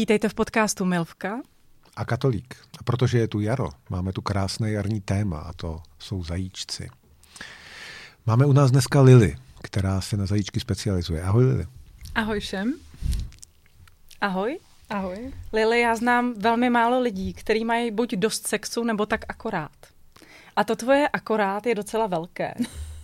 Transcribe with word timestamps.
Vítejte 0.00 0.28
v 0.28 0.34
podcastu 0.34 0.84
Milvka. 0.84 1.40
A 1.96 2.04
katolík. 2.04 2.56
A 2.78 2.82
protože 2.82 3.18
je 3.18 3.28
tu 3.28 3.40
jaro, 3.40 3.68
máme 3.90 4.12
tu 4.12 4.22
krásné 4.22 4.70
jarní 4.70 5.00
téma 5.00 5.38
a 5.38 5.52
to 5.52 5.82
jsou 5.98 6.24
zajíčci. 6.24 6.90
Máme 8.26 8.46
u 8.46 8.52
nás 8.52 8.70
dneska 8.70 9.00
Lily, 9.00 9.36
která 9.62 10.00
se 10.00 10.16
na 10.16 10.26
zajíčky 10.26 10.60
specializuje. 10.60 11.22
Ahoj 11.22 11.44
Lily. 11.44 11.66
Ahoj 12.14 12.40
všem. 12.40 12.74
Ahoj. 14.20 14.58
Ahoj. 14.90 15.32
Lily, 15.52 15.80
já 15.80 15.96
znám 15.96 16.34
velmi 16.34 16.70
málo 16.70 17.00
lidí, 17.00 17.34
kteří 17.34 17.64
mají 17.64 17.90
buď 17.90 18.14
dost 18.14 18.46
sexu, 18.46 18.84
nebo 18.84 19.06
tak 19.06 19.24
akorát. 19.28 19.76
A 20.56 20.64
to 20.64 20.76
tvoje 20.76 21.08
akorát 21.08 21.66
je 21.66 21.74
docela 21.74 22.06
velké. 22.06 22.54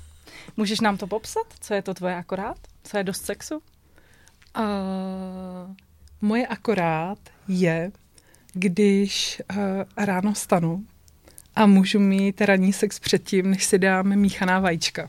Můžeš 0.56 0.81
nám 0.81 0.97
to 0.97 1.06
popsat? 1.06 1.47
Co 1.61 1.75
je 1.75 1.83
to 1.83 1.95
tvoje 1.95 2.17
akorát? 2.17 2.59
Co 2.84 2.97
je 2.97 3.05
dost 3.05 3.25
sexu? 3.25 3.62
Uh, 4.59 5.75
moje 6.20 6.47
akorát 6.47 7.19
je, 7.48 7.93
když 8.52 9.43
uh, 9.51 9.56
ráno 9.97 10.34
stanu 10.34 10.84
a 11.56 11.66
můžu 11.66 12.01
mít 12.01 12.41
ranní 12.41 12.73
sex 12.73 12.98
předtím, 12.98 13.51
než 13.51 13.65
si 13.65 13.79
dám 13.79 14.16
míchaná 14.16 14.61
vajíčka. 14.61 15.09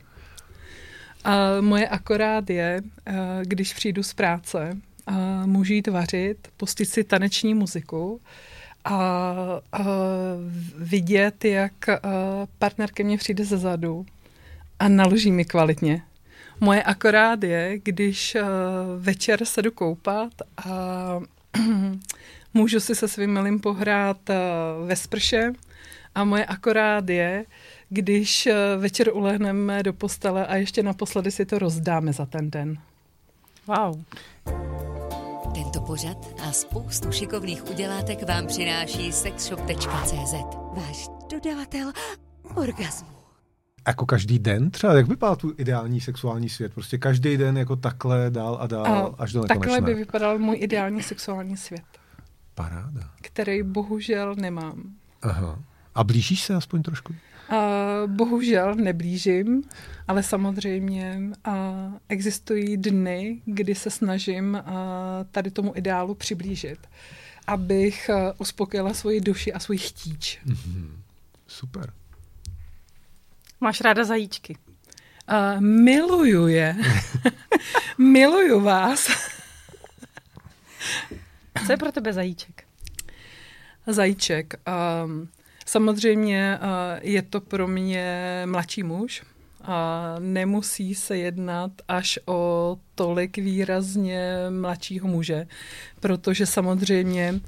A 1.23 1.61
moje 1.61 1.87
akorát 1.87 2.49
je, 2.49 2.81
uh, 2.81 3.15
když 3.41 3.73
přijdu 3.73 4.03
z 4.03 4.13
práce, 4.13 4.77
uh, 5.07 5.15
můžu 5.45 5.73
jít 5.73 5.87
vařit, 5.87 6.47
pustit 6.57 6.85
si 6.85 7.03
taneční 7.03 7.53
muziku 7.53 8.21
a 8.85 9.33
uh, 9.79 9.85
vidět, 10.77 11.45
jak 11.45 11.73
uh, 11.87 11.93
partner 12.59 12.91
ke 12.91 13.03
mně 13.03 13.17
přijde 13.17 13.45
ze 13.45 13.57
zadu 13.57 14.05
a 14.79 14.87
naloží 14.87 15.31
mi 15.31 15.45
kvalitně. 15.45 16.01
Moje 16.59 16.83
akorát 16.83 17.43
je, 17.43 17.79
když 17.83 18.35
uh, 18.35 18.47
večer 18.97 19.45
se 19.45 19.61
jdu 19.61 19.71
koupat 19.71 20.33
a 20.65 21.19
můžu 22.53 22.79
si 22.79 22.95
se 22.95 23.07
svým 23.07 23.33
milým 23.33 23.59
pohrát 23.59 24.17
uh, 24.29 24.87
ve 24.87 24.95
sprše 24.95 25.53
a 26.15 26.23
moje 26.23 26.45
akorát 26.45 27.09
je, 27.09 27.45
když 27.89 28.45
uh, 28.45 28.81
večer 28.81 29.09
ulehneme 29.13 29.83
do 29.83 29.93
postele 29.93 30.47
a 30.47 30.55
ještě 30.55 30.83
naposledy 30.83 31.31
si 31.31 31.45
to 31.45 31.59
rozdáme 31.59 32.13
za 32.13 32.25
ten 32.25 32.49
den. 32.49 32.77
Wow. 33.67 34.03
Tento 35.53 35.81
pořad 35.81 36.17
a 36.47 36.51
spoustu 36.51 37.11
šikovných 37.11 37.69
udělátek 37.69 38.23
vám 38.23 38.47
přináší 38.47 39.11
sexshop.cz. 39.11 40.33
Váš 40.73 41.07
dodavatel 41.31 41.91
orgazmu. 42.55 43.16
Jako 43.87 44.05
každý 44.05 44.39
den 44.39 44.71
třeba? 44.71 44.93
Jak 44.93 45.07
vypadá 45.07 45.35
tu 45.35 45.53
ideální 45.57 46.01
sexuální 46.01 46.49
svět? 46.49 46.73
Prostě 46.73 46.97
každý 46.97 47.37
den 47.37 47.57
jako 47.57 47.75
takhle 47.75 48.29
dál 48.29 48.57
a 48.61 48.67
dál 48.67 48.85
a 48.85 49.23
až 49.23 49.33
do 49.33 49.41
nekonečna. 49.41 49.73
Takhle 49.75 49.81
by 49.81 49.99
vypadal 49.99 50.39
můj 50.39 50.57
ideální 50.59 51.03
sexuální 51.03 51.57
svět. 51.57 51.83
Paráda. 52.55 53.11
Který 53.21 53.63
bohužel 53.63 54.35
nemám. 54.35 54.83
Aha. 55.21 55.59
A 55.95 56.03
blížíš 56.03 56.41
se 56.43 56.55
aspoň 56.55 56.83
trošku? 56.83 57.15
Uh, 57.51 58.11
bohužel 58.11 58.75
neblížím, 58.75 59.63
ale 60.07 60.23
samozřejmě 60.23 61.19
uh, 61.47 61.53
existují 62.09 62.77
dny, 62.77 63.41
kdy 63.45 63.75
se 63.75 63.89
snažím 63.89 64.53
uh, 64.53 64.71
tady 65.31 65.51
tomu 65.51 65.71
ideálu 65.75 66.15
přiblížit, 66.15 66.79
abych 67.47 68.09
uh, 68.13 68.31
uspokojila 68.37 68.93
svoji 68.93 69.21
duši 69.21 69.53
a 69.53 69.59
svůj 69.59 69.77
chtíč. 69.77 70.39
Mm-hmm. 70.47 70.89
Super. 71.47 71.93
Máš 73.61 73.81
ráda 73.81 74.03
zajíčky? 74.03 74.57
Uh, 75.29 75.61
miluju 75.61 76.47
je. 76.47 76.75
miluju 77.97 78.59
vás. 78.59 79.07
Co 81.65 81.71
je 81.71 81.77
pro 81.77 81.91
tebe 81.91 82.13
zajíček? 82.13 82.63
Zajíček. 83.87 84.53
Um, 85.03 85.29
samozřejmě 85.65 86.59
uh, 86.61 86.67
je 87.01 87.21
to 87.21 87.41
pro 87.41 87.67
mě 87.67 88.43
mladší 88.45 88.83
muž. 88.83 89.23
A 89.63 90.15
nemusí 90.19 90.95
se 90.95 91.17
jednat 91.17 91.71
až 91.87 92.19
o 92.25 92.77
tolik 92.95 93.37
výrazně 93.37 94.35
mladšího 94.49 95.07
muže, 95.07 95.47
protože 95.99 96.45
samozřejmě 96.45 97.39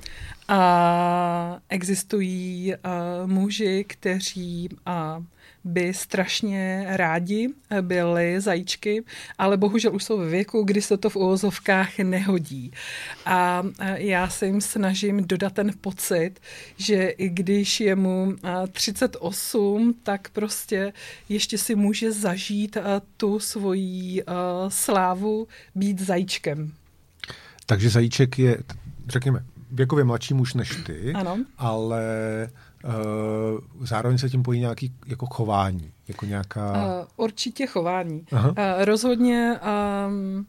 a 0.47 1.59
existují 1.69 2.75
a, 2.75 2.79
muži, 3.25 3.85
kteří 3.87 4.69
a, 4.85 5.23
by 5.63 5.93
strašně 5.93 6.85
rádi 6.89 7.49
byli 7.81 8.41
zajíčky, 8.41 9.03
ale 9.37 9.57
bohužel 9.57 9.95
už 9.95 10.03
jsou 10.03 10.17
ve 10.17 10.29
věku, 10.29 10.63
kdy 10.63 10.81
se 10.81 10.97
to 10.97 11.09
v 11.09 11.15
uvozovkách 11.15 11.99
nehodí. 11.99 12.71
A 13.25 13.63
já 13.95 14.29
se 14.29 14.45
jim 14.45 14.61
snažím 14.61 15.27
dodat 15.27 15.53
ten 15.53 15.71
pocit, 15.81 16.31
že 16.77 17.07
i 17.07 17.29
když 17.29 17.79
je 17.79 17.95
mu 17.95 18.35
38, 18.71 19.95
tak 20.03 20.29
prostě 20.29 20.93
ještě 21.29 21.57
si 21.57 21.75
může 21.75 22.11
zažít 22.11 22.77
tu 23.17 23.39
svoji 23.39 24.23
slávu 24.67 25.47
být 25.75 25.99
zajíčkem. 25.99 26.71
Takže 27.65 27.89
zajíček 27.89 28.39
je, 28.39 28.57
řekněme, 29.07 29.43
věkově 29.71 30.03
mladší 30.03 30.33
muž 30.33 30.53
než 30.53 30.77
ty, 30.85 31.13
ano. 31.13 31.37
ale 31.57 32.03
uh, 32.83 33.85
zároveň 33.85 34.17
se 34.17 34.29
tím 34.29 34.43
pojí 34.43 34.59
nějaký 34.59 34.93
jako 35.07 35.25
chování, 35.25 35.91
jako 36.07 36.25
nějaká... 36.25 36.71
Uh, 36.71 37.25
určitě 37.25 37.67
chování. 37.67 38.25
Uh, 38.31 38.53
rozhodně 38.77 39.59
um, 40.07 40.45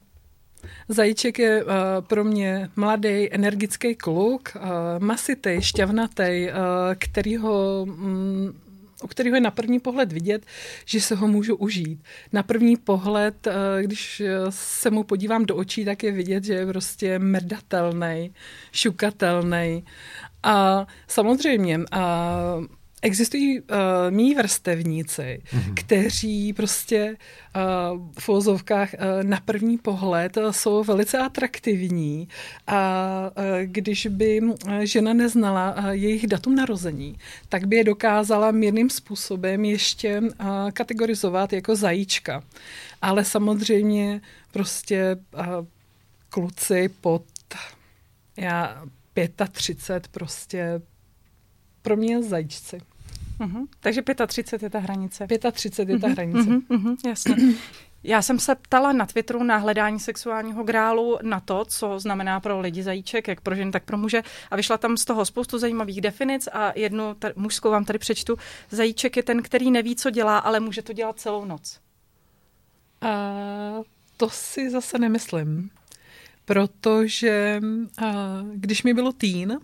Zajíček 0.88 1.38
je 1.38 1.64
uh, 1.64 1.70
pro 2.00 2.24
mě 2.24 2.68
mladý, 2.76 3.32
energický 3.32 3.94
kluk, 3.94 4.48
uh, 4.56 4.62
masitej, 4.98 5.62
šťavnatý, 5.62 6.48
uh, 6.48 6.54
kterýho 6.98 7.82
um, 7.82 8.54
u 9.02 9.06
kterého 9.06 9.36
je 9.36 9.40
na 9.40 9.50
první 9.50 9.80
pohled 9.80 10.12
vidět, 10.12 10.46
že 10.84 11.00
se 11.00 11.14
ho 11.14 11.28
můžu 11.28 11.56
užít. 11.56 12.02
Na 12.32 12.42
první 12.42 12.76
pohled, 12.76 13.48
když 13.80 14.22
se 14.50 14.90
mu 14.90 15.04
podívám 15.04 15.46
do 15.46 15.56
očí, 15.56 15.84
tak 15.84 16.02
je 16.02 16.12
vidět, 16.12 16.44
že 16.44 16.54
je 16.54 16.66
prostě 16.66 17.18
mrdatelný, 17.18 18.34
šukatelný. 18.72 19.84
A 20.42 20.86
samozřejmě, 21.06 21.80
a 21.92 22.56
Existují 23.02 23.60
uh, 23.60 23.66
mý 24.10 24.34
vrstevníci, 24.34 25.42
mm-hmm. 25.44 25.74
kteří 25.74 26.52
prostě 26.52 27.16
uh, 27.56 28.08
v 28.18 28.28
vozovkách 28.28 28.94
uh, 28.94 29.22
na 29.22 29.40
první 29.44 29.78
pohled 29.78 30.36
uh, 30.36 30.50
jsou 30.50 30.84
velice 30.84 31.18
atraktivní 31.18 32.28
a 32.66 33.30
uh, 33.36 33.44
když 33.64 34.06
by 34.06 34.40
žena 34.82 35.12
neznala 35.12 35.74
uh, 35.78 35.88
jejich 35.88 36.26
datum 36.26 36.54
narození, 36.54 37.18
tak 37.48 37.66
by 37.66 37.76
je 37.76 37.84
dokázala 37.84 38.50
mírným 38.50 38.90
způsobem 38.90 39.64
ještě 39.64 40.20
uh, 40.20 40.26
kategorizovat 40.72 41.52
jako 41.52 41.76
zajíčka. 41.76 42.42
Ale 43.02 43.24
samozřejmě 43.24 44.20
prostě 44.52 45.16
uh, 45.34 45.66
kluci 46.28 46.90
pod 47.00 47.24
já 48.36 48.82
35 49.52 50.08
prostě 50.08 50.82
pro 51.82 51.96
mě 51.96 52.22
zajíčci. 52.22 52.80
Uh-huh. 53.40 53.66
Takže 53.80 54.02
35 54.26 54.62
je 54.62 54.70
ta 54.70 54.78
hranice. 54.78 55.26
35 55.52 55.92
je 55.92 56.00
ta 56.00 56.06
uh-huh. 56.06 56.12
hranice. 56.12 56.38
Uh-huh. 56.38 56.66
Uh-huh. 56.68 56.96
Jasně. 57.08 57.36
Já 58.04 58.22
jsem 58.22 58.38
se 58.38 58.54
ptala 58.54 58.92
na 58.92 59.06
Twitteru 59.06 59.42
na 59.42 59.56
hledání 59.56 60.00
sexuálního 60.00 60.64
grálu 60.64 61.18
na 61.22 61.40
to, 61.40 61.64
co 61.64 62.00
znamená 62.00 62.40
pro 62.40 62.60
lidi 62.60 62.82
zajíček, 62.82 63.28
jak 63.28 63.40
pro 63.40 63.54
ženy, 63.54 63.70
tak 63.70 63.84
pro 63.84 63.98
muže. 63.98 64.22
A 64.50 64.56
vyšla 64.56 64.78
tam 64.78 64.96
z 64.96 65.04
toho 65.04 65.24
spoustu 65.24 65.58
zajímavých 65.58 66.00
definic 66.00 66.48
a 66.52 66.72
jednu 66.76 67.14
tady, 67.14 67.34
mužskou 67.36 67.70
vám 67.70 67.84
tady 67.84 67.98
přečtu. 67.98 68.36
Zajíček 68.70 69.16
je 69.16 69.22
ten, 69.22 69.42
který 69.42 69.70
neví, 69.70 69.96
co 69.96 70.10
dělá, 70.10 70.38
ale 70.38 70.60
může 70.60 70.82
to 70.82 70.92
dělat 70.92 71.20
celou 71.20 71.44
noc. 71.44 71.80
A 73.00 73.10
to 74.16 74.30
si 74.30 74.70
zase 74.70 74.98
nemyslím. 74.98 75.70
Protože 76.50 77.60
a, 77.98 78.42
když 78.54 78.82
mi 78.82 78.94
bylo 78.94 79.12
týn, 79.12 79.58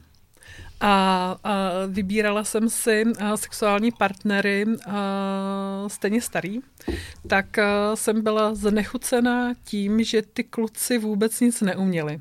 a, 0.80 1.36
a 1.44 1.70
vybírala 1.86 2.44
jsem 2.44 2.70
si 2.70 3.04
a, 3.18 3.36
sexuální 3.36 3.92
partnery 3.92 4.66
a, 4.86 5.84
stejně 5.88 6.20
starý, 6.20 6.60
tak 7.26 7.58
a, 7.58 7.96
jsem 7.96 8.22
byla 8.22 8.54
znechucená 8.54 9.54
tím, 9.64 10.04
že 10.04 10.22
ty 10.22 10.44
kluci 10.44 10.98
vůbec 10.98 11.40
nic 11.40 11.60
neuměli. 11.60 12.20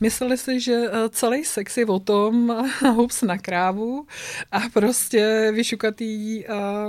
Mysleli 0.00 0.38
si, 0.38 0.60
že 0.60 0.82
celý 1.08 1.44
sex 1.44 1.76
je 1.76 1.86
o 1.86 1.98
tom 1.98 2.64
hups 2.94 3.22
na 3.22 3.38
krávu 3.38 4.06
a 4.52 4.60
prostě 4.72 5.52
vyšukatý 5.54 6.46
a, 6.46 6.86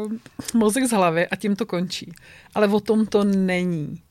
mozek 0.53 0.85
z 0.85 0.91
hlavy 0.91 1.27
a 1.27 1.35
tím 1.35 1.55
to 1.55 1.65
končí. 1.65 2.11
Ale 2.55 2.67
o 2.67 2.79
tom 2.79 3.05
to 3.05 3.23
není. 3.23 4.01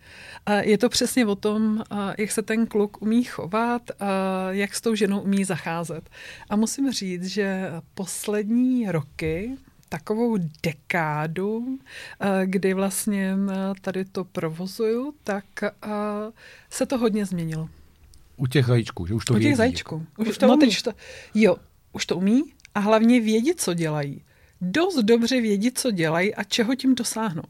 Je 0.60 0.78
to 0.78 0.88
přesně 0.88 1.26
o 1.26 1.34
tom, 1.34 1.82
jak 2.18 2.30
se 2.30 2.42
ten 2.42 2.66
kluk 2.66 3.02
umí 3.02 3.24
chovat, 3.24 3.82
jak 4.50 4.74
s 4.74 4.80
tou 4.80 4.94
ženou 4.94 5.20
umí 5.20 5.44
zacházet. 5.44 6.10
A 6.50 6.56
musím 6.56 6.92
říct, 6.92 7.24
že 7.24 7.70
poslední 7.94 8.90
roky, 8.90 9.56
takovou 9.88 10.38
dekádu, 10.62 11.78
kdy 12.44 12.74
vlastně 12.74 13.36
tady 13.80 14.04
to 14.04 14.24
provozuju, 14.24 15.14
tak 15.24 15.44
se 16.70 16.86
to 16.86 16.98
hodně 16.98 17.26
změnilo. 17.26 17.68
U 18.36 18.46
těch 18.46 18.66
zajíčků, 18.66 19.06
že 19.06 19.14
už 19.14 19.24
to 19.24 19.32
U 19.32 19.36
vědí. 19.36 19.48
těch 19.48 19.56
zajíčků. 19.56 20.06
Už, 20.18 20.28
Už 20.28 20.38
to 20.38 20.46
no, 20.46 20.52
umí. 20.54 20.60
teď 20.60 20.82
to, 20.82 20.92
jo, 21.34 21.56
už 21.92 22.06
to 22.06 22.16
umí 22.16 22.42
a 22.74 22.80
hlavně 22.80 23.20
vědí, 23.20 23.54
co 23.54 23.74
dělají. 23.74 24.22
Dost 24.60 24.96
dobře 24.98 25.40
vědí, 25.40 25.70
co 25.72 25.90
dělají 25.90 26.34
a 26.34 26.44
čeho 26.44 26.74
tím 26.74 26.94
dosáhnou. 26.94 27.42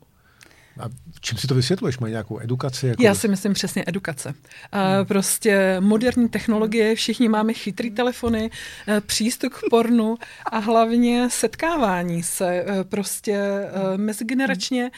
A 0.80 0.84
čím 1.20 1.38
si 1.38 1.46
to 1.46 1.54
vysvětluješ? 1.54 1.98
Mají 1.98 2.10
nějakou 2.10 2.40
edukaci? 2.40 2.86
Jako 2.86 3.02
Já 3.02 3.14
si 3.14 3.28
myslím 3.28 3.52
přesně 3.52 3.84
edukace. 3.86 4.34
Hmm. 4.72 5.06
Prostě 5.06 5.76
moderní 5.80 6.28
technologie, 6.28 6.94
všichni 6.94 7.28
máme 7.28 7.52
chytrý 7.52 7.90
telefony, 7.90 8.50
eh, 8.88 9.00
přístup 9.00 9.52
k 9.54 9.60
pornu 9.70 10.16
a 10.44 10.58
hlavně 10.58 11.30
setkávání 11.30 12.22
se 12.22 12.46
eh, 12.46 12.84
prostě 12.84 13.34
eh, 13.34 13.98
mezigeneračně 13.98 14.90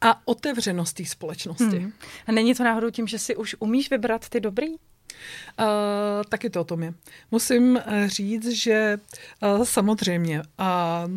a 0.00 0.28
otevřenost 0.28 0.92
té 0.92 1.04
společnosti. 1.04 1.78
Hmm. 1.78 1.92
A 2.26 2.32
není 2.32 2.54
to 2.54 2.64
náhodou 2.64 2.90
tím, 2.90 3.06
že 3.06 3.18
si 3.18 3.36
už 3.36 3.56
umíš 3.58 3.90
vybrat 3.90 4.28
ty 4.28 4.40
dobrý? 4.40 4.68
Uh, 4.68 4.76
taky 6.28 6.50
to 6.50 6.60
o 6.60 6.64
tom 6.64 6.82
je. 6.82 6.94
Musím 7.30 7.80
říct, 8.06 8.48
že 8.48 8.98
uh, 9.42 9.64
samozřejmě 9.64 10.42
uh, 10.42 11.10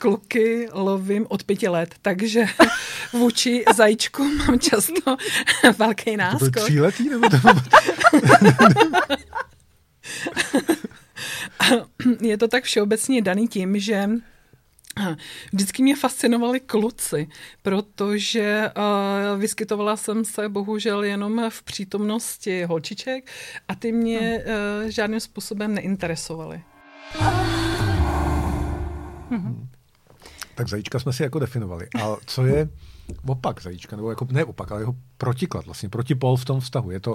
kluky 0.00 0.68
lovím 0.72 1.26
od 1.28 1.44
pěti 1.44 1.68
let, 1.68 1.94
takže 2.02 2.44
vůči 3.12 3.64
zajíčku 3.76 4.24
mám 4.24 4.58
často 4.58 5.16
velký 5.78 6.04
To 6.04 6.16
byl 6.16 6.16
náskok. 6.16 6.56
tříletý? 6.56 7.08
Nebo 7.08 7.28
to 7.28 7.36
byl... 7.36 7.52
je 12.20 12.38
to 12.38 12.48
tak 12.48 12.64
všeobecně 12.64 13.22
daný 13.22 13.48
tím, 13.48 13.78
že 13.78 14.10
eh, 15.00 15.16
Vždycky 15.52 15.82
mě 15.82 15.96
fascinovali 15.96 16.60
kluci, 16.60 17.28
protože 17.62 18.70
uh, 18.76 19.40
vyskytovala 19.40 19.96
jsem 19.96 20.24
se 20.24 20.48
bohužel 20.48 21.04
jenom 21.04 21.50
v 21.50 21.62
přítomnosti 21.62 22.64
holčiček 22.64 23.30
a 23.68 23.74
ty 23.74 23.92
mě 23.92 24.44
uh, 24.46 24.88
žádným 24.90 25.20
způsobem 25.20 25.74
neinteresovaly. 25.74 26.62
Tak 30.60 30.68
zajíčka 30.68 30.98
jsme 30.98 31.12
si 31.12 31.22
jako 31.22 31.38
definovali. 31.38 31.88
A 32.02 32.16
co 32.26 32.46
je 32.46 32.68
opak 33.26 33.62
zajíčka? 33.62 33.96
Nebo 33.96 34.10
jako, 34.10 34.26
ne 34.30 34.44
opak, 34.44 34.72
ale 34.72 34.80
jeho 34.80 34.94
protiklad, 35.18 35.66
vlastně 35.66 35.88
protipol 35.88 36.36
v 36.36 36.44
tom 36.44 36.60
vztahu. 36.60 36.90
Je 36.90 37.00
to 37.00 37.14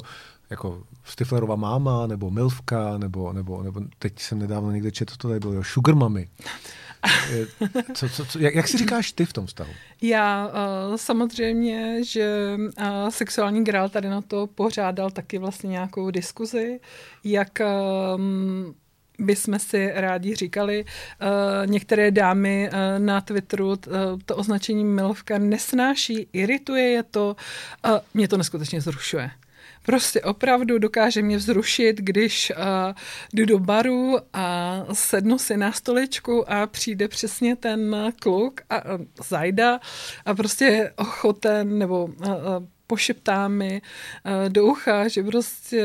jako 0.50 0.84
Stiflerova 1.04 1.56
máma, 1.56 2.08
nebo 2.08 2.32
Milvka, 2.32 2.98
nebo, 2.98 3.34
nebo, 3.34 3.64
nebo 3.64 3.82
teď 4.00 4.20
jsem 4.20 4.40
nedávno 4.40 4.72
někde 4.72 4.92
četl, 4.92 5.14
to 5.18 5.28
tady 5.28 5.40
bylo, 5.40 5.54
jo, 5.54 5.64
Sugar 5.64 5.96
Mami. 5.96 6.30
Co, 7.94 8.10
co, 8.10 8.26
co, 8.26 8.40
jak, 8.40 8.56
jak 8.56 8.68
si 8.68 8.78
říkáš 8.78 9.12
ty 9.12 9.26
v 9.26 9.34
tom 9.34 9.46
vztahu? 9.46 9.72
Já 10.02 10.48
uh, 10.48 10.96
samozřejmě, 10.96 12.04
že 12.04 12.56
uh, 12.58 13.10
sexuální 13.10 13.64
grál 13.64 13.90
tady 13.90 14.10
na 14.10 14.22
to 14.22 14.48
pořádal 14.48 15.12
taky 15.12 15.38
vlastně 15.38 15.70
nějakou 15.70 16.12
diskuzi, 16.12 16.80
jak 17.24 17.60
um, 18.16 18.76
bychom 19.20 19.60
si 19.60 19.92
rádi 19.94 20.36
říkali. 20.36 20.86
Uh, 20.86 21.72
některé 21.72 22.12
dámy 22.12 22.70
uh, 22.70 23.06
na 23.06 23.22
Twitteru 23.22 23.68
uh, 23.68 23.76
to 24.26 24.36
označení 24.36 24.86
milovka 24.86 25.38
nesnáší, 25.38 26.28
irituje 26.34 26.84
je 26.84 27.04
to, 27.04 27.36
uh, 27.86 27.98
mě 28.14 28.28
to 28.28 28.38
neskutečně 28.38 28.82
zrušuje. 28.82 29.32
Prostě 29.86 30.22
opravdu 30.22 30.80
dokáže 30.80 31.22
mě 31.22 31.38
vzrušit, 31.38 31.98
když 31.98 32.52
uh, 32.52 32.94
jdu 33.34 33.46
do 33.46 33.60
baru 33.60 34.18
a 34.34 34.78
sednu 34.94 35.38
si 35.38 35.58
na 35.58 35.72
stoličku 35.72 36.52
a 36.52 36.68
přijde 36.68 37.08
přesně 37.08 37.56
ten 37.56 37.96
kluk 38.20 38.62
a, 38.70 38.76
a 38.76 38.82
zajda 39.28 39.80
a 40.26 40.36
prostě 40.36 40.94
ochoten 40.96 41.80
nebo 41.80 42.06
uh, 42.06 42.28
uh, 42.28 42.36
pošeptá 42.88 43.48
mi 43.48 43.82
uh, 43.82 44.50
do 44.50 44.66
ucha, 44.66 45.08
že 45.08 45.24
prostě 45.24 45.84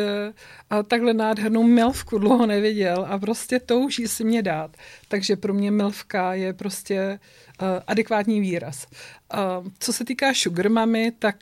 uh, 0.73 0.83
takhle 0.83 1.15
nádhernou 1.15 1.63
milvku 1.63 2.19
dlouho 2.19 2.47
neviděl 2.47 3.07
a 3.09 3.19
prostě 3.19 3.61
touží 3.61 4.09
si 4.09 4.25
mě 4.25 4.43
dát. 4.43 4.77
Takže 5.09 5.37
pro 5.37 5.55
mě 5.55 5.71
milvka 5.71 6.35
je 6.35 6.53
prostě 6.53 7.19
uh, 7.63 7.69
adekvátní 7.87 8.41
výraz. 8.41 8.87
Uh, 9.35 9.67
co 9.79 9.93
se 9.93 10.05
týká 10.05 10.35
sugar 10.35 10.69
mami, 10.69 11.13
tak 11.19 11.37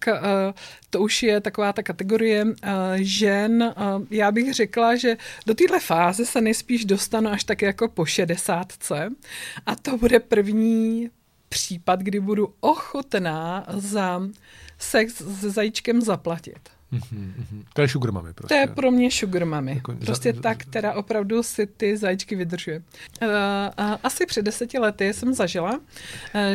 to 0.91 1.01
už 1.01 1.23
je 1.23 1.41
taková 1.41 1.73
ta 1.73 1.83
kategorie 1.83 2.47
žen. 2.95 3.75
Já 4.11 4.31
bych 4.33 4.55
řekla, 4.55 4.97
že 4.97 5.17
do 5.47 5.55
téhle 5.55 5.81
fáze 5.81 6.27
se 6.27 6.41
nejspíš 6.41 6.85
dostanu 6.85 7.31
až 7.31 7.45
tak 7.45 7.63
jako 7.63 7.89
po 7.89 8.05
šedesátce 8.05 9.11
a 9.67 9.77
to 9.77 9.97
bude 9.99 10.21
první 10.21 11.11
případ, 11.49 12.01
kdy 12.01 12.21
budu 12.21 12.55
ochotná 12.61 13.65
za 13.69 14.23
sex 14.79 15.15
se 15.41 15.51
zajíčkem 15.51 16.01
zaplatit. 16.01 16.59
Mhm, 16.91 17.35
mhm. 17.39 17.65
To 17.75 17.83
je 17.83 17.89
Sugar 17.89 18.13
Mami 18.13 18.33
prostě. 18.35 18.55
To 18.55 18.61
je 18.61 18.67
pro 18.67 18.91
mě 18.91 19.11
sugar 19.11 19.45
mami. 19.45 19.73
Jako 19.75 19.93
Prostě 19.93 20.33
za- 20.33 20.41
ta, 20.41 20.55
která 20.55 20.93
opravdu 20.95 21.43
si 21.43 21.67
ty 21.67 21.97
zajíčky 21.97 22.37
vydržuje. 22.37 22.83
Uh, 23.23 23.29
uh, 23.29 23.95
asi 24.03 24.27
před 24.27 24.43
deseti 24.43 24.79
lety 24.79 25.13
jsem 25.13 25.35
zažila, 25.35 25.73
uh, 25.73 25.81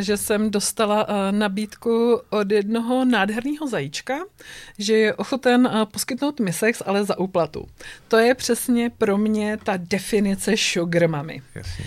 že 0.00 0.16
jsem 0.16 0.50
dostala 0.50 1.08
uh, 1.08 1.14
nabídku 1.30 2.20
od 2.30 2.50
jednoho 2.52 3.04
nádherného 3.04 3.68
zajíčka, 3.68 4.14
že 4.78 4.96
je 4.96 5.14
ochoten 5.14 5.66
uh, 5.66 5.84
poskytnout 5.84 6.40
mi 6.40 6.52
sex, 6.52 6.82
ale 6.86 7.04
za 7.04 7.18
úplatu. 7.18 7.68
To 8.08 8.16
je 8.16 8.34
přesně 8.34 8.90
pro 8.90 9.18
mě 9.18 9.56
ta 9.64 9.72
definice 9.76 10.52
sugar 10.56 11.08
mami. 11.08 11.42
Jasně. 11.54 11.84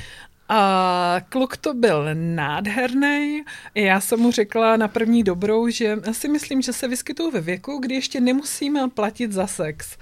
A 0.49 1.21
kluk 1.29 1.57
to 1.57 1.73
byl 1.73 2.09
nádherný. 2.13 3.44
Já 3.75 4.01
jsem 4.01 4.19
mu 4.19 4.31
řekla 4.31 4.77
na 4.77 4.88
první 4.88 5.23
dobrou, 5.23 5.69
že 5.69 5.97
si 6.11 6.27
myslím, 6.27 6.61
že 6.61 6.73
se 6.73 6.88
vyskytují 6.88 7.31
ve 7.31 7.41
věku, 7.41 7.77
kdy 7.77 7.95
ještě 7.95 8.21
nemusím 8.21 8.79
platit 8.94 9.31
za 9.31 9.47
sex. 9.47 9.97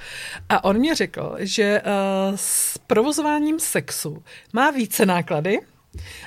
A 0.50 0.63
on 0.63 0.77
mě 0.77 0.95
řekl, 0.95 1.36
že 1.39 1.81
uh, 1.81 2.36
s 2.36 2.77
provozováním 2.77 3.59
sexu 3.59 4.24
má 4.53 4.71
více 4.71 5.06
náklady, 5.06 5.59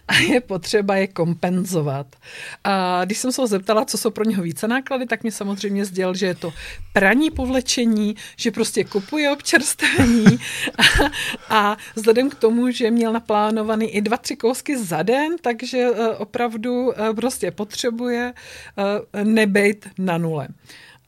a 0.08 0.14
je 0.14 0.40
potřeba 0.40 0.96
je 0.96 1.06
kompenzovat. 1.06 2.16
A 2.64 3.04
když 3.04 3.18
jsem 3.18 3.32
se 3.32 3.42
ho 3.42 3.46
zeptala, 3.46 3.84
co 3.84 3.98
jsou 3.98 4.10
pro 4.10 4.24
něho 4.24 4.42
více 4.42 4.68
náklady, 4.68 5.06
tak 5.06 5.24
mi 5.24 5.30
samozřejmě 5.30 5.84
sdělil, 5.84 6.14
že 6.14 6.26
je 6.26 6.34
to 6.34 6.52
praní 6.92 7.30
povlečení, 7.30 8.16
že 8.36 8.50
prostě 8.50 8.84
kupuje 8.84 9.30
občerstvení 9.30 10.38
a, 10.78 11.10
a 11.50 11.76
vzhledem 11.94 12.30
k 12.30 12.34
tomu, 12.34 12.70
že 12.70 12.90
měl 12.90 13.12
naplánovaný 13.12 13.90
i 13.90 14.00
dva, 14.00 14.16
tři 14.16 14.36
kousky 14.36 14.78
za 14.78 15.02
den, 15.02 15.36
takže 15.40 15.78
eh, 15.78 16.08
opravdu 16.08 16.92
eh, 16.92 17.14
prostě 17.14 17.50
potřebuje 17.50 18.32
eh, 18.78 19.24
nebejt 19.24 19.88
na 19.98 20.18
nule. 20.18 20.48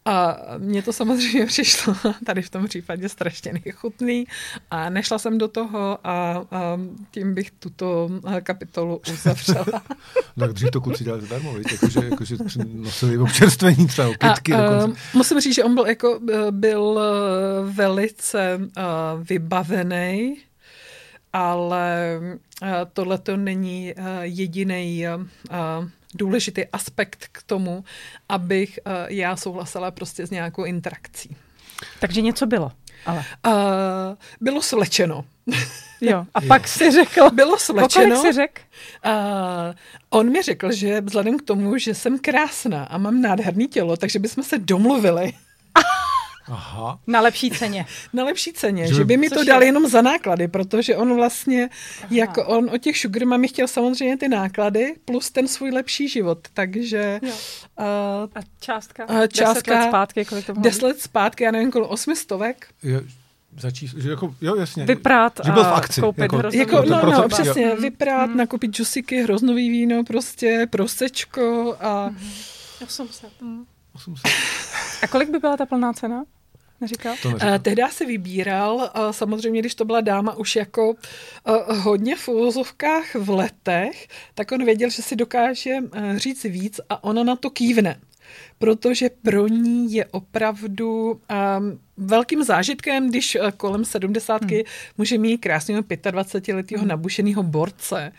A 0.04 0.36
mně 0.58 0.82
to 0.82 0.92
samozřejmě 0.92 1.46
přišlo 1.46 1.94
tady 2.26 2.42
v 2.42 2.50
tom 2.50 2.66
případě 2.66 3.08
strašně 3.08 3.52
nechutný 3.64 4.24
a 4.70 4.90
nešla 4.90 5.18
jsem 5.18 5.38
do 5.38 5.48
toho 5.48 5.98
a, 6.04 6.44
a 6.50 6.80
tím 7.10 7.34
bych 7.34 7.50
tuto 7.50 8.10
eh, 8.28 8.40
kapitolu 8.40 9.00
uzavřela. 9.12 9.82
No, 10.36 10.46
tak 10.46 10.52
dřív 10.52 10.70
to 10.70 10.80
kluci 10.80 11.04
dělali 11.04 11.22
zdarma, 11.22 11.52
víš? 11.52 11.72
Jakože, 11.72 12.00
jakože 12.04 12.36
nosili 12.64 13.18
občerstvení 13.18 13.86
třeba, 13.86 14.08
o 14.08 14.14
kytky 14.14 14.52
a, 14.52 14.84
uh, 14.84 14.94
musím 15.14 15.40
říct, 15.40 15.54
že 15.54 15.64
on 15.64 15.74
byl, 15.74 15.86
jako, 15.86 16.20
eh, 16.32 16.50
byl 16.50 17.00
velice 17.64 18.58
uh, 18.58 18.64
vybavený, 19.22 20.36
ale 21.32 22.20
uh, 22.62 22.68
tohle 22.92 23.18
to 23.18 23.36
není 23.36 23.94
uh, 23.98 24.04
jediný 24.22 25.04
uh, 25.16 25.88
důležitý 26.14 26.66
aspekt 26.66 27.28
k 27.32 27.42
tomu, 27.42 27.84
abych 28.28 28.78
uh, 28.86 28.92
já 29.08 29.36
souhlasila 29.36 29.90
prostě 29.90 30.26
s 30.26 30.30
nějakou 30.30 30.64
interakcí. 30.64 31.36
Takže 32.00 32.20
něco 32.20 32.46
bylo. 32.46 32.72
Ale. 33.06 33.24
Uh, 33.46 33.52
bylo 34.40 34.62
slečeno. 34.62 35.24
Jo. 36.02 36.26
A 36.34 36.40
pak 36.40 36.68
si 36.68 36.90
řekl, 36.90 37.30
Bylo 37.30 37.56
kolik 37.66 37.90
slečeno. 37.90 38.22
si 38.22 38.32
řekl? 38.32 38.62
Uh, 39.06 39.12
on 40.10 40.30
mi 40.32 40.42
řekl, 40.42 40.72
že 40.72 41.00
vzhledem 41.00 41.38
k 41.38 41.42
tomu, 41.42 41.78
že 41.78 41.94
jsem 41.94 42.18
krásná 42.18 42.84
a 42.84 42.98
mám 42.98 43.20
nádherný 43.20 43.68
tělo, 43.68 43.96
takže 43.96 44.18
bychom 44.18 44.44
se 44.44 44.58
domluvili 44.58 45.32
Aha. 46.50 46.98
Na 47.06 47.20
lepší 47.20 47.50
ceně. 47.50 47.86
na 48.12 48.24
lepší 48.24 48.52
ceně, 48.52 48.86
Že 48.88 48.94
že, 48.94 49.04
by- 49.04 49.16
mi 49.16 49.30
to 49.30 49.38
je- 49.40 49.44
dal 49.44 49.62
jenom 49.62 49.88
za 49.88 50.02
náklady, 50.02 50.48
protože 50.48 50.96
on 50.96 51.14
vlastně, 51.14 51.68
jako 52.10 52.46
on 52.46 52.70
o 52.74 52.78
těch 52.78 52.98
sugar 52.98 53.26
mami 53.26 53.48
chtěl 53.48 53.68
samozřejmě 53.68 54.16
ty 54.16 54.28
náklady 54.28 54.94
plus 55.04 55.30
ten 55.30 55.48
svůj 55.48 55.70
lepší 55.70 56.08
život, 56.08 56.38
takže 56.54 57.20
Jo. 57.22 57.28
uh, 57.78 57.84
A 58.34 58.40
částka? 58.60 59.04
A 59.04 59.26
částka- 59.26 59.54
Deset 59.54 59.66
let 59.68 59.88
zpátky, 59.88 60.24
kolik 60.24 60.46
to 60.46 60.52
deset 60.52 60.82
let 60.82 61.00
zpátky, 61.00 61.44
já 61.44 61.50
nevím, 61.50 61.70
kolem 61.70 61.88
osmi 61.90 62.16
stovek. 62.16 62.66
Je, 62.82 63.00
začít, 63.58 63.90
že 63.98 64.10
jako, 64.10 64.34
jo, 64.40 64.54
jasně. 64.56 64.84
Vyprát 64.84 65.40
že 65.44 65.52
byl 65.52 65.62
v 65.64 65.66
a 65.66 65.70
akci. 65.70 66.00
koupit 66.00 66.20
jako, 66.22 66.36
hroznový 66.36 66.58
Jako, 66.58 66.82
ten 66.82 66.90
no, 66.90 66.98
proces- 67.00 67.16
no, 67.18 67.22
jo. 67.22 67.28
přesně, 67.28 67.74
vyprát, 67.74 68.26
Mhm. 68.26 68.36
nakoupit 68.36 68.70
džusiky, 68.70 69.22
hroznový 69.22 69.70
víno, 69.70 70.04
prostě 70.04 70.66
prosečko 70.70 71.76
a 71.80 72.10
800. 72.84 73.30
800. 73.94 74.32
A 75.02 75.06
kolik 75.06 75.30
by 75.30 75.38
byla 75.38 75.56
ta 75.56 75.66
plná 75.66 75.92
cena? 75.92 76.24
Neříkal? 76.80 77.16
To 77.22 77.28
Uh, 77.28 77.34
neříkám. 77.34 77.62
tehdy 77.62 77.82
si 77.90 78.06
vybíral, 78.06 78.74
uh, 78.74 79.10
samozřejmě, 79.10 79.60
když 79.60 79.74
to 79.74 79.84
byla 79.84 80.00
dáma 80.00 80.34
už 80.34 80.56
jako 80.56 80.90
uh, 80.90 80.96
hodně 81.78 82.16
v 82.16 82.28
úvozovkách 82.28 83.14
v 83.14 83.30
letech, 83.30 84.08
tak 84.34 84.52
on 84.52 84.64
věděl, 84.64 84.90
že 84.90 85.02
si 85.02 85.16
dokáže 85.16 85.70
uh, 85.74 86.16
říct 86.16 86.44
víc 86.44 86.80
a 86.88 87.04
ona 87.04 87.24
na 87.24 87.36
to 87.36 87.50
kývne. 87.50 88.00
protože 88.58 89.10
pro 89.22 89.48
ní 89.48 89.92
je 89.92 90.04
opravdu 90.04 91.10
um, 91.10 91.20
velkým 91.96 92.44
zážitkem, 92.44 93.08
když 93.08 93.36
uh, 93.36 93.50
kolem 93.50 93.84
sedmdesátky 93.84 94.54
hmm. 94.54 94.64
může 94.98 95.18
mít 95.18 95.38
krásného 95.38 95.82
25-letého 95.82 96.78
hmm. 96.80 96.88
nabušeného 96.88 97.42
borce 97.42 98.12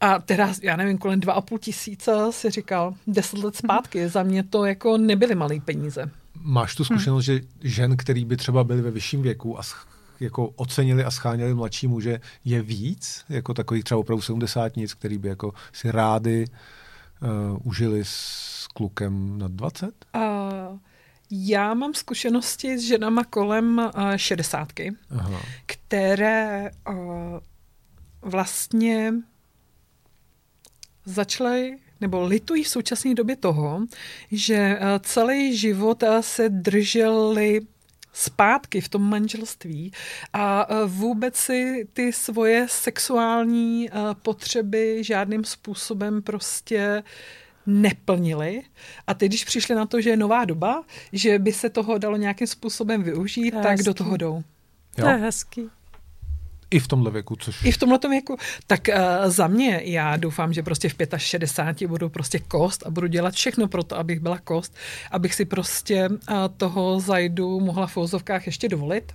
a 0.00 0.18
teda, 0.18 0.52
já 0.62 0.76
nevím, 0.76 0.98
kolem 0.98 1.20
2,5 1.20 1.58
tisíce 1.58 2.12
si 2.30 2.50
říkal, 2.50 2.94
10 3.06 3.38
let 3.38 3.56
zpátky, 3.56 4.00
hmm. 4.00 4.08
za 4.08 4.22
mě 4.22 4.42
to 4.42 4.64
jako 4.64 4.98
nebyly 4.98 5.34
malé 5.34 5.60
peníze. 5.60 6.10
Máš 6.40 6.74
tu 6.74 6.84
zkušenost, 6.84 7.26
hmm. 7.28 7.38
že 7.38 7.46
žen, 7.60 7.96
který 7.96 8.24
by 8.24 8.36
třeba 8.36 8.64
byly 8.64 8.82
ve 8.82 8.90
vyšším 8.90 9.22
věku 9.22 9.58
a 9.58 9.62
jako 10.20 10.48
ocenili 10.48 11.04
a 11.04 11.10
scháněli 11.10 11.54
mladší 11.54 11.86
muže, 11.86 12.20
je 12.44 12.62
víc, 12.62 13.24
jako 13.28 13.54
takových 13.54 13.84
třeba 13.84 13.98
opravdu 13.98 14.22
70 14.22 14.76
nic, 14.76 14.94
který 14.94 15.18
by 15.18 15.28
jako 15.28 15.54
si 15.72 15.90
rádi 15.90 16.44
uh, 17.22 17.58
užili 17.62 18.04
s 18.04 18.66
klukem 18.74 19.38
na 19.38 19.48
20? 19.48 20.06
Uh, 20.14 20.22
já 21.30 21.74
mám 21.74 21.94
zkušenosti 21.94 22.78
s 22.78 22.82
ženama 22.82 23.24
kolem 23.24 23.78
uh, 23.78 24.16
60, 24.16 24.68
Aha. 25.10 25.40
které 25.66 26.70
uh, 26.88 26.94
vlastně 28.22 29.12
začaly 31.04 31.78
nebo 32.04 32.26
litují 32.26 32.64
v 32.64 32.68
současné 32.68 33.14
době 33.14 33.36
toho, 33.36 33.80
že 34.32 34.78
celý 35.00 35.56
život 35.56 36.04
se 36.20 36.48
drželi 36.48 37.60
zpátky 38.12 38.80
v 38.80 38.88
tom 38.88 39.02
manželství 39.02 39.92
a 40.32 40.66
e, 40.68 40.86
vůbec 40.86 41.36
si 41.36 41.88
ty 41.92 42.12
svoje 42.12 42.66
sexuální 42.70 43.88
potřeby 44.22 45.04
žádným 45.04 45.44
způsobem 45.44 46.22
prostě 46.22 47.02
neplnili. 47.66 48.62
A 49.06 49.14
teď, 49.14 49.28
když 49.28 49.44
přišli 49.44 49.74
na 49.74 49.86
to, 49.86 50.00
že 50.00 50.10
je 50.10 50.16
nová 50.16 50.44
doba, 50.44 50.84
že 51.12 51.38
by 51.38 51.52
se 51.52 51.70
toho 51.70 51.98
dalo 51.98 52.16
nějakým 52.16 52.46
způsobem 52.46 53.02
využít, 53.02 53.50
tak 53.50 53.64
hezký. 53.64 53.84
do 53.84 53.94
toho 53.94 54.16
jdou. 54.16 54.34
Jo? 54.98 55.04
To 55.04 55.08
je 55.08 55.16
hezký. 55.16 55.70
I 56.74 56.78
v 56.78 56.88
tomhle 56.88 57.10
věku, 57.10 57.36
což... 57.36 57.64
I 57.64 57.72
v 57.72 57.78
tomhle 57.78 57.98
věku. 58.08 58.36
Tak 58.66 58.80
uh, 58.88 59.30
za 59.30 59.46
mě, 59.46 59.80
já 59.84 60.16
doufám, 60.16 60.52
že 60.52 60.62
prostě 60.62 60.88
v 60.88 60.94
65 61.16 61.88
budu 61.88 62.08
prostě 62.08 62.38
kost 62.38 62.86
a 62.86 62.90
budu 62.90 63.06
dělat 63.06 63.34
všechno 63.34 63.68
pro 63.68 63.84
to, 63.84 63.98
abych 63.98 64.20
byla 64.20 64.38
kost, 64.38 64.74
abych 65.10 65.34
si 65.34 65.44
prostě 65.44 66.08
uh, 66.08 66.16
toho 66.56 67.00
zajdu 67.00 67.60
mohla 67.60 67.86
v 67.86 67.96
úzovkách 67.96 68.46
ještě 68.46 68.68
dovolit. 68.68 69.12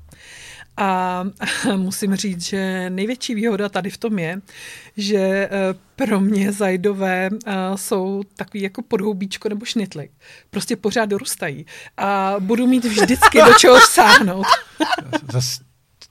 A 0.78 1.24
musím 1.76 2.16
říct, 2.16 2.42
že 2.42 2.90
největší 2.90 3.36
výhoda 3.36 3.70
tady 3.70 3.90
v 3.90 3.98
tom 3.98 4.20
je, 4.20 4.42
že 4.98 5.18
eh, 5.18 5.50
pro 5.96 6.20
mě 6.20 6.52
zajdové 6.52 7.30
jsou 7.76 8.24
takový 8.36 8.62
jako 8.62 8.82
podhoubíčko 8.82 9.50
nebo 9.50 9.66
šnitlik. 9.66 10.12
Prostě 10.50 10.76
pořád 10.76 11.06
dorůstají. 11.06 11.66
A 11.98 12.36
budu 12.40 12.68
mít 12.68 12.86
vždycky 12.86 13.38
do 13.38 13.54
čeho 13.54 13.80
sáhnout. 13.80 14.46
Zas 15.32 15.69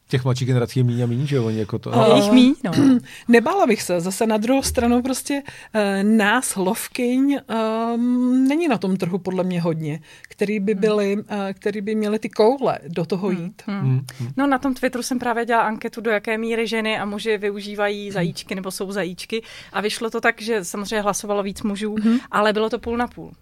těch 0.09 0.25
mladších 0.25 0.49
generací 0.49 0.81
je 0.81 0.85
míň 0.85 1.03
a 1.03 1.07
míň, 1.07 1.27
že 1.27 1.41
oni 1.41 1.59
jako 1.59 1.79
to... 1.79 1.91
Je 1.91 2.23
jich 2.23 2.33
míň, 2.33 2.55
no. 2.65 2.73
Nebála 3.29 3.67
bych 3.67 3.83
se. 3.83 4.01
Zase 4.01 4.27
na 4.27 4.37
druhou 4.37 4.63
stranu 4.63 5.03
prostě 5.03 5.43
uh, 5.43 6.11
nás 6.11 6.57
lovkyň 6.57 7.39
um, 7.95 8.49
není 8.49 8.69
na 8.69 8.79
tom 8.79 8.97
trhu 8.97 9.19
podle 9.19 9.45
mě 9.45 9.61
hodně, 9.61 10.01
který 10.23 10.61
by 10.61 10.73
hmm. 10.73 10.81
byly, 10.81 11.17
uh, 11.17 11.25
který 11.53 11.81
by 11.81 11.95
měli 11.95 12.19
ty 12.19 12.29
koule 12.29 12.79
do 12.89 13.05
toho 13.05 13.29
hmm. 13.29 13.39
jít. 13.39 13.63
Hmm. 13.67 13.81
Hmm. 13.81 14.31
No 14.37 14.47
na 14.47 14.59
tom 14.59 14.75
Twitteru 14.75 15.03
jsem 15.03 15.19
právě 15.19 15.45
dělala 15.45 15.67
anketu, 15.67 16.01
do 16.01 16.11
jaké 16.11 16.39
míry 16.39 16.67
ženy 16.67 16.99
a 16.99 17.05
muži 17.05 17.39
využívají 17.39 18.11
zajíčky 18.11 18.55
nebo 18.55 18.71
jsou 18.71 18.93
zajíčky 18.93 19.43
a 19.73 19.81
vyšlo 19.81 20.11
to 20.11 20.21
tak, 20.21 20.43
že 20.43 20.65
samozřejmě 20.65 21.01
hlasovalo 21.01 21.43
víc 21.43 21.63
mužů, 21.63 21.97
hmm. 22.03 22.19
ale 22.31 22.53
bylo 22.53 22.71
to 22.71 22.79
půl 22.79 22.97
na 22.97 23.07
půl. 23.07 23.33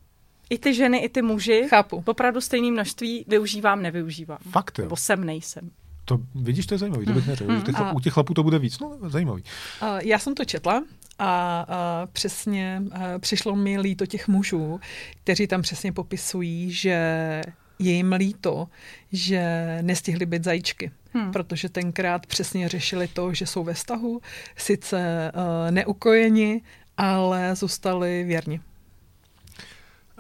I 0.51 0.59
ty 0.59 0.75
ženy, 0.75 0.99
i 0.99 1.09
ty 1.09 1.23
muži. 1.23 1.67
Chápu. 1.69 2.03
Opravdu 2.07 2.41
stejné 2.41 2.71
množství 2.71 3.25
využívám, 3.29 3.83
nevyužívám. 3.83 4.39
Fakt 4.51 4.79
jo. 4.79 4.85
Nebo 4.85 4.97
jsem, 4.97 5.25
nejsem. 5.25 5.71
To 6.09 6.21
vidíš, 6.35 6.67
to 6.67 6.75
je 6.75 6.79
zajímavý, 6.79 7.07
to 7.07 7.13
bych 7.13 7.27
neřekl. 7.27 7.53
Hmm. 7.53 7.77
A... 7.77 7.93
U 7.93 8.01
těch 8.01 8.13
chlapů 8.13 8.35
to 8.35 8.43
bude 8.43 8.59
víc, 8.59 8.79
no 8.79 8.99
zajímavý. 9.09 9.43
Uh, 9.83 9.89
já 10.03 10.19
jsem 10.19 10.35
to 10.35 10.45
četla 10.45 10.85
a 11.19 11.67
uh, 11.69 12.11
přesně 12.13 12.83
uh, 12.85 12.93
přišlo 13.19 13.57
mi 13.57 13.81
líto 13.81 14.07
těch 14.07 14.29
mužů, 14.29 14.81
kteří 15.25 15.47
tam 15.47 15.63
přesně 15.63 15.93
popisují, 15.93 16.73
že 16.73 17.43
je 17.79 17.93
jim 17.93 18.13
líto, 18.13 18.69
že 19.13 19.43
nestihli 19.83 20.27
být 20.27 20.45
zajíčky. 20.45 20.91
Hmm. 21.15 21.33
Protože 21.33 21.69
tenkrát 21.69 22.27
přesně 22.27 22.69
řešili 22.69 23.09
to, 23.09 23.35
že 23.35 23.47
jsou 23.47 23.65
ve 23.65 23.75
vztahu, 23.75 24.21
sice 24.57 25.33
uh, 25.35 25.71
neukojeni, 25.71 26.63
ale 26.97 27.57
zůstali 27.57 28.25
věrni. 28.25 28.61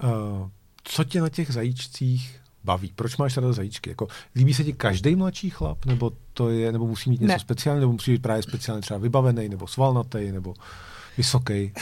Uh, 0.02 0.48
co 0.84 1.04
tě 1.04 1.20
na 1.20 1.28
těch 1.28 1.50
zajíčcích 1.50 2.40
baví? 2.66 2.92
Proč 2.96 3.16
máš 3.16 3.36
ráda 3.36 3.52
zajíčky? 3.52 3.90
Jako, 3.90 4.08
líbí 4.36 4.54
se 4.54 4.64
ti 4.64 4.72
každý 4.72 5.16
mladší 5.16 5.50
chlap? 5.50 5.84
Nebo 5.84 6.12
to 6.34 6.50
je, 6.50 6.72
nebo 6.72 6.86
musí 6.86 7.10
mít 7.10 7.20
něco 7.20 7.32
ne. 7.32 7.38
speciálního, 7.38 7.80
nebo 7.80 7.92
musí 7.92 8.12
být 8.12 8.22
právě 8.22 8.42
speciálně 8.42 8.82
třeba 8.82 8.98
vybavený, 8.98 9.48
nebo 9.48 9.66
svalnatý, 9.66 10.32
nebo 10.32 10.54
vysoký? 11.16 11.72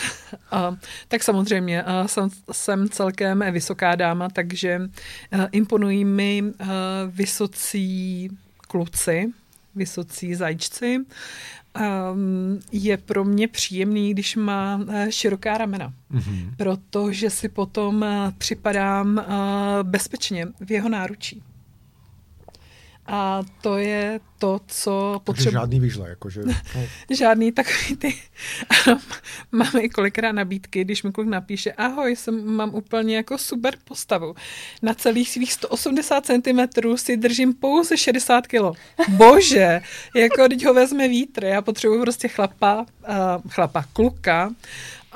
Uh, 0.53 0.77
tak 1.09 1.23
samozřejmě, 1.23 1.83
uh, 1.83 2.07
jsem, 2.07 2.29
jsem 2.53 2.89
celkem 2.89 3.45
vysoká 3.51 3.95
dáma, 3.95 4.29
takže 4.29 4.81
uh, 4.81 5.45
imponují 5.53 6.05
mi 6.05 6.43
uh, 6.43 6.69
vysocí 7.09 8.31
kluci, 8.69 9.33
vysocí 9.75 10.35
zajíčci 10.35 10.99
um, 11.75 12.61
je 12.73 12.97
pro 12.97 13.25
mě 13.25 13.49
příjemný, 13.49 14.11
když 14.11 14.37
má 14.37 14.77
uh, 14.77 15.09
široká 15.09 15.59
ramena, 15.59 15.93
mm-hmm. 16.13 16.51
protože 16.57 17.31
si 17.31 17.49
potom 17.49 18.03
uh, 18.03 18.31
připadám 18.39 19.17
uh, 19.17 19.25
bezpečně 19.83 20.47
v 20.61 20.71
jeho 20.71 20.89
náručí. 20.89 21.43
A 23.07 23.43
to 23.61 23.79
je 23.79 24.21
to, 24.39 24.61
co 24.67 25.21
potřebuji. 25.25 25.53
žádný 25.53 25.81
výžle, 25.81 26.09
jakože... 26.09 26.41
No. 26.45 26.55
žádný 27.11 27.53
takový 27.53 27.97
ty... 27.97 28.15
Ano, 28.87 29.01
máme 29.53 29.81
i 29.81 29.89
kolikrát 29.89 30.33
nabídky, 30.33 30.85
když 30.85 31.03
mi 31.03 31.13
kluk 31.13 31.27
napíše, 31.27 31.73
ahoj, 31.73 32.17
jsem, 32.17 32.57
mám 32.57 32.75
úplně 32.75 33.17
jako 33.17 33.39
super 33.39 33.75
postavu. 33.85 34.35
Na 34.83 34.95
celých 34.95 35.31
svých 35.31 35.53
180 35.53 36.27
cm 36.27 36.97
si 36.97 37.17
držím 37.17 37.55
pouze 37.55 37.97
60 37.97 38.47
kg. 38.47 38.79
Bože, 39.09 39.81
jako 40.17 40.49
teď 40.49 40.65
ho 40.65 40.75
vezme 40.75 41.09
vítr, 41.09 41.45
já 41.45 41.63
potřebuji 41.63 42.01
prostě 42.01 42.29
chlapa, 42.29 42.87
uh, 43.09 43.51
chlapa, 43.51 43.85
kluka, 43.93 44.51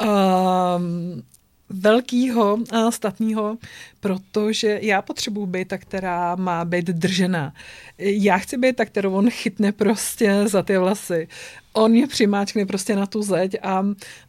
um, 0.03 1.23
velkýho 1.71 2.59
a 2.73 2.91
statného, 2.91 3.59
protože 4.01 4.79
já 4.83 5.03
potřebuji 5.03 5.47
být 5.47 5.69
ta, 5.69 5.79
která 5.79 6.37
má 6.37 6.65
být 6.65 6.87
držená. 6.87 7.53
Já 7.99 8.39
chci 8.39 8.57
být 8.57 8.77
ta, 8.77 8.85
kterou 8.85 9.13
on 9.13 9.31
chytne 9.31 9.73
prostě 9.73 10.49
za 10.49 10.63
ty 10.63 10.79
vlasy. 10.79 11.29
On 11.73 11.91
mě 11.91 12.07
přimáčkne 12.07 12.67
prostě 12.67 12.97
na 12.97 13.07
tu 13.07 13.23
zeď 13.23 13.57
a, 13.63 13.85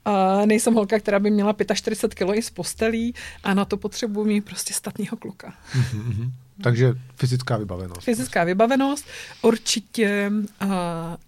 a 0.05 0.46
nejsem 0.46 0.74
holka, 0.74 1.00
která 1.00 1.19
by 1.19 1.31
měla 1.31 1.55
45 1.74 2.25
kg 2.25 2.38
i 2.38 2.41
z 2.41 2.50
postelí 2.50 3.13
a 3.43 3.53
na 3.53 3.65
to 3.65 3.77
potřebuji 3.77 4.25
mít 4.25 4.46
prostě 4.46 4.74
statného 4.74 5.17
kluka. 5.17 5.53
Mm-hmm. 5.75 6.31
Takže 6.63 6.93
fyzická 7.15 7.58
vybavenost. 7.58 8.01
Fyzická 8.01 8.43
vybavenost. 8.43 9.05
Určitě 9.41 10.31
uh, 10.31 10.72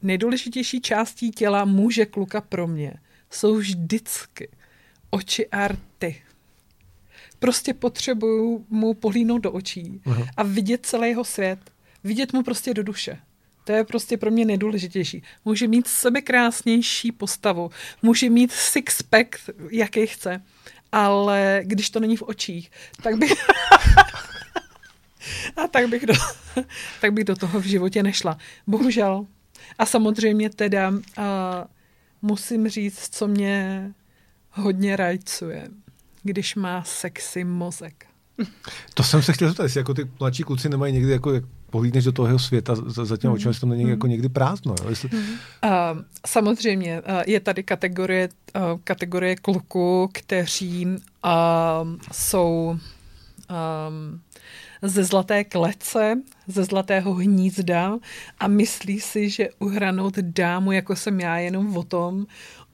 nejdůležitější 0.02 0.82
částí 0.82 1.32
těla 1.32 1.66
muže 1.66 2.06
kluka 2.06 2.42
pro 2.42 2.68
mě 2.68 2.94
jsou 3.32 3.56
vždycky 3.56 4.50
oči 5.12 5.48
a 5.48 5.68
rty. 5.68 6.22
Prostě 7.40 7.74
potřebuju 7.74 8.66
mu 8.70 8.94
pohlínout 8.94 9.42
do 9.42 9.52
očí 9.52 10.02
Aha. 10.06 10.28
a 10.38 10.44
vidět 10.44 10.86
celý 10.86 11.10
jeho 11.10 11.24
svět. 11.24 11.60
Vidět 12.04 12.34
mu 12.34 12.44
prostě 12.44 12.74
do 12.74 12.84
duše. 12.84 13.20
To 13.64 13.72
je 13.72 13.84
prostě 13.84 14.18
pro 14.18 14.32
mě 14.32 14.46
nejdůležitější. 14.46 15.24
Může 15.46 15.68
mít 15.68 15.88
sebekrásnější 15.88 17.12
postavu, 17.12 17.72
může 18.02 18.30
mít 18.30 18.52
six-pack, 18.52 19.38
jaký 19.72 20.08
chce, 20.08 20.44
ale 20.92 21.62
když 21.64 21.90
to 21.90 22.00
není 22.00 22.18
v 22.18 22.22
očích, 22.22 22.72
tak 23.04 23.16
bych... 23.16 23.34
a 25.58 25.68
tak 25.68 25.90
bych, 25.90 26.06
do, 26.06 26.14
tak 27.02 27.14
bych 27.14 27.24
do 27.24 27.36
toho 27.36 27.60
v 27.60 27.64
životě 27.64 28.04
nešla. 28.04 28.38
Bohužel. 28.68 29.26
A 29.80 29.86
samozřejmě 29.86 30.50
teda 30.50 30.90
uh, 30.90 30.96
musím 32.22 32.68
říct, 32.68 33.10
co 33.16 33.28
mě 33.28 33.94
hodně 34.52 34.96
rajcuje, 34.96 35.68
když 36.24 36.56
má 36.56 36.84
sexy 36.84 37.44
mozek. 37.44 38.06
To 38.94 39.04
jsem 39.04 39.22
se 39.22 39.34
chtěl 39.34 39.48
zeptat, 39.48 39.64
jestli 39.64 39.80
jako 39.80 39.94
ty 39.94 40.10
mladší 40.20 40.44
kluci 40.44 40.70
nemají 40.70 40.94
někdy 40.94 41.12
jako 41.12 41.34
jak 41.34 41.44
pohlídneš 41.70 42.04
do 42.04 42.12
toho 42.12 42.40
světa 42.40 42.76
za, 42.76 43.06
za 43.06 43.18
těmi 43.18 43.30
mm. 43.30 43.36
očima, 43.36 43.54
tam 43.60 43.70
není 43.70 43.84
mm. 43.84 43.90
jako 43.90 44.08
někdy 44.08 44.30
prázdno. 44.30 44.76
Jo? 44.84 44.90
Jestli... 44.90 45.10
Mm. 45.14 45.20
Uh, 45.22 45.38
samozřejmě 46.28 47.02
uh, 47.02 47.22
je 47.28 47.40
tady 47.40 47.64
kategorie, 47.64 48.30
uh, 48.56 48.80
kategorie 48.84 49.36
kluků, 49.36 50.10
kteří 50.14 50.86
uh, 50.86 50.92
jsou 52.12 52.78
um, 53.50 54.22
ze 54.82 55.04
zlaté 55.04 55.44
klece, 55.44 56.16
ze 56.48 56.64
zlatého 56.64 57.14
hnízda 57.14 57.98
a 58.40 58.48
myslí 58.48 59.00
si, 59.00 59.30
že 59.30 59.50
uhranout 59.60 60.18
dámu, 60.18 60.72
jako 60.72 60.96
jsem 60.96 61.20
já, 61.20 61.38
jenom 61.38 61.78
o 61.78 61.84
tom, 61.84 62.26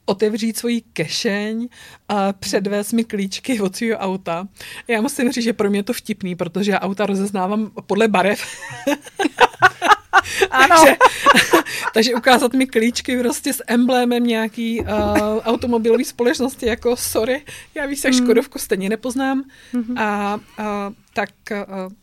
otevřít 0.08 0.58
svoji 0.58 0.82
kešeň 0.82 1.70
a 2.10 2.34
předvést 2.34 2.92
mi 2.92 3.04
klíčky 3.04 3.62
od 3.62 3.76
svého 3.76 4.00
auta. 4.00 4.48
Já 4.88 5.02
musím 5.02 5.32
říct, 5.32 5.44
že 5.44 5.54
pro 5.54 5.70
mě 5.70 5.80
je 5.80 5.84
to 5.84 5.94
vtipný, 5.94 6.36
protože 6.36 6.72
já 6.72 6.80
auta 6.80 7.06
rozeznávám 7.06 7.72
podle 7.86 8.08
barev. 8.08 8.42
Ano. 10.52 10.76
takže, 10.76 10.98
takže 11.94 12.16
ukázat 12.16 12.54
mi 12.54 12.68
klíčky 12.68 13.20
prostě 13.20 13.54
s 13.54 13.64
emblémem 13.68 14.24
nějaký 14.24 14.82
uh, 14.82 14.88
automobilové 15.44 16.04
společnosti, 16.04 16.66
jako 16.66 16.96
sorry, 16.96 17.46
já 17.76 17.86
víš, 17.86 18.04
jak 18.04 18.14
mm. 18.14 18.20
Škodovku 18.20 18.60
stejně 18.60 18.90
nepoznám. 18.90 19.44
Mm-hmm. 19.74 20.02
A 20.02 20.36
uh, 20.36 20.94
tak 21.14 21.30
uh, 21.52 21.94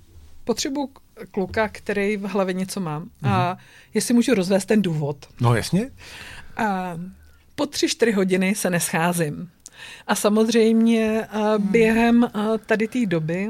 potřebuji 0.44 0.90
kluka, 1.30 1.68
který 1.68 2.16
v 2.16 2.22
hlavě 2.24 2.54
něco 2.54 2.80
mám. 2.80 3.02
Mm-hmm. 3.02 3.28
A 3.28 3.48
mhm. 3.48 3.58
jestli 3.94 4.14
můžu 4.14 4.34
rozvést 4.34 4.64
ten 4.64 4.82
důvod. 4.82 5.16
No 5.40 5.54
jasně. 5.54 5.90
A 6.56 6.96
po 7.54 7.66
tři, 7.66 7.88
čtyři 7.88 8.12
hodiny 8.12 8.54
se 8.54 8.70
nescházím. 8.70 9.50
A 10.06 10.14
samozřejmě 10.14 11.28
během 11.58 12.30
tady 12.66 12.88
té 12.88 13.06
doby 13.06 13.48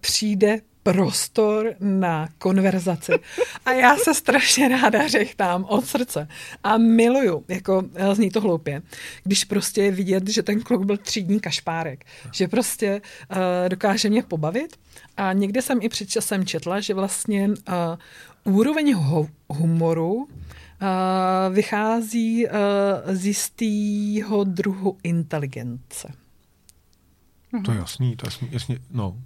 přijde 0.00 0.60
prostor 0.82 1.74
na 1.80 2.28
konverzaci. 2.38 3.12
A 3.66 3.72
já 3.72 3.96
se 3.96 4.14
strašně 4.14 4.68
ráda 4.68 5.08
řechtám 5.08 5.64
od 5.68 5.86
srdce. 5.86 6.28
A 6.64 6.78
miluju, 6.78 7.44
jako 7.48 7.82
zní 8.12 8.30
to 8.30 8.40
hloupě, 8.40 8.82
když 9.24 9.44
prostě 9.44 9.82
je 9.82 9.90
vidět, 9.90 10.28
že 10.28 10.42
ten 10.42 10.60
kluk 10.60 10.84
byl 10.84 10.96
třídní 10.96 11.40
kašpárek. 11.40 12.04
Že 12.32 12.48
prostě 12.48 13.00
uh, 13.30 13.36
dokáže 13.68 14.08
mě 14.08 14.22
pobavit. 14.22 14.76
A 15.16 15.32
někde 15.32 15.62
jsem 15.62 15.78
i 15.82 15.88
před 15.88 16.08
časem 16.08 16.46
četla, 16.46 16.80
že 16.80 16.94
vlastně 16.94 17.48
uh, 17.48 17.54
úroveň 18.54 18.94
ho- 18.94 19.28
humoru 19.48 20.28
vychází 21.50 22.46
uh, 22.46 22.52
z 23.12 23.26
jistého 23.26 24.44
druhu 24.44 24.98
inteligence. 25.02 26.08
To 27.64 27.72
je 27.72 27.78
jasný, 27.78 28.16
to 28.16 28.26
je 28.26 28.28
jasný, 28.28 28.48
jasný, 28.52 28.78
no. 28.90 29.18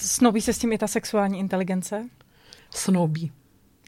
Snoubí 0.00 0.40
se 0.40 0.52
s 0.52 0.58
tím 0.58 0.72
i 0.72 0.78
ta 0.78 0.86
sexuální 0.86 1.38
inteligence? 1.38 2.08
Snoubí. 2.70 3.32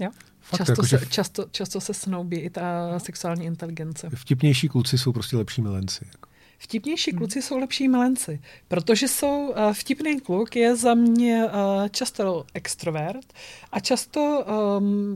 Jo? 0.00 0.11
Fakt, 0.40 0.59
často, 0.59 0.73
jako, 0.73 0.87
se, 0.87 0.99
v... 0.99 1.11
často, 1.11 1.44
často 1.50 1.80
se 1.80 1.94
snoubí 1.94 2.37
i 2.37 2.50
ta 2.50 2.99
sexuální 2.99 3.44
inteligence. 3.44 4.11
Vtipnější 4.14 4.68
kluci 4.68 4.99
jsou 4.99 5.12
prostě 5.12 5.37
lepší 5.37 5.62
milenci. 5.62 6.04
Jako. 6.12 6.28
Vtipnější 6.59 7.11
hmm. 7.11 7.18
kluci 7.18 7.42
jsou 7.42 7.59
lepší 7.59 7.88
milenci, 7.88 8.40
protože 8.68 9.09
jsou 9.09 9.49
uh, 9.49 9.73
vtipný 9.73 10.21
kluk 10.21 10.56
je 10.56 10.76
za 10.76 10.94
mě 10.94 11.44
uh, 11.44 11.88
často 11.88 12.44
extrovert 12.54 13.33
a 13.73 13.80
často 13.80 14.44
um, 14.78 14.85
um, 14.85 15.14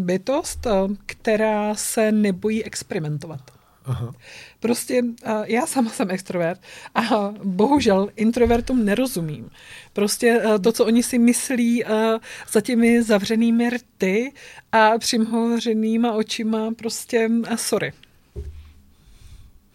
bytost, 0.00 0.66
uh, 0.66 0.72
která 1.06 1.74
se 1.74 2.12
nebojí 2.12 2.64
experimentovat. 2.64 3.40
Aha. 3.84 4.14
Prostě 4.60 5.02
uh, 5.02 5.42
já 5.44 5.66
sama 5.66 5.90
jsem 5.90 6.10
extrovert 6.10 6.60
a 6.94 7.00
bohužel 7.44 8.08
introvertům 8.16 8.84
nerozumím. 8.84 9.50
Prostě 9.92 10.42
uh, 10.42 10.58
to, 10.58 10.72
co 10.72 10.86
oni 10.86 11.02
si 11.02 11.18
myslí 11.18 11.84
za 12.52 12.60
těmi 12.60 13.02
zavřenými 13.02 13.70
rty 13.70 14.32
a 14.72 14.98
přimhořenýma 14.98 16.12
očima, 16.12 16.70
prostě 16.76 17.28
sorry. 17.56 17.92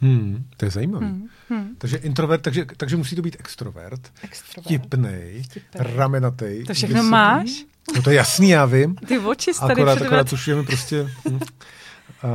Hmm, 0.02 0.46
to 0.58 0.66
je 0.66 0.72
zajímavé. 0.72 1.06
Hmm, 1.06 1.30
hmm. 1.50 1.76
Takže 1.78 1.98
introvert, 1.98 2.42
takže, 2.42 2.66
takže 2.78 2.98
musí 2.98 3.16
to 3.16 3.22
být 3.22 3.36
extrovert, 3.40 4.12
extrovert. 4.24 4.66
vtipnej, 4.66 5.44
ramenatej. 5.76 6.64
To 6.64 6.74
všechno 6.74 6.96
vysoký. 6.96 7.10
máš? 7.10 7.66
No 7.96 8.02
to 8.02 8.10
je 8.10 8.16
jasný, 8.16 8.50
já 8.50 8.66
vím. 8.66 8.96
Ty 8.96 9.20
oči 9.20 9.52
tady 9.60 9.82
akorát, 9.82 10.02
akorát 10.02 10.30
tušujeme 10.30 10.64
prostě... 10.64 11.10
Hm. 11.30 11.40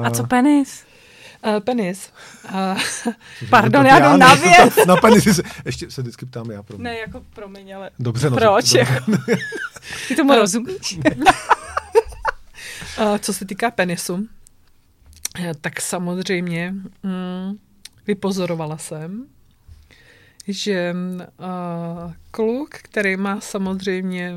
A 0.04 0.10
co 0.10 0.26
penis? 0.26 0.84
Uh, 1.46 1.60
penis. 1.60 2.12
Uh, 2.44 2.78
pardon, 3.50 3.86
já 3.86 3.98
jdu 3.98 4.16
na 4.16 4.34
věc. 4.34 4.74
Na 4.86 4.96
penis 4.96 5.24
se, 5.36 5.42
ještě 5.64 5.90
se 5.90 6.02
vždycky 6.02 6.26
ptám 6.26 6.50
já. 6.50 6.62
Promiň. 6.62 6.84
Ne, 6.84 6.98
jako 6.98 7.24
promiň, 7.34 7.76
ale 7.76 7.90
Dobře, 7.98 8.30
no, 8.30 8.36
proč? 8.36 8.72
Dobře. 8.72 8.78
Jako? 8.78 9.12
Ty 10.08 10.16
tomu 10.16 10.34
rozumíš? 10.34 10.98
uh, 13.00 13.18
co 13.18 13.32
se 13.32 13.44
týká 13.44 13.70
penisu, 13.70 14.26
tak 15.60 15.80
samozřejmě 15.80 16.74
mm, 17.02 17.58
vypozorovala 18.06 18.78
jsem, 18.78 19.26
že 20.48 20.94
uh, 20.94 22.12
kluk, 22.30 22.74
který 22.74 23.16
má 23.16 23.40
samozřejmě 23.40 24.34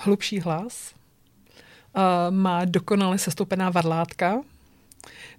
hlubší 0.00 0.40
hlas, 0.40 0.94
uh, 1.96 2.02
má 2.34 2.64
dokonale 2.64 3.18
sestoupená 3.18 3.70
varlátka, 3.70 4.40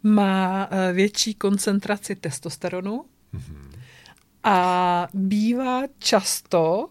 má 0.04 0.68
uh, 0.68 0.78
větší 0.92 1.34
koncentraci 1.34 2.16
testosteronu 2.16 3.06
mm-hmm. 3.34 3.80
a 4.44 5.08
bývá 5.14 5.82
často, 6.00 6.90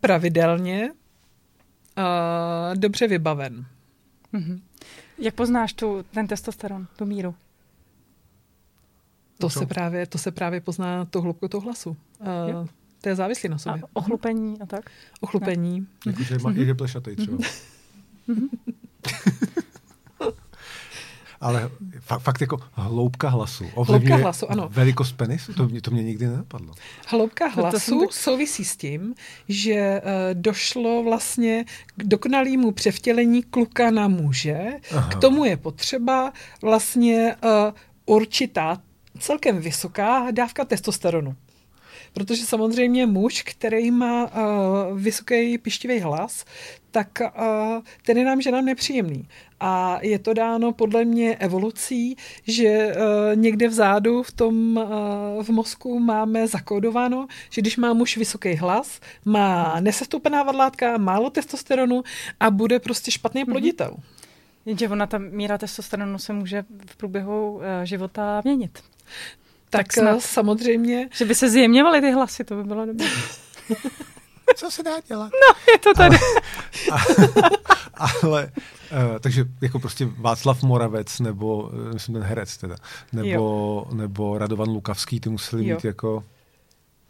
pravidelně, 0.00 0.90
uh, 0.90 2.76
dobře 2.76 3.08
vybaven. 3.08 3.66
Mm-hmm. 4.34 4.60
Jak 5.18 5.34
poznáš 5.34 5.72
tu, 5.72 6.02
ten 6.02 6.26
testosteron, 6.26 6.86
tu 6.96 7.04
míru? 7.06 7.34
To 9.38 9.50
se, 9.50 9.66
právě, 9.66 10.06
to 10.06 10.18
se 10.18 10.30
právě 10.30 10.60
pozná 10.60 11.04
to 11.04 11.20
hloubku 11.22 11.48
toho 11.48 11.60
hlasu. 11.60 11.96
Uh, 12.20 12.66
to 13.02 13.08
je 13.08 13.14
závislý 13.14 13.48
na 13.48 13.58
sobě. 13.58 13.82
A 13.82 13.86
ochlupení 13.92 14.60
a 14.60 14.66
tak? 14.66 14.90
Ochlupení. 15.20 15.86
Jakože 16.06 16.38
má, 16.38 16.52
je 16.52 16.74
plešatý 16.74 17.16
třeba. 17.16 17.38
Mhm. 18.26 18.48
Ale 21.42 21.70
fakt, 22.00 22.20
fakt 22.20 22.40
jako 22.40 22.60
hloubka 22.72 23.28
hlasu. 23.28 23.64
Hloubka 23.74 24.16
hlasu, 24.16 24.50
ano. 24.50 24.68
Velikost 24.72 25.12
penisu? 25.12 25.52
To, 25.52 25.68
to 25.82 25.90
mě 25.90 26.02
nikdy 26.02 26.26
nenapadlo. 26.26 26.74
Hloubka 27.06 27.46
hlasu 27.48 28.00
to, 28.00 28.06
to 28.06 28.12
souvisí 28.12 28.64
s 28.64 28.76
tím, 28.76 29.14
že 29.48 30.00
uh, 30.04 30.10
došlo 30.32 31.02
vlastně 31.02 31.64
k 31.96 32.04
dokonalému 32.04 32.72
převtělení 32.72 33.42
kluka 33.42 33.90
na 33.90 34.08
muže. 34.08 34.60
Aha. 34.96 35.10
K 35.10 35.14
tomu 35.14 35.44
je 35.44 35.56
potřeba 35.56 36.32
vlastně 36.62 37.36
uh, 37.44 37.50
určitá 38.16 38.82
celkem 39.18 39.60
vysoká 39.60 40.30
dávka 40.30 40.64
testosteronu. 40.64 41.36
Protože 42.12 42.46
samozřejmě 42.46 43.06
muž, 43.06 43.42
který 43.42 43.90
má 43.90 44.24
uh, 44.24 44.98
vysoký 45.00 45.58
pištivý 45.58 46.00
hlas, 46.00 46.44
tak 46.90 47.08
uh, 47.20 47.82
ten 48.06 48.18
je 48.18 48.24
nám 48.24 48.40
ženám 48.40 48.64
nepříjemný. 48.64 49.28
A 49.60 49.98
je 50.02 50.18
to 50.18 50.34
dáno 50.34 50.72
podle 50.72 51.04
mě 51.04 51.36
evolucí, 51.36 52.16
že 52.46 52.94
uh, 52.96 53.36
někde 53.36 53.68
vzadu 53.68 54.22
v 54.22 54.32
tom 54.32 54.76
uh, 54.76 55.42
v 55.42 55.48
mozku 55.48 55.98
máme 55.98 56.48
zakódováno, 56.48 57.26
že 57.50 57.60
když 57.60 57.76
má 57.76 57.92
muž 57.92 58.16
vysoký 58.16 58.54
hlas, 58.54 59.00
má 59.24 59.80
nesestoupená 59.80 60.42
vadlátka, 60.42 60.98
málo 60.98 61.30
testosteronu 61.30 62.02
a 62.40 62.50
bude 62.50 62.78
prostě 62.78 63.10
špatný 63.10 63.40
mhm. 63.40 63.52
ploditel. 63.52 63.90
Mm-hmm. 63.90 64.22
Jenže 64.66 64.88
ona, 64.88 65.06
ta 65.06 65.18
míra 65.18 65.58
testosteronu 65.58 66.18
se 66.18 66.32
může 66.32 66.64
v 66.86 66.96
průběhu 66.96 67.52
uh, 67.52 67.62
života 67.84 68.40
měnit. 68.44 68.78
Tak, 69.72 69.86
tak 69.86 69.92
snad, 69.92 70.20
samozřejmě. 70.20 71.08
Že 71.12 71.24
by 71.24 71.34
se 71.34 71.50
zjemňovaly 71.50 72.00
ty 72.00 72.12
hlasy, 72.12 72.44
to 72.44 72.56
by 72.56 72.64
bylo 72.64 72.86
dobré. 72.86 73.06
Co 74.56 74.70
se 74.70 74.82
dá 74.82 75.00
dělat? 75.08 75.30
No, 75.32 75.72
je 75.72 75.78
to 75.78 75.94
tady. 75.94 76.16
Ale, 76.90 77.00
ale 78.22 78.52
uh, 79.12 79.18
takže 79.20 79.44
jako 79.60 79.78
prostě 79.78 80.08
Václav 80.18 80.62
Moravec, 80.62 81.20
nebo 81.20 81.62
uh, 81.62 81.92
myslím 81.92 82.14
ten 82.14 82.22
herec 82.22 82.56
teda, 82.56 82.76
nebo, 83.12 83.86
nebo 83.92 84.38
Radovan 84.38 84.68
Lukavský, 84.68 85.20
ty 85.20 85.28
museli 85.28 85.68
jo. 85.68 85.76
mít 85.76 85.84
jako... 85.84 86.24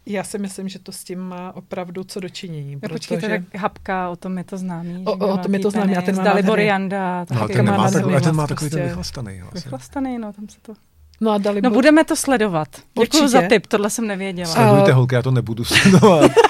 Já 0.05 0.23
si 0.23 0.37
myslím, 0.37 0.69
že 0.69 0.79
to 0.79 0.91
s 0.91 1.03
tím 1.03 1.19
má 1.19 1.55
opravdu 1.55 2.03
co 2.03 2.19
dočinění. 2.19 2.75
No, 2.83 2.89
počkejte, 2.89 3.29
tak 3.29 3.55
Hapka, 3.55 4.09
o 4.09 4.15
tom 4.15 4.37
je 4.37 4.43
to 4.43 4.57
známý. 4.57 5.05
O, 5.05 5.33
o 5.33 5.37
tom 5.37 5.53
je 5.53 5.59
to 5.59 5.71
známý, 5.71 5.97
a 5.97 6.01
ten 6.01 6.15
má 6.15 6.23
Dalibor 6.23 6.59
Janda. 6.59 7.25
No, 7.31 7.47
ten, 7.47 7.65
má, 7.65 7.91
takový, 7.91 8.21
ten 8.21 8.35
má 8.35 8.47
takový 8.47 8.69
ten 8.69 8.79
prostě 8.79 8.89
vychlastaný 8.89 9.39
hlas. 9.39 9.53
Vychlastaný, 9.53 10.17
no, 10.17 10.33
tam 10.33 10.49
se 10.49 10.57
to... 10.61 10.73
No, 11.21 11.31
a 11.31 11.37
Dalibor... 11.37 11.71
no 11.71 11.75
budeme 11.75 12.03
to 12.03 12.15
sledovat. 12.15 12.67
Děkuji 12.99 13.27
za 13.27 13.41
tip, 13.41 13.67
tohle 13.67 13.89
jsem 13.89 14.07
nevěděla. 14.07 14.47
Sledujte, 14.47 14.93
holky, 14.93 15.15
já 15.15 15.21
to 15.21 15.31
nebudu 15.31 15.63
sledovat. 15.63 16.31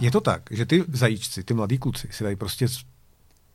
Je 0.00 0.10
to 0.10 0.20
tak, 0.20 0.42
že 0.50 0.66
ty 0.66 0.84
zajíčci, 0.88 1.44
ty 1.44 1.54
mladí 1.54 1.78
kluci 1.78 2.08
si 2.10 2.24
dají 2.24 2.36
prostě 2.36 2.66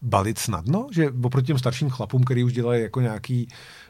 balit 0.01 0.39
snadno, 0.39 0.87
že 0.91 1.09
oproti 1.23 1.47
těm 1.47 1.59
starším 1.59 1.89
chlapům, 1.89 2.23
který 2.23 2.43
už 2.43 2.53
dělají 2.53 2.81
jako 2.81 3.01
nějaký 3.01 3.47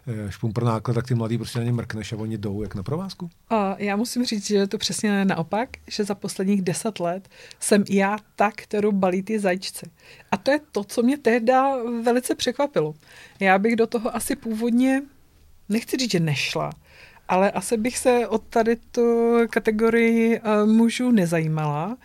eh, 0.08 0.32
špumpr 0.32 0.64
náklad, 0.64 0.94
tak 0.94 1.08
ty 1.08 1.16
mladí 1.16 1.38
prostě 1.38 1.60
na 1.60 1.66
ně 1.66 1.72
mrkneš 1.72 2.14
a 2.14 2.18
oni 2.18 2.38
jdou 2.38 2.62
jak 2.62 2.76
na 2.76 2.84
provázku? 2.84 3.30
A 3.50 3.76
já 3.78 3.96
musím 3.96 4.26
říct, 4.26 4.48
že 4.48 4.56
je 4.56 4.68
to 4.68 4.78
přesně 4.78 5.26
naopak, 5.26 5.70
že 5.88 6.04
za 6.04 6.16
posledních 6.16 6.62
deset 6.62 7.00
let 7.00 7.30
jsem 7.60 7.84
já 7.90 8.18
ta, 8.36 8.52
kterou 8.56 8.92
balí 8.92 9.24
ty 9.24 9.40
zajíčci. 9.40 9.86
A 10.32 10.38
to 10.38 10.52
je 10.52 10.60
to, 10.72 10.84
co 10.84 11.04
mě 11.04 11.18
tehda 11.18 11.76
velice 12.04 12.36
překvapilo. 12.36 12.94
Já 13.40 13.60
bych 13.60 13.76
do 13.76 13.88
toho 13.88 14.16
asi 14.16 14.36
původně, 14.36 15.02
nechci 15.70 15.98
říct, 15.98 16.12
že 16.12 16.20
nešla, 16.20 16.72
ale 17.28 17.52
asi 17.52 17.78
bych 17.78 17.98
se 17.98 18.28
od 18.28 18.44
tady 18.50 18.76
tu 18.76 19.38
kategorii 19.50 20.40
uh, 20.40 20.70
mužů 20.70 21.12
nezajímala, 21.12 21.98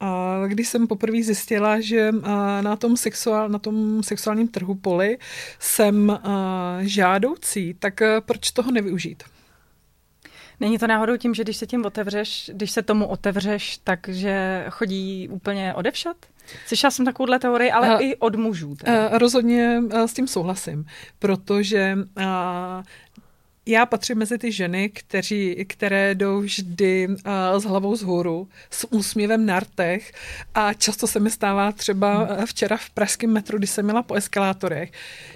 a 0.00 0.42
když 0.46 0.68
jsem 0.68 0.86
poprvé 0.86 1.22
zjistila, 1.22 1.80
že 1.80 2.12
na 2.60 2.76
tom, 2.76 2.96
sexuál, 2.96 3.48
na 3.48 3.58
tom 3.58 4.02
sexuálním 4.02 4.48
trhu 4.48 4.74
poli 4.74 5.18
jsem 5.58 6.18
žádoucí, 6.80 7.74
tak 7.78 8.00
proč 8.26 8.50
toho 8.50 8.70
nevyužít? 8.70 9.22
Není 10.60 10.78
to 10.78 10.86
náhodou 10.86 11.16
tím, 11.16 11.34
že 11.34 11.44
když 11.44 11.56
se 11.56 11.66
tím 11.66 11.86
otevřeš, 11.86 12.50
když 12.54 12.70
se 12.70 12.82
tomu 12.82 13.06
otevřeš, 13.06 13.78
takže 13.84 14.64
chodí 14.70 15.28
úplně 15.28 15.74
odevšat? 15.74 16.16
Slyšela 16.66 16.90
jsem 16.90 17.04
takovouhle 17.04 17.38
teorii, 17.38 17.70
ale 17.70 17.94
uh, 17.96 18.02
i 18.02 18.16
od 18.16 18.36
mužů. 18.36 18.74
Teda. 18.74 19.08
Uh, 19.08 19.18
rozhodně 19.18 19.80
uh, 19.94 20.04
s 20.04 20.12
tím 20.12 20.26
souhlasím, 20.26 20.84
protože 21.18 21.98
uh, 22.16 22.22
já 23.68 23.86
patřím 23.86 24.18
mezi 24.18 24.38
ty 24.38 24.52
ženy, 24.52 24.88
kteří, 24.88 25.64
které 25.68 26.14
jdou 26.14 26.40
vždy 26.40 27.08
uh, 27.08 27.14
s 27.58 27.64
hlavou 27.64 27.92
vzhůru, 27.92 28.48
s 28.70 28.92
úsměvem 28.92 29.46
na 29.46 29.60
rtech 29.60 30.12
a 30.54 30.74
často 30.74 31.06
se 31.06 31.20
mi 31.20 31.30
stává 31.30 31.72
třeba 31.72 32.22
uh, 32.22 32.44
včera 32.44 32.76
v 32.76 32.90
pražském 32.90 33.32
metru, 33.32 33.58
když 33.58 33.70
jsem 33.70 33.84
měla 33.84 34.02
po 34.02 34.14
eskalátorech. 34.14 34.92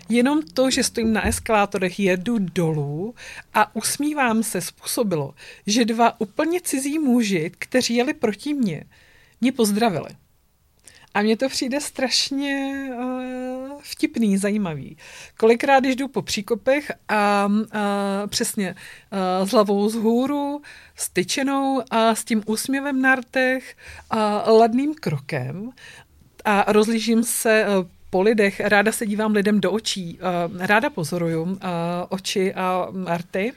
Jenom 0.09 0.43
to, 0.43 0.71
že 0.71 0.85
stojím 0.85 1.13
na 1.13 1.27
eskalátorech, 1.27 2.01
jedu 2.01 2.39
dolů 2.39 3.15
a 3.55 3.77
usmívám 3.77 4.43
se, 4.43 4.61
způsobilo, 4.61 5.35
že 5.67 5.85
dva 5.85 6.21
úplně 6.21 6.61
cizí 6.61 6.99
muži, 6.99 7.53
kteří 7.59 7.95
jeli 7.95 8.15
proti 8.15 8.55
mně, 8.55 8.85
mě 9.41 9.53
pozdravili. 9.53 10.22
A 11.15 11.23
mně 11.23 11.37
to 11.37 11.49
přijde 11.49 11.81
strašně 11.81 12.87
uh, 12.99 13.81
vtipný, 13.83 14.39
zajímavý. 14.39 14.97
Kolikrát, 15.39 15.81
když 15.81 15.97
jdu 15.97 16.09
po 16.09 16.23
příkopech 16.23 16.93
a 17.09 17.47
uh, 17.47 17.67
přesně 18.27 18.75
uh, 19.41 19.49
s 19.49 19.51
hlavou 19.51 19.89
z 19.89 19.95
hůru, 19.95 20.63
styčenou 20.97 21.83
a 21.91 22.15
s 22.15 22.25
tím 22.25 22.43
úsměvem 22.47 23.03
na 23.03 23.15
rtech 23.15 23.77
a 24.11 24.51
ladným 24.51 24.95
krokem 24.95 25.71
a 26.45 26.73
rozlížím 26.73 27.25
se 27.25 27.67
uh, 27.67 27.89
po 28.11 28.23
lidech, 28.23 28.61
ráda 28.61 28.93
se 28.93 29.07
dívám 29.07 29.33
lidem 29.33 29.61
do 29.61 29.73
očí, 29.73 30.19
ráda 30.59 30.91
pozoruju 30.91 31.59
oči 32.09 32.55
a 32.55 32.89
arty, 33.07 33.53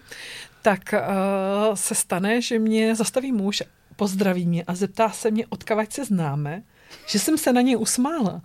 tak 0.61 0.93
se 1.73 1.95
stane, 1.95 2.41
že 2.41 2.59
mě 2.59 2.95
zastaví 2.95 3.31
muž, 3.31 3.63
pozdraví 3.95 4.45
mě 4.45 4.63
a 4.63 4.75
zeptá 4.75 5.09
se 5.09 5.31
mě, 5.31 5.47
odkavať 5.47 5.93
se 5.93 6.05
známe 6.05 6.63
že 7.07 7.19
jsem 7.19 7.37
se 7.37 7.53
na 7.53 7.61
něj 7.61 7.77
usmála. 7.77 8.41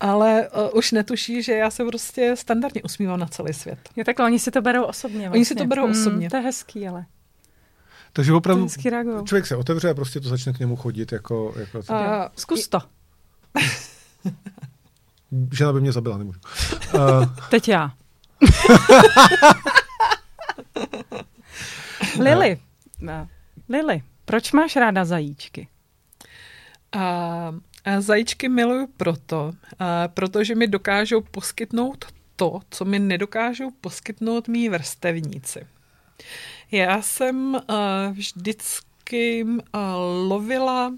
Ale 0.00 0.48
uh, 0.48 0.78
už 0.78 0.92
netuší, 0.92 1.42
že 1.42 1.52
já 1.52 1.70
se 1.70 1.84
prostě 1.84 2.36
standardně 2.36 2.82
usmívám 2.82 3.20
na 3.20 3.26
celý 3.26 3.54
svět. 3.54 3.78
Je 3.96 4.04
takhle, 4.04 4.26
oni 4.26 4.38
si 4.38 4.50
to 4.50 4.62
berou 4.62 4.84
osobně. 4.84 5.18
Vlastně. 5.18 5.38
Oni 5.38 5.44
si 5.44 5.54
to 5.54 5.64
berou 5.64 5.82
hmm, 5.82 5.92
osobně. 5.92 6.30
To 6.30 6.36
je 6.36 6.42
hezký, 6.42 6.88
ale. 6.88 7.06
Takže 8.12 8.32
opravdu 8.32 8.68
člověk 9.24 9.46
se 9.46 9.56
otevře 9.56 9.90
a 9.90 9.94
prostě 9.94 10.20
to 10.20 10.28
začne 10.28 10.52
k 10.52 10.58
němu 10.58 10.76
chodit 10.76 11.12
jako... 11.12 11.54
jako 11.56 11.78
uh, 11.78 11.94
zkus 12.36 12.68
to. 12.68 12.78
Žena 15.52 15.72
by 15.72 15.80
mě 15.80 15.92
zabila, 15.92 16.18
nemůžu. 16.18 16.40
Uh, 16.94 17.24
Teď 17.50 17.68
já. 17.68 17.92
Lily, 22.20 22.60
Lily, 23.68 24.02
proč 24.24 24.52
máš 24.52 24.76
ráda 24.76 25.04
zajíčky? 25.04 25.68
A 26.92 27.54
zajíčky 27.98 28.48
miluju 28.48 28.86
proto, 28.96 29.52
protože 30.06 30.54
mi 30.54 30.66
dokážou 30.66 31.20
poskytnout 31.20 32.04
to, 32.36 32.60
co 32.70 32.84
mi 32.84 32.98
nedokážou 32.98 33.70
poskytnout 33.70 34.48
mý 34.48 34.68
vrstevníci. 34.68 35.66
Já 36.70 37.02
jsem 37.02 37.60
vždycky 38.12 39.46
lovila 40.28 40.94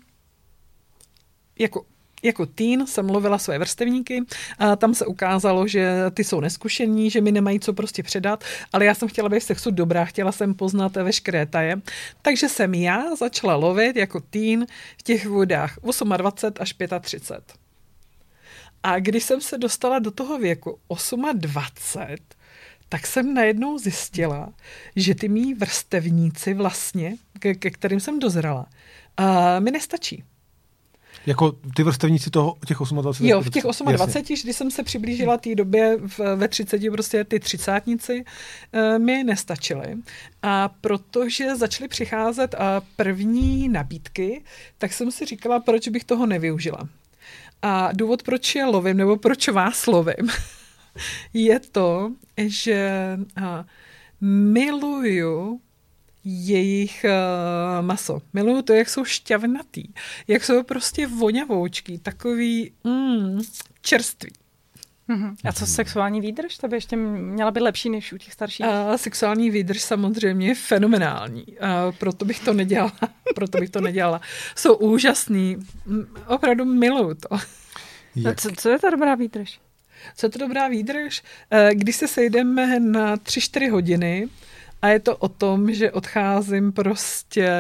jako 1.59 1.87
jako 2.27 2.47
tým 2.47 2.87
jsem 2.87 3.11
lovila 3.11 3.39
své 3.39 3.59
vrstevníky 3.59 4.23
a 4.59 4.77
tam 4.77 4.95
se 4.95 5.07
ukázalo, 5.07 5.67
že 5.69 5.95
ty 6.15 6.25
jsou 6.25 6.41
neskušení, 6.41 7.11
že 7.11 7.21
mi 7.21 7.33
nemají 7.33 7.61
co 7.61 7.73
prostě 7.73 8.03
předat, 8.03 8.45
ale 8.73 8.85
já 8.85 8.95
jsem 8.95 9.09
chtěla 9.09 9.29
být 9.29 9.41
v 9.41 9.45
sexu 9.45 9.71
dobrá, 9.71 10.05
chtěla 10.05 10.33
jsem 10.33 10.55
poznat 10.55 10.97
veškeré 10.97 11.47
taje. 11.47 11.81
Takže 12.23 12.49
jsem 12.49 12.75
já 12.75 13.17
začala 13.17 13.57
lovit 13.57 13.97
jako 13.97 14.21
tým 14.21 14.67
v 14.99 15.03
těch 15.03 15.27
vodách 15.27 15.79
28 16.17 16.63
až 16.63 16.75
35. 17.01 17.67
A 18.83 18.99
když 18.99 19.25
jsem 19.25 19.41
se 19.41 19.59
dostala 19.59 19.99
do 19.99 20.11
toho 20.11 20.39
věku 20.39 20.79
28, 21.33 22.17
tak 22.89 23.07
jsem 23.07 23.35
najednou 23.35 23.79
zjistila, 23.79 24.53
že 24.97 25.15
ty 25.15 25.29
mý 25.29 25.55
vrstevníci 25.55 26.55
vlastně, 26.55 27.17
ke, 27.39 27.55
ke 27.55 27.71
kterým 27.71 28.01
jsem 28.01 28.19
dozrala, 28.19 28.67
uh, 29.21 29.65
mi 29.65 29.71
nestačí. 29.71 30.25
Jako 31.27 31.53
ty 31.77 31.83
vrstevníci 31.83 32.31
toho, 32.31 32.57
těch 32.67 32.77
28? 32.77 33.27
Jo, 33.27 33.41
v 33.41 33.51
těch 33.51 33.63
28, 33.63 33.89
Jasně. 33.89 34.43
když 34.43 34.57
jsem 34.57 34.71
se 34.71 34.83
přiblížila 34.83 35.37
té 35.37 35.55
době 35.55 35.99
v, 36.07 36.37
ve 36.37 36.49
30, 36.49 36.81
prostě 36.91 37.25
ty 37.25 37.41
třicátníci 37.41 38.25
uh, 38.73 38.99
mi 38.99 39.25
nestačily. 39.25 39.97
A 40.43 40.69
protože 40.69 41.57
začaly 41.57 41.89
přicházet 41.89 42.55
uh, 42.55 42.87
první 42.97 43.69
nabídky, 43.69 44.45
tak 44.79 44.93
jsem 44.93 45.11
si 45.11 45.25
říkala, 45.25 45.61
proč 45.61 45.89
bych 45.89 46.05
toho 46.05 46.27
nevyužila. 46.27 46.89
A 47.63 47.93
důvod, 47.93 48.23
proč 48.23 48.55
je 48.55 48.65
lovím, 48.65 48.97
nebo 48.97 49.17
proč 49.17 49.49
vás 49.49 49.87
lovím, 49.87 50.31
je 51.35 51.61
to, 51.61 52.13
že 52.37 52.91
uh, 53.39 53.45
miluju 54.21 55.61
jejich 56.29 57.05
uh, 57.05 57.87
maso. 57.87 58.23
Miluju 58.33 58.63
to, 58.63 58.73
jak 58.73 58.89
jsou 58.89 59.05
šťavnatý, 59.05 59.85
jak 60.29 60.45
jsou 60.45 60.63
prostě 60.63 61.07
voňavoučky, 61.07 61.99
takový 61.99 62.73
mm, 62.85 63.41
čerství. 63.81 64.31
Mm-hmm. 65.09 65.35
A 65.45 65.53
co 65.53 65.67
sexuální 65.67 66.21
výdrž? 66.21 66.59
To 66.59 66.69
by 66.69 66.77
ještě 66.77 66.97
měla 66.97 67.51
být 67.51 67.61
lepší 67.61 67.91
než 67.91 68.13
u 68.13 68.19
těch 68.19 68.33
starších? 68.33 68.67
A 68.67 68.99
sexuální 68.99 69.51
výdrž 69.51 69.83
samozřejmě 69.83 70.49
je 70.49 70.55
fenomenální. 70.55 71.47
A 71.61 71.93
proto 71.93 72.25
bych 72.25 72.41
to 72.41 72.53
nedělala. 72.53 72.93
proto 73.35 73.59
bych 73.59 73.71
to 73.71 73.81
nedělala. 73.81 74.21
Jsou 74.57 74.75
úžasný. 74.75 75.57
Opravdu 76.27 76.65
miluju 76.65 77.15
to. 77.15 77.37
Jak? 78.17 78.41
Co, 78.41 78.51
co 78.57 78.69
je 78.69 78.79
to 78.79 78.91
dobrá 78.91 79.15
výdrž? 79.15 79.61
Co 80.17 80.27
je 80.27 80.31
to 80.31 80.39
dobrá 80.39 80.69
výdrž? 80.69 81.23
Eh, 81.51 81.71
když 81.75 81.97
se 81.97 82.09
sejdeme 82.09 82.81
na 82.81 83.17
3-4 83.17 83.71
hodiny, 83.71 84.29
a 84.87 84.89
je 84.89 85.01
to 85.01 85.17
o 85.17 85.29
tom, 85.29 85.73
že 85.73 85.93
odcházím 85.93 86.73
prostě 86.73 87.51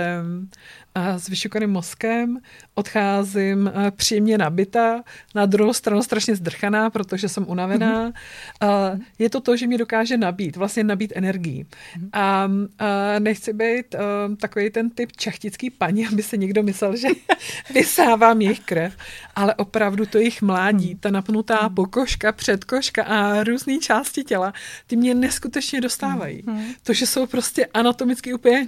s 1.17 1.29
vyšukaným 1.29 1.71
mozkem, 1.71 2.39
odcházím 2.75 3.73
příjemně 3.97 4.39
nabita, 4.39 5.03
na 5.35 5.47
druhou 5.47 5.73
stranu 5.73 6.03
strašně 6.03 6.37
zdrchaná, 6.37 6.91
protože 6.91 7.29
jsem 7.29 7.45
unavená. 7.49 8.11
Mm-hmm. 8.11 9.01
Je 9.19 9.31
to 9.31 9.41
to, 9.41 9.57
že 9.57 9.67
mě 9.67 9.79
dokáže 9.79 10.17
nabít, 10.17 10.57
vlastně 10.57 10.85
nabít 10.85 11.13
energii. 11.17 11.65
Mm-hmm. 11.65 12.09
A, 12.13 12.49
a 12.79 13.19
nechci 13.19 13.53
být 13.53 13.95
takový 14.41 14.71
ten 14.71 14.91
typ 14.91 15.13
čachtický 15.17 15.71
paní, 15.71 16.07
aby 16.13 16.23
se 16.23 16.37
někdo 16.37 16.63
myslel, 16.63 16.97
že 16.97 17.09
vysávám 17.75 18.41
jejich 18.41 18.61
krev, 18.61 18.97
ale 19.35 19.55
opravdu 19.55 20.07
to 20.07 20.19
jejich 20.19 20.43
mládí, 20.43 20.95
ta 20.95 21.11
napnutá 21.11 21.69
pokožka, 21.69 22.33
předkoška 22.33 23.05
a 23.05 23.45
různé 23.45 23.79
části 23.79 24.25
těla, 24.25 24.53
ty 24.87 24.97
mě 24.97 25.15
neskutečně 25.15 25.81
dostávají. 25.81 26.43
Mm-hmm. 26.43 26.75
To, 26.83 26.93
že 26.93 27.07
jsou 27.07 27.27
prostě 27.27 27.67
anatomicky 27.67 28.35
úplně 28.35 28.67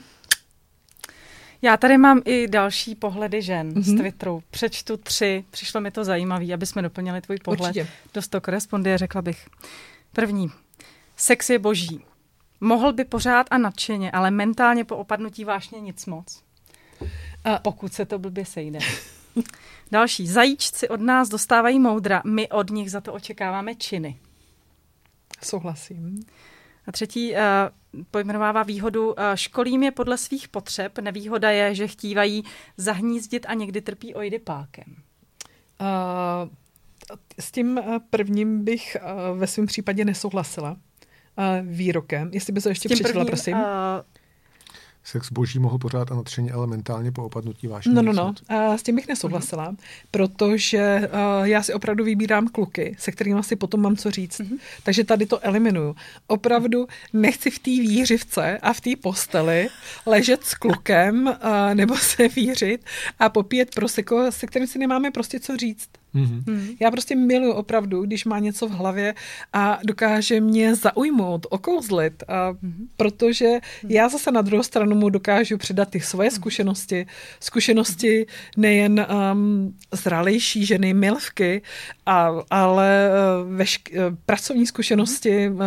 já 1.62 1.76
tady 1.76 1.98
mám 1.98 2.22
i 2.24 2.48
další 2.48 2.94
pohledy 2.94 3.42
žen 3.42 3.72
mm-hmm. 3.72 3.82
z 3.82 3.88
mhm. 3.88 3.98
Twitteru. 3.98 4.42
Přečtu 4.50 4.96
tři, 4.96 5.44
přišlo 5.50 5.80
mi 5.80 5.90
to 5.90 6.04
zajímavé, 6.04 6.54
aby 6.54 6.66
jsme 6.66 6.82
doplnili 6.82 7.20
tvůj 7.20 7.38
pohled. 7.44 7.76
Určitě. 7.76 7.88
Dost 8.14 8.28
to 8.28 8.40
koresponduje, 8.40 8.98
řekla 8.98 9.22
bych. 9.22 9.48
První. 10.12 10.50
Sex 11.16 11.50
je 11.50 11.58
boží. 11.58 12.04
Mohl 12.60 12.92
by 12.92 13.04
pořád 13.04 13.46
a 13.50 13.58
nadšeně, 13.58 14.10
ale 14.10 14.30
mentálně 14.30 14.84
po 14.84 14.96
opadnutí 14.96 15.44
vášně 15.44 15.80
nic 15.80 16.06
moc. 16.06 16.42
A 17.44 17.58
pokud 17.58 17.92
se 17.92 18.06
to 18.06 18.18
blbě 18.18 18.44
sejde. 18.44 18.78
Další. 19.90 20.26
Zajíčci 20.26 20.88
od 20.88 21.00
nás 21.00 21.28
dostávají 21.28 21.78
moudra, 21.78 22.22
my 22.24 22.48
od 22.48 22.70
nich 22.70 22.90
za 22.90 23.00
to 23.00 23.12
očekáváme 23.12 23.74
činy. 23.74 24.18
Souhlasím. 25.42 26.24
A 26.86 26.92
třetí 26.92 27.32
uh, 27.32 27.38
pojmenovává 28.10 28.62
výhodu, 28.62 29.08
uh, 29.08 29.14
školím 29.34 29.82
je 29.82 29.90
podle 29.90 30.18
svých 30.18 30.48
potřeb. 30.48 30.98
Nevýhoda 30.98 31.50
je, 31.50 31.74
že 31.74 31.88
chtívají 31.88 32.44
zahnízdit 32.76 33.46
a 33.48 33.54
někdy 33.54 33.80
trpí 33.80 34.14
ojdipákem. 34.14 34.96
Uh, 35.80 36.50
s 37.40 37.50
tím 37.52 37.80
prvním 38.10 38.64
bych 38.64 38.96
uh, 39.00 39.38
ve 39.38 39.46
svém 39.46 39.66
případě 39.66 40.04
nesouhlasila 40.04 40.70
uh, 40.70 40.76
výrokem. 41.62 42.30
Jestli 42.32 42.52
by 42.52 42.60
se 42.60 42.70
ještě 42.70 42.88
přečetla, 42.88 43.24
prosím. 43.24 43.56
Uh, 43.56 43.64
sex 45.08 45.32
boží 45.32 45.58
mohl 45.58 45.78
pořád 45.78 46.12
a 46.12 46.14
natřeně 46.14 46.52
elementálně 46.52 47.12
po 47.12 47.24
opadnutí 47.24 47.66
vášně. 47.66 47.92
No, 47.92 48.02
no, 48.02 48.12
no. 48.12 48.34
A 48.48 48.78
s 48.78 48.82
tím 48.82 48.96
bych 48.96 49.08
nesouhlasila, 49.08 49.72
uh-huh. 49.72 49.76
protože 50.10 51.10
uh, 51.12 51.44
já 51.46 51.62
si 51.62 51.74
opravdu 51.74 52.04
vybírám 52.04 52.48
kluky, 52.48 52.96
se 52.98 53.12
kterými 53.12 53.42
si 53.42 53.56
potom 53.56 53.80
mám 53.80 53.96
co 53.96 54.10
říct. 54.10 54.40
Uh-huh. 54.40 54.58
Takže 54.82 55.04
tady 55.04 55.26
to 55.26 55.44
eliminuju. 55.44 55.96
Opravdu 56.26 56.86
nechci 57.12 57.50
v 57.50 57.58
té 57.58 57.70
výřivce 57.70 58.58
a 58.58 58.72
v 58.72 58.80
té 58.80 58.90
posteli 59.02 59.68
ležet 60.06 60.44
s 60.44 60.54
klukem 60.54 61.26
uh, 61.26 61.34
nebo 61.74 61.96
se 61.96 62.28
vířit 62.36 62.84
a 63.18 63.28
popíjet 63.28 63.74
proseko, 63.74 64.32
se 64.32 64.46
kterým 64.46 64.68
si 64.68 64.78
nemáme 64.78 65.10
prostě 65.10 65.40
co 65.40 65.56
říct. 65.56 65.88
Mm-hmm. 66.14 66.76
Já 66.80 66.90
prostě 66.90 67.16
miluji 67.16 67.52
opravdu, 67.52 68.02
když 68.02 68.24
má 68.24 68.38
něco 68.38 68.66
v 68.66 68.70
hlavě 68.70 69.14
a 69.52 69.78
dokáže 69.84 70.40
mě 70.40 70.74
zaujmout, 70.74 71.46
okouzlit, 71.50 72.22
a 72.28 72.52
mm-hmm. 72.52 72.86
protože 72.96 73.46
mm-hmm. 73.46 73.86
já 73.88 74.08
zase 74.08 74.32
na 74.32 74.42
druhou 74.42 74.62
stranu 74.62 74.96
mu 74.96 75.08
dokážu 75.08 75.58
předat 75.58 75.90
ty 75.90 76.00
svoje 76.00 76.30
zkušenosti, 76.30 77.06
zkušenosti 77.40 78.26
nejen 78.56 79.06
um, 79.32 79.74
zralejší 79.92 80.66
ženy, 80.66 80.94
milvky, 80.94 81.62
a, 82.06 82.30
ale 82.50 83.10
uh, 83.10 83.56
vešk- 83.56 84.08
uh, 84.08 84.16
pracovní 84.26 84.66
zkušenosti, 84.66 85.48
uh, 85.48 85.62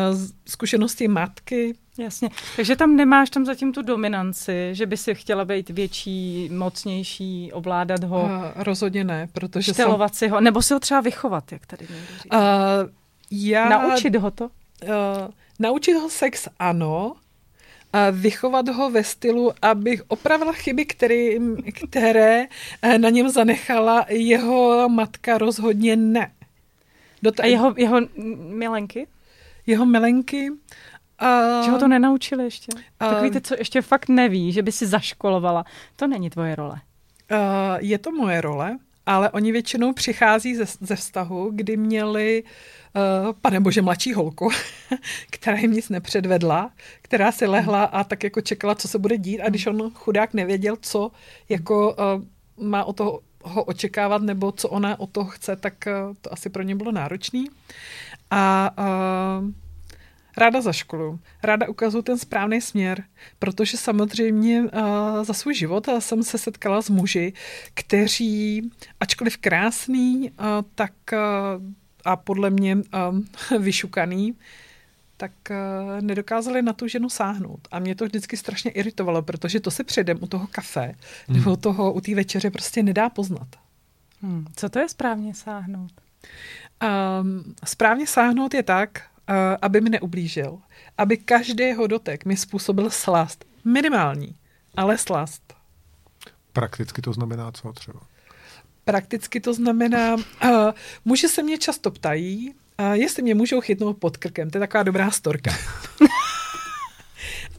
zkušenosti 0.48 1.08
matky, 1.08 1.74
Jasně. 2.04 2.30
Takže 2.56 2.76
tam 2.76 2.96
nemáš 2.96 3.30
tam 3.30 3.46
zatím 3.46 3.74
tu 3.74 3.82
dominanci, 3.82 4.70
že 4.72 4.86
by 4.86 4.98
si 4.98 5.16
chtěla 5.16 5.46
být 5.46 5.70
větší, 5.70 6.50
mocnější, 6.54 7.52
ovládat 7.54 8.04
ho? 8.04 8.22
Uh, 8.24 8.30
rozhodně 8.56 9.04
ne, 9.04 9.28
protože 9.34 9.74
Štelovat 9.74 10.16
jsem... 10.16 10.28
si 10.28 10.32
ho, 10.32 10.42
nebo 10.42 10.62
si 10.62 10.74
ho 10.74 10.80
třeba 10.80 11.02
vychovat, 11.02 11.52
jak 11.52 11.66
tady 11.66 11.88
někdo 11.90 12.08
říká. 12.24 12.38
Uh, 12.38 12.90
já... 13.32 13.70
Naučit 13.70 14.16
ho 14.16 14.32
to? 14.32 14.46
Uh, 14.46 14.50
naučit 15.60 15.94
ho 15.94 16.10
sex 16.10 16.48
ano, 16.60 17.16
a 17.94 18.10
vychovat 18.10 18.70
ho 18.70 18.90
ve 18.90 19.04
stylu, 19.04 19.52
abych 19.62 20.02
opravila 20.08 20.54
chyby, 20.54 20.86
který, 20.86 21.38
které 21.74 22.46
na 22.98 23.10
něm 23.10 23.30
zanechala 23.30 24.06
jeho 24.10 24.90
matka 24.90 25.38
rozhodně 25.38 25.96
ne. 25.96 26.32
Do 27.22 27.32
t- 27.32 27.44
a 27.44 27.46
jeho, 27.46 27.74
jeho 27.78 28.00
milenky? 28.50 29.08
Jeho 29.68 29.86
milenky 29.86 30.50
Uh, 31.22 31.66
že 31.66 31.72
ho 31.72 31.80
to 31.80 31.88
nenaučili 31.88 32.44
ještě? 32.44 32.72
Uh, 32.76 33.10
Takový 33.10 33.32
ty, 33.32 33.42
co 33.42 33.56
ještě 33.58 33.82
fakt 33.82 34.10
neví, 34.10 34.52
že 34.52 34.62
by 34.62 34.72
si 34.72 34.88
zaškolovala. 34.88 35.66
To 35.96 36.08
není 36.08 36.30
tvoje 36.30 36.56
role. 36.56 36.82
Uh, 37.32 37.38
je 37.80 37.98
to 37.98 38.12
moje 38.12 38.42
role, 38.42 38.78
ale 39.06 39.30
oni 39.30 39.52
většinou 39.52 39.94
přichází 39.94 40.56
ze, 40.56 40.66
ze 40.82 40.96
vztahu, 40.96 41.52
kdy 41.54 41.78
měli 41.78 42.44
uh, 42.44 43.34
pane 43.42 43.60
bože, 43.60 43.82
mladší 43.82 44.14
holku, 44.14 44.50
která 45.32 45.58
jim 45.58 45.72
nic 45.72 45.90
nepředvedla, 45.90 46.72
která 47.02 47.32
si 47.32 47.48
lehla 47.48 47.84
a 47.84 48.04
tak 48.04 48.24
jako 48.24 48.42
čekala, 48.42 48.76
co 48.76 48.88
se 48.88 49.00
bude 49.00 49.18
dít 49.18 49.42
a 49.42 49.50
když 49.50 49.68
on 49.68 49.92
chudák 49.94 50.34
nevěděl, 50.34 50.78
co 50.82 51.12
jako 51.50 51.96
uh, 52.58 52.66
má 52.68 52.84
o 52.84 52.94
toho 52.94 53.20
ho 53.44 53.64
očekávat 53.64 54.22
nebo 54.22 54.52
co 54.52 54.70
ona 54.70 55.00
o 55.00 55.08
toho 55.08 55.30
chce, 55.30 55.56
tak 55.56 55.74
uh, 55.88 56.16
to 56.22 56.34
asi 56.34 56.50
pro 56.50 56.64
ně 56.64 56.76
bylo 56.76 56.92
náročný. 56.92 57.48
A 58.32 58.72
uh, 58.80 59.50
Ráda 60.38 60.62
za 60.62 60.74
školu, 60.74 61.20
ráda 61.44 61.70
ukazuju 61.70 62.02
ten 62.02 62.18
správný 62.18 62.62
směr, 62.62 63.04
protože 63.40 63.78
samozřejmě 63.78 64.62
uh, 64.62 64.70
za 65.24 65.34
svůj 65.34 65.56
život 65.56 65.88
jsem 66.00 66.24
se 66.24 66.38
setkala 66.38 66.82
s 66.82 66.90
muži, 66.90 67.34
kteří, 67.74 68.72
ačkoliv 69.00 69.38
krásný, 69.38 70.32
uh, 70.32 70.46
tak 70.76 70.94
uh, 71.14 71.64
a 72.06 72.16
podle 72.16 72.50
mě 72.50 72.78
vyšukaný, 73.60 74.36
tak 75.18 75.32
uh, 75.50 76.02
nedokázali 76.02 76.62
na 76.62 76.74
tu 76.74 76.88
ženu 76.88 77.10
sáhnout. 77.10 77.68
A 77.72 77.80
mě 77.80 77.96
to 77.96 78.06
vždycky 78.06 78.38
strašně 78.38 78.72
iritovalo, 78.72 79.22
protože 79.22 79.60
to 79.60 79.72
se 79.72 79.84
předem 79.84 80.18
u 80.22 80.28
toho 80.28 80.48
kafe 80.52 80.96
hmm. 81.28 81.38
nebo 81.38 81.54
u 81.54 81.56
toho, 81.56 81.94
u 81.94 82.02
té 82.02 82.16
večeře 82.16 82.52
prostě 82.52 82.84
nedá 82.84 83.10
poznat. 83.10 83.48
Hmm. 84.22 84.46
Co 84.56 84.70
to 84.70 84.80
je 84.80 84.90
správně 84.90 85.34
sáhnout? 85.34 85.92
Um, 87.22 87.56
správně 87.66 88.08
sáhnout 88.08 88.54
je 88.54 88.64
tak, 88.64 89.02
aby 89.62 89.82
mi 89.82 89.90
neublížil. 89.90 90.60
Aby 90.98 91.18
každý 91.18 91.64
jeho 91.64 91.88
dotek 91.88 92.26
mi 92.26 92.38
způsobil 92.38 92.90
slast. 92.90 93.46
Minimální, 93.66 94.36
ale 94.78 94.98
slast. 94.98 95.54
Prakticky 96.54 97.02
to 97.02 97.14
znamená 97.14 97.52
co 97.52 97.74
třeba? 97.74 98.00
Prakticky 98.86 99.40
to 99.40 99.54
znamená, 99.54 100.16
uh, 100.16 100.22
muži 101.06 101.30
se 101.30 101.44
mě 101.44 101.58
často 101.58 101.92
ptají, 101.92 102.54
uh, 102.80 102.92
jestli 102.92 103.24
mě 103.24 103.36
můžou 103.36 103.62
chytnout 103.62 103.98
pod 103.98 104.18
krkem. 104.18 104.50
To 104.50 104.58
je 104.58 104.60
taková 104.60 104.84
dobrá 104.84 105.12
storka. 105.12 105.52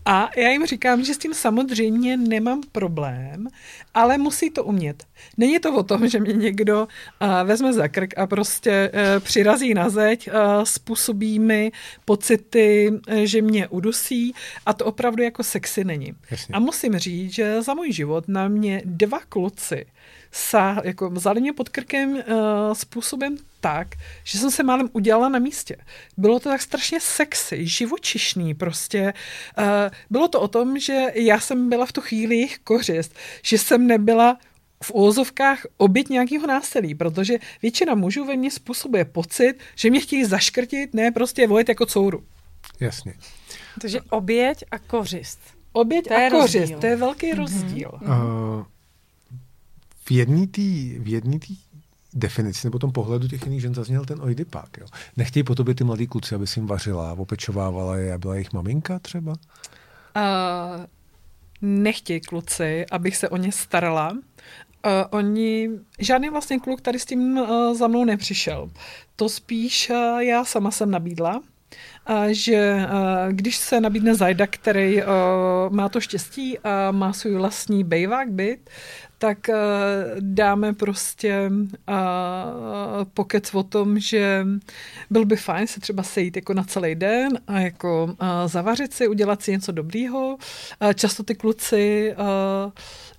A 0.05 0.31
já 0.37 0.49
jim 0.49 0.67
říkám, 0.67 1.05
že 1.05 1.15
s 1.15 1.19
tím 1.19 1.35
samozřejmě 1.35 2.17
nemám 2.17 2.61
problém, 2.73 3.49
ale 3.95 4.19
musí 4.19 4.51
to 4.51 4.65
umět. 4.65 5.05
Není 5.37 5.59
to 5.59 5.75
o 5.75 5.83
tom, 5.83 6.09
že 6.09 6.21
mě 6.21 6.33
někdo 6.33 6.83
uh, 6.83 7.29
vezme 7.45 7.73
za 7.73 7.89
krk 7.89 8.19
a 8.19 8.27
prostě 8.27 8.91
uh, 8.95 9.25
přirazí 9.25 9.75
na 9.75 9.89
zeď, 9.89 10.29
uh, 10.29 10.65
způsobí 10.65 11.39
mi 11.39 11.73
pocity, 12.05 12.91
uh, 12.91 13.15
že 13.25 13.43
mě 13.43 13.69
udusí 13.69 14.35
a 14.67 14.73
to 14.73 14.85
opravdu 14.85 15.23
jako 15.23 15.43
sexy 15.43 15.85
není. 15.85 16.15
Jasně. 16.31 16.55
A 16.55 16.59
musím 16.59 16.99
říct, 16.99 17.35
že 17.35 17.63
za 17.63 17.75
můj 17.75 17.93
život 17.93 18.29
na 18.29 18.49
mě 18.49 18.83
dva 18.85 19.21
kluci 19.29 19.87
sa, 20.33 20.81
jako 20.85 21.11
vzali 21.11 21.41
mě 21.41 21.53
pod 21.53 21.69
krkem 21.69 22.13
uh, 22.13 22.23
způsobem 22.73 23.37
tak, 23.61 23.89
že 24.25 24.39
jsem 24.39 24.51
se 24.51 24.63
málem 24.63 24.89
udělala 24.93 25.29
na 25.29 25.39
místě. 25.39 25.77
Bylo 26.17 26.41
to 26.41 26.49
tak 26.49 26.63
strašně 26.63 27.01
sexy, 27.01 27.67
živočišný 27.67 28.55
prostě. 28.55 29.13
Uh, 29.59 29.65
bylo 30.11 30.29
to 30.29 30.41
o 30.41 30.49
tom, 30.49 30.79
že 30.79 31.07
já 31.15 31.41
jsem 31.41 31.69
byla 31.69 31.87
v 31.87 31.93
tu 31.93 32.01
chvíli 32.01 32.35
jejich 32.35 32.59
kořist, 32.59 33.15
že 33.43 33.59
jsem 33.59 33.87
nebyla 33.87 34.39
v 34.83 34.91
úvozovkách 34.91 35.67
oběť 35.77 36.09
nějakého 36.09 36.47
násilí, 36.47 36.95
protože 36.95 37.39
většina 37.63 37.95
mužů 37.95 38.25
ve 38.25 38.37
mně 38.37 38.51
způsobuje 38.51 39.05
pocit, 39.05 39.55
že 39.77 39.91
mě 39.91 40.01
chtějí 40.01 40.25
zaškrtit, 40.25 40.95
ne 40.95 41.11
prostě 41.11 41.47
vojet 41.47 41.69
jako 41.69 41.87
couru. 41.87 42.25
Jasně. 42.81 43.15
Takže 43.81 44.01
oběť 44.11 44.65
a 44.71 44.79
kořist. 44.79 45.41
Oběť 45.73 46.09
to 46.09 46.15
a 46.15 46.31
kořist, 46.31 46.55
rozdíl. 46.55 46.81
to 46.81 46.87
je 46.87 46.97
velký 46.97 47.33
mm-hmm. 47.33 47.37
rozdíl. 47.37 47.91
Uh, 48.03 48.65
v 50.05 50.11
jedné 50.11 50.47
v 50.99 51.09
jedný 51.09 51.39
tý 51.39 51.57
definici 52.15 52.67
nebo 52.67 52.79
tom 52.79 52.93
pohledu 52.93 53.29
těch 53.29 53.45
jiných 53.45 53.61
žen 53.61 53.75
zazněl 53.75 54.05
ten 54.05 54.23
oidipák. 54.23 54.79
Jo. 54.81 54.87
Nechtějí 55.17 55.45
po 55.45 55.55
tobě 55.55 55.75
ty 55.75 55.85
mladí 55.85 56.07
kluci, 56.07 56.35
aby 56.35 56.47
si 56.47 56.61
jim 56.61 56.67
vařila, 56.67 57.13
opečovávala 57.13 57.97
je 57.97 58.13
a 58.13 58.19
byla 58.19 58.35
jejich 58.35 58.53
maminka 58.53 58.99
třeba? 58.99 59.33
Uh, 59.33 60.87
nechtějí 61.63 62.21
kluci, 62.21 62.87
abych 62.91 63.17
se 63.17 63.29
o 63.29 63.37
ně 63.37 63.53
starala. 63.53 64.11
Uh, 64.11 64.19
oni, 65.11 65.69
žádný 65.99 66.29
vlastně 66.29 66.59
kluk 66.59 66.81
tady 66.81 66.99
s 66.99 67.05
tím 67.05 67.39
uh, 67.39 67.75
za 67.75 67.87
mnou 67.87 68.05
nepřišel. 68.05 68.71
To 69.17 69.29
spíš 69.29 69.91
uh, 69.91 70.19
já 70.19 70.45
sama 70.45 70.71
jsem 70.71 70.91
nabídla, 70.91 71.43
že 72.31 72.87
když 73.31 73.57
se 73.57 73.81
nabídne 73.81 74.15
zajda, 74.15 74.47
který 74.47 75.03
má 75.69 75.89
to 75.89 76.01
štěstí 76.01 76.59
a 76.59 76.91
má 76.91 77.13
svůj 77.13 77.35
vlastní 77.35 77.85
bejvák 77.85 78.31
byt, 78.31 78.71
tak 79.19 79.39
dáme 80.21 80.73
prostě 80.73 81.51
pokec 83.15 83.55
o 83.55 83.63
tom, 83.63 83.99
že 83.99 84.47
byl 85.11 85.25
by 85.25 85.37
fajn 85.37 85.67
se 85.67 85.81
třeba 85.81 86.03
sejít 86.03 86.37
jako 86.37 86.55
na 86.55 86.65
celý 86.65 86.95
den 86.95 87.39
a 87.47 87.61
jako 87.61 88.15
zavařit 88.47 88.95
si, 88.95 89.09
udělat 89.09 89.43
si 89.43 89.51
něco 89.51 89.73
dobrýho. 89.73 90.37
Často 90.95 91.23
ty 91.23 91.35
kluci 91.35 92.15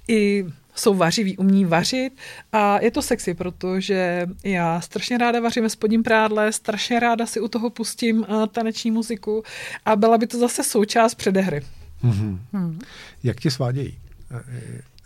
i 0.08 0.46
jsou 0.76 0.94
vařiví, 0.94 1.38
umí 1.38 1.66
vařit 1.66 2.14
a 2.52 2.80
je 2.80 2.92
to 2.92 3.02
sexy, 3.02 3.34
protože 3.34 4.28
já 4.44 4.82
strašně 4.82 5.18
ráda 5.18 5.40
vařím 5.40 5.64
ve 5.64 5.70
spodním 5.70 6.04
prádle, 6.04 6.52
strašně 6.52 7.00
ráda 7.00 7.26
si 7.26 7.40
u 7.40 7.48
toho 7.48 7.70
pustím 7.70 8.20
uh, 8.20 8.46
taneční 8.48 8.92
muziku 8.92 9.44
a 9.86 9.96
byla 9.96 10.18
by 10.18 10.28
to 10.28 10.40
zase 10.40 10.64
součást 10.64 11.16
předehry. 11.16 11.62
Mm-hmm. 12.04 12.40
Hmm. 12.54 12.80
Jak 13.24 13.40
tě 13.40 13.52
svádějí? 13.52 13.98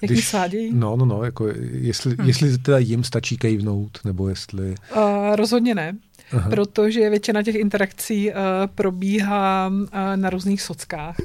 Jak 0.01 0.11
Když, 0.11 0.27
svádějí? 0.27 0.71
No, 0.73 0.95
no, 0.95 1.05
no, 1.05 1.23
jako 1.23 1.47
jestli, 1.71 2.15
hmm. 2.15 2.27
jestli 2.27 2.57
teda 2.57 2.77
jim 2.77 3.03
stačí 3.03 3.37
kejvnout, 3.37 3.99
nebo 4.05 4.29
jestli... 4.29 4.75
Uh, 4.95 5.35
rozhodně 5.35 5.75
ne, 5.75 5.97
Aha. 6.31 6.49
protože 6.49 7.09
většina 7.09 7.43
těch 7.43 7.55
interakcí 7.55 8.29
uh, 8.29 8.35
probíhá 8.75 9.67
uh, 9.67 9.87
na 10.15 10.29
různých 10.29 10.61
sockách. 10.61 11.15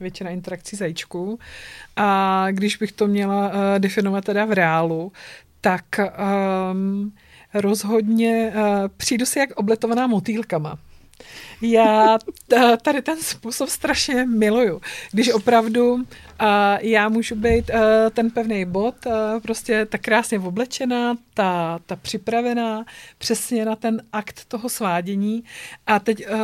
Většina 0.00 0.30
interakcí 0.30 0.76
zajíčků. 0.76 1.38
A 1.96 2.46
když 2.50 2.76
bych 2.76 2.92
to 2.92 3.06
měla 3.06 3.48
uh, 3.48 3.54
definovat 3.78 4.24
teda 4.24 4.44
v 4.44 4.52
reálu, 4.52 5.12
tak 5.60 5.84
um, 6.72 7.12
rozhodně 7.54 8.52
uh, 8.54 8.62
přijdu 8.96 9.26
si 9.26 9.38
jak 9.38 9.50
obletovaná 9.50 10.06
motýlkama. 10.06 10.78
Já 11.60 12.18
tady 12.82 13.02
ten 13.02 13.16
způsob 13.22 13.68
strašně 13.68 14.26
miluju. 14.26 14.80
Když 15.12 15.32
opravdu 15.32 16.04
já 16.80 17.08
můžu 17.08 17.34
být 17.34 17.70
uh, 17.70 17.80
ten 18.10 18.30
pevný 18.30 18.64
bod, 18.64 18.94
uh, 19.06 19.12
prostě 19.42 19.86
tak 19.86 20.00
krásně 20.00 20.38
oblečená, 20.38 21.16
ta, 21.34 21.78
ta 21.86 21.96
připravená 21.96 22.84
přesně 23.18 23.64
na 23.64 23.76
ten 23.76 24.02
akt 24.12 24.44
toho 24.48 24.68
svádění 24.68 25.44
a 25.86 25.98
teď 25.98 26.26
uh, 26.28 26.36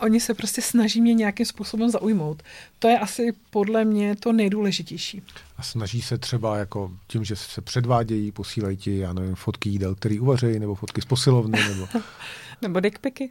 oni 0.00 0.20
se 0.20 0.34
prostě 0.34 0.62
snaží 0.62 1.00
mě 1.00 1.14
nějakým 1.14 1.46
způsobem 1.46 1.90
zaujmout. 1.90 2.42
To 2.78 2.88
je 2.88 2.98
asi 2.98 3.32
podle 3.50 3.84
mě 3.84 4.16
to 4.16 4.32
nejdůležitější. 4.32 5.22
A 5.60 5.62
snaží 5.62 6.02
se 6.02 6.18
třeba 6.18 6.56
jako 6.56 6.90
tím, 7.06 7.24
že 7.24 7.36
se 7.36 7.60
předvádějí, 7.60 8.32
posílají 8.32 8.76
ti, 8.76 8.98
já 8.98 9.12
nevím, 9.12 9.34
fotky 9.34 9.68
jídel, 9.68 9.94
který 9.94 10.20
uvařejí, 10.20 10.58
nebo 10.58 10.74
fotky 10.74 11.00
z 11.00 11.04
posilovny, 11.04 11.58
nebo... 11.68 11.88
Nebo 12.62 12.80
dickpiky. 12.80 13.30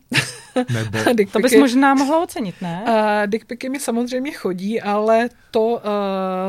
Nebo... 0.73 0.97
dick 1.13 1.31
to 1.31 1.39
bys 1.39 1.55
možná 1.55 1.93
mohla 1.93 2.23
ocenit, 2.23 2.61
ne? 2.61 2.83
Uh, 2.87 3.27
dickpiky 3.27 3.69
mi 3.69 3.79
samozřejmě 3.79 4.31
chodí, 4.31 4.81
ale 4.81 5.29
to, 5.51 5.61
uh, 5.65 5.79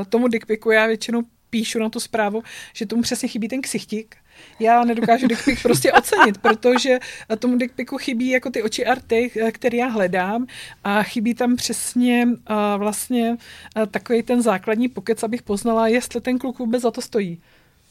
tomu 0.08 0.28
dickpiku 0.28 0.70
já 0.70 0.86
většinou 0.86 1.22
píšu 1.50 1.78
na 1.78 1.88
tu 1.88 2.00
zprávu, 2.00 2.42
že 2.72 2.86
tomu 2.86 3.02
přesně 3.02 3.28
chybí 3.28 3.48
ten 3.48 3.62
ksichtík. 3.62 4.16
Já 4.58 4.84
nedokážu 4.84 5.26
dickpik 5.26 5.62
prostě 5.62 5.92
ocenit, 5.92 6.38
protože 6.38 6.98
tomu 7.38 7.58
dickpiku 7.58 7.98
chybí 7.98 8.28
jako 8.30 8.50
ty 8.50 8.62
oči 8.62 8.86
arty, 8.86 9.30
které 9.52 9.78
já 9.78 9.86
hledám 9.86 10.46
a 10.84 11.02
chybí 11.02 11.34
tam 11.34 11.56
přesně 11.56 12.26
uh, 12.26 12.56
vlastně 12.76 13.30
uh, 13.30 13.86
takový 13.86 14.22
ten 14.22 14.42
základní 14.42 14.88
pokec, 14.88 15.22
abych 15.22 15.42
poznala, 15.42 15.88
jestli 15.88 16.20
ten 16.20 16.38
kluk 16.38 16.58
vůbec 16.58 16.82
za 16.82 16.90
to 16.90 17.02
stojí. 17.02 17.40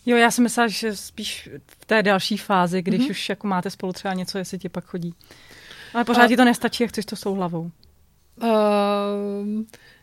Jo, 0.06 0.18
já 0.18 0.32
si 0.32 0.42
myslela, 0.42 0.68
že 0.68 0.96
spíš 0.96 1.50
v 1.68 1.86
té 1.86 2.04
další 2.04 2.38
fázi, 2.38 2.82
když 2.82 3.02
mm-hmm. 3.02 3.12
už 3.12 3.30
jako 3.30 3.48
máte 3.48 3.70
spolu 3.70 3.94
třeba 3.94 4.14
něco, 4.14 4.38
jestli 4.38 4.60
ti 4.60 4.70
pak 4.70 4.86
chodí. 4.86 5.14
Ale 5.94 6.06
pořád 6.06 6.24
a... 6.24 6.28
ti 6.28 6.38
to 6.38 6.46
nestačí, 6.46 6.84
jak 6.84 6.90
chceš 6.90 7.06
to 7.06 7.16
svou 7.16 7.34
hlavou. 7.36 7.72
Uh, 8.42 8.50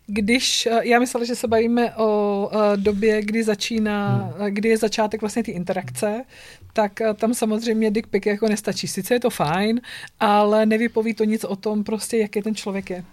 když, 0.07 0.69
já 0.83 0.99
myslela, 0.99 1.25
že 1.25 1.35
se 1.35 1.49
bavíme 1.49 1.95
o 1.95 2.51
uh, 2.55 2.77
době, 2.77 3.23
kdy 3.23 3.45
začíná, 3.45 4.17
hmm. 4.17 4.55
kdy 4.55 4.69
je 4.69 4.79
začátek 4.79 5.21
vlastně 5.21 5.43
ty 5.43 5.51
interakce, 5.51 6.25
tak 6.73 6.93
tam 7.15 7.35
samozřejmě 7.35 7.91
dick 7.91 8.09
pic 8.09 8.27
jako 8.27 8.49
nestačí. 8.49 8.89
Sice 8.89 9.15
je 9.15 9.21
to 9.21 9.31
fajn, 9.31 9.81
ale 10.21 10.67
nevypoví 10.67 11.15
to 11.15 11.25
nic 11.25 11.45
o 11.45 11.57
tom 11.57 11.85
prostě, 11.85 12.19
jaký 12.19 12.43
ten 12.43 12.55
člověk 12.55 12.91
je. 12.91 13.05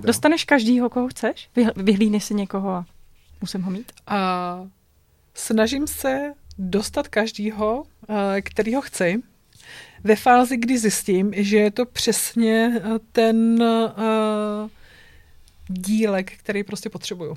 Dostaneš 0.00 0.44
každýho, 0.44 0.90
koho 0.90 1.08
chceš? 1.08 1.48
Vyhlídneš 1.76 2.24
si 2.24 2.34
někoho 2.34 2.70
a 2.70 2.86
Musím 3.42 3.62
ho 3.62 3.70
mít? 3.70 3.92
A 4.06 4.68
snažím 5.34 5.86
se 5.86 6.32
dostat 6.58 7.08
každýho, 7.08 7.84
eh, 8.08 8.42
který 8.42 8.74
ho 8.74 8.80
chci, 8.80 9.22
ve 10.04 10.16
fázi, 10.16 10.56
kdy 10.56 10.78
zjistím, 10.78 11.32
že 11.36 11.58
je 11.58 11.70
to 11.70 11.86
přesně 11.86 12.72
eh, 12.76 12.98
ten 13.12 13.62
uh, 13.62 14.70
dílek, 15.68 16.32
který 16.32 16.64
prostě 16.64 16.90
potřebuju. 16.90 17.36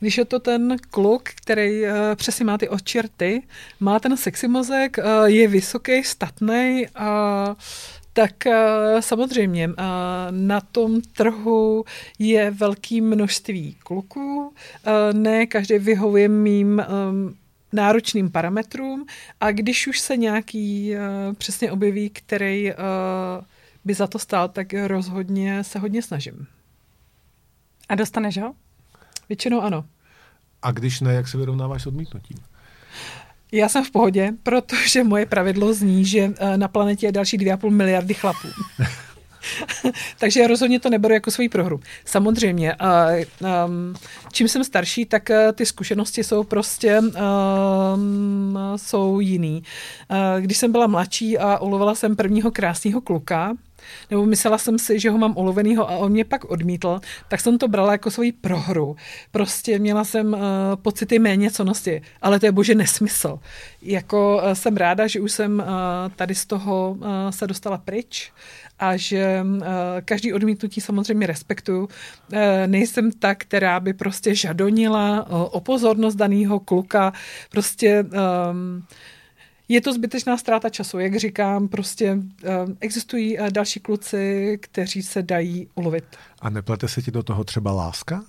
Když 0.00 0.18
je 0.18 0.24
to 0.24 0.38
ten 0.38 0.76
kluk, 0.90 1.22
který 1.28 1.82
uh, 1.82 1.88
přesně 2.14 2.44
má 2.44 2.58
ty 2.58 2.68
očerty, 2.68 3.42
má 3.80 4.00
ten 4.00 4.16
sexy 4.16 4.48
mozek, 4.48 4.96
uh, 4.98 5.24
je 5.24 5.48
vysoký, 5.48 6.04
statný 6.04 6.86
uh, 7.00 7.54
tak 8.12 8.44
samozřejmě 9.00 9.70
na 10.30 10.60
tom 10.60 11.00
trhu 11.00 11.84
je 12.18 12.50
velké 12.50 13.00
množství 13.00 13.76
kluků, 13.82 14.54
ne 15.12 15.46
každý 15.46 15.78
vyhovuje 15.78 16.28
mým 16.28 16.82
náročným 17.72 18.30
parametrům 18.30 19.06
a 19.40 19.52
když 19.52 19.86
už 19.86 20.00
se 20.00 20.16
nějaký 20.16 20.94
přesně 21.38 21.72
objeví, 21.72 22.10
který 22.10 22.72
by 23.84 23.94
za 23.94 24.06
to 24.06 24.18
stál, 24.18 24.48
tak 24.48 24.74
rozhodně 24.86 25.64
se 25.64 25.78
hodně 25.78 26.02
snažím. 26.02 26.46
A 27.88 27.94
dostaneš 27.94 28.38
ho? 28.38 28.54
Většinou 29.28 29.60
ano. 29.60 29.84
A 30.62 30.70
když 30.70 31.00
ne, 31.00 31.14
jak 31.14 31.28
se 31.28 31.38
vyrovnáváš 31.38 31.82
s 31.82 31.86
odmítnutím? 31.86 32.36
Já 33.52 33.68
jsem 33.68 33.84
v 33.84 33.90
pohodě, 33.90 34.32
protože 34.42 35.04
moje 35.04 35.26
pravidlo 35.26 35.74
zní, 35.74 36.04
že 36.04 36.32
eh, 36.38 36.56
na 36.56 36.68
planetě 36.68 37.06
je 37.06 37.12
další 37.12 37.38
2,5 37.38 37.70
miliardy 37.70 38.14
chlapů. 38.14 38.48
Takže 40.18 40.40
já 40.40 40.46
rozhodně 40.46 40.80
to 40.80 40.90
neberu 40.90 41.14
jako 41.14 41.30
svou 41.30 41.48
prohru. 41.48 41.80
Samozřejmě, 42.04 42.74
um, 43.66 43.94
čím 44.32 44.48
jsem 44.48 44.64
starší, 44.64 45.04
tak 45.04 45.30
uh, 45.30 45.52
ty 45.52 45.66
zkušenosti 45.66 46.24
jsou 46.24 46.44
prostě 46.44 47.00
um, 47.00 48.58
jsou 48.76 49.20
jiný. 49.20 49.62
Uh, 50.10 50.40
když 50.40 50.58
jsem 50.58 50.72
byla 50.72 50.86
mladší 50.86 51.38
a 51.38 51.58
ulovala 51.58 51.94
jsem 51.94 52.16
prvního 52.16 52.50
krásného 52.50 53.00
kluka, 53.00 53.54
nebo 54.10 54.26
myslela 54.26 54.58
jsem 54.58 54.78
si, 54.78 54.98
že 54.98 55.10
ho 55.10 55.18
mám 55.18 55.34
ulovenýho 55.36 55.90
a 55.90 55.96
on 55.96 56.12
mě 56.12 56.24
pak 56.24 56.44
odmítl, 56.44 57.00
tak 57.28 57.40
jsem 57.40 57.58
to 57.58 57.68
brala 57.68 57.92
jako 57.92 58.10
svoji 58.10 58.32
prohru. 58.32 58.96
Prostě 59.30 59.78
měla 59.78 60.04
jsem 60.04 60.32
uh, 60.32 60.40
pocity 60.82 61.18
méně 61.18 61.50
conosti, 61.50 62.02
ale 62.22 62.40
to 62.40 62.46
je 62.46 62.52
bože 62.52 62.74
nesmysl. 62.74 63.38
Jako 63.82 64.36
uh, 64.36 64.52
jsem 64.52 64.76
ráda, 64.76 65.06
že 65.06 65.20
už 65.20 65.32
jsem 65.32 65.58
uh, 65.58 65.64
tady 66.16 66.34
z 66.34 66.46
toho 66.46 66.96
uh, 66.98 67.06
se 67.30 67.46
dostala 67.46 67.78
pryč 67.78 68.32
a 68.78 68.96
že 68.96 69.40
uh, 69.44 69.62
každý 70.04 70.32
odmítnutí 70.32 70.80
samozřejmě 70.80 71.26
respektuju. 71.26 71.82
Uh, 71.82 71.88
nejsem 72.66 73.12
ta, 73.12 73.34
která 73.34 73.80
by 73.80 73.92
prostě 73.92 74.34
žadonila 74.34 75.26
uh, 75.26 75.42
o 75.50 75.60
pozornost 75.60 76.14
daného 76.14 76.60
kluka. 76.60 77.12
Prostě 77.50 78.04
um, 78.50 78.84
je 79.68 79.80
to 79.80 79.92
zbytečná 79.92 80.36
ztráta 80.36 80.68
času. 80.68 80.98
Jak 80.98 81.16
říkám, 81.16 81.68
prostě 81.68 82.14
uh, 82.14 82.20
existují 82.80 83.38
uh, 83.38 83.50
další 83.50 83.80
kluci, 83.80 84.58
kteří 84.62 85.02
se 85.02 85.22
dají 85.22 85.68
ulovit. 85.74 86.04
A 86.40 86.50
neplete 86.50 86.88
se 86.88 87.02
ti 87.02 87.10
do 87.10 87.22
toho 87.22 87.44
třeba 87.44 87.72
láska? 87.72 88.24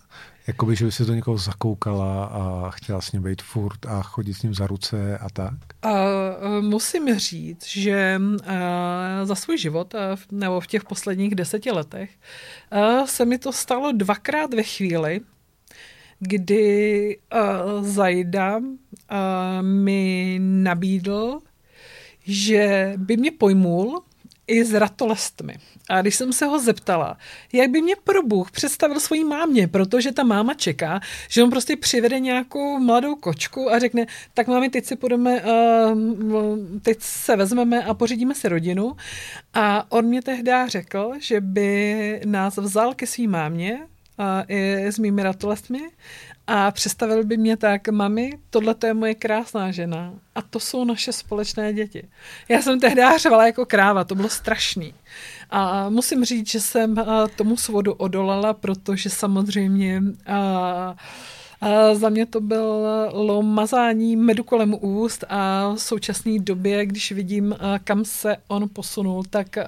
Jakoby, 0.48 0.76
že 0.76 0.86
by 0.86 0.92
se 0.92 1.06
do 1.06 1.14
někoho 1.14 1.38
zakoukala 1.38 2.26
a 2.26 2.70
chtěla 2.70 3.02
s 3.02 3.12
ním 3.12 3.24
být 3.24 3.42
furt 3.42 3.86
a 3.86 4.04
chodit 4.04 4.34
s 4.34 4.44
ním 4.44 4.54
za 4.54 4.68
ruce 4.68 5.18
a 5.18 5.30
tak? 5.30 5.54
Uh, 5.86 6.62
musím 6.62 7.20
říct, 7.20 7.68
že 7.68 8.22
uh, 8.22 8.46
za 9.24 9.36
svůj 9.36 9.58
život, 9.58 9.94
uh, 9.94 10.00
nebo 10.40 10.60
v 10.60 10.68
těch 10.68 10.84
posledních 10.84 11.36
deseti 11.36 11.72
letech, 11.72 12.10
uh, 12.72 13.06
se 13.06 13.26
mi 13.26 13.38
to 13.38 13.54
stalo 13.54 13.92
dvakrát 13.92 14.54
ve 14.54 14.64
chvíli, 14.64 15.22
kdy 16.20 17.18
uh, 17.34 17.86
Zajda 17.86 18.58
uh, 18.58 18.66
mi 19.62 20.38
nabídl, 20.42 21.40
že 22.26 22.94
by 22.98 23.18
mě 23.18 23.32
pojmul 23.32 24.02
i 24.48 24.66
s 24.66 24.74
ratolestmi. 24.74 25.56
A 25.90 26.02
když 26.02 26.16
jsem 26.16 26.34
se 26.34 26.46
ho 26.46 26.60
zeptala, 26.60 27.18
jak 27.54 27.70
by 27.70 27.82
mě 27.82 27.96
pro 28.04 28.24
Bůh 28.24 28.52
představil 28.52 29.00
svojí 29.00 29.24
mámě, 29.24 29.68
protože 29.68 30.12
ta 30.12 30.24
máma 30.24 30.54
čeká, 30.54 31.00
že 31.30 31.44
on 31.44 31.50
prostě 31.50 31.76
přivede 31.76 32.20
nějakou 32.20 32.80
mladou 32.80 33.16
kočku 33.16 33.72
a 33.72 33.80
řekne, 33.80 34.06
tak 34.34 34.48
mámi, 34.48 34.70
teď 34.70 34.86
si 34.86 34.96
půjdeme, 34.96 35.42
uh, 35.42 35.98
teď 36.82 36.98
se 37.02 37.36
vezmeme 37.36 37.84
a 37.84 37.94
pořídíme 37.94 38.36
si 38.36 38.50
rodinu. 38.50 38.96
A 39.54 39.92
on 39.92 40.06
mě 40.06 40.22
tehdy 40.22 40.52
řekl, 40.68 41.12
že 41.20 41.42
by 41.42 42.22
nás 42.26 42.58
vzal 42.58 42.94
ke 42.94 43.08
svý 43.08 43.28
mámě, 43.28 43.80
a 44.20 44.44
i 44.48 44.86
s 44.86 45.00
mými 45.00 45.24
ratolestmi 45.24 45.80
a 46.48 46.72
představil 46.72 47.24
by 47.24 47.38
mě 47.38 47.58
tak, 47.58 47.88
mami, 47.88 48.38
tohle 48.50 48.76
je 48.86 48.94
moje 48.94 49.16
krásná 49.16 49.72
žena 49.72 50.14
a 50.36 50.42
to 50.42 50.60
jsou 50.60 50.86
naše 50.86 51.14
společné 51.14 51.74
děti. 51.74 52.04
Já 52.50 52.62
jsem 52.62 52.80
tehdy 52.80 53.02
řvala 53.18 53.46
jako 53.46 53.66
kráva, 53.66 54.04
to 54.04 54.16
bylo 54.16 54.30
strašný. 54.30 54.94
A 55.50 55.90
musím 55.90 56.26
říct, 56.26 56.50
že 56.50 56.60
jsem 56.60 56.96
tomu 57.36 57.58
svodu 57.58 57.94
odolala, 57.94 58.54
protože 58.54 59.10
samozřejmě 59.10 60.02
a, 60.26 60.38
a 61.62 61.94
za 61.94 62.10
mě 62.10 62.26
to 62.26 62.42
bylo 62.42 63.42
mazání 63.42 64.16
medu 64.16 64.44
kolem 64.44 64.76
úst 64.82 65.24
a 65.30 65.72
v 65.74 65.82
současné 65.82 66.40
době, 66.40 66.86
když 66.86 67.12
vidím, 67.12 67.56
kam 67.84 68.06
se 68.06 68.38
on 68.48 68.70
posunul, 68.70 69.24
tak 69.30 69.58
a, 69.58 69.68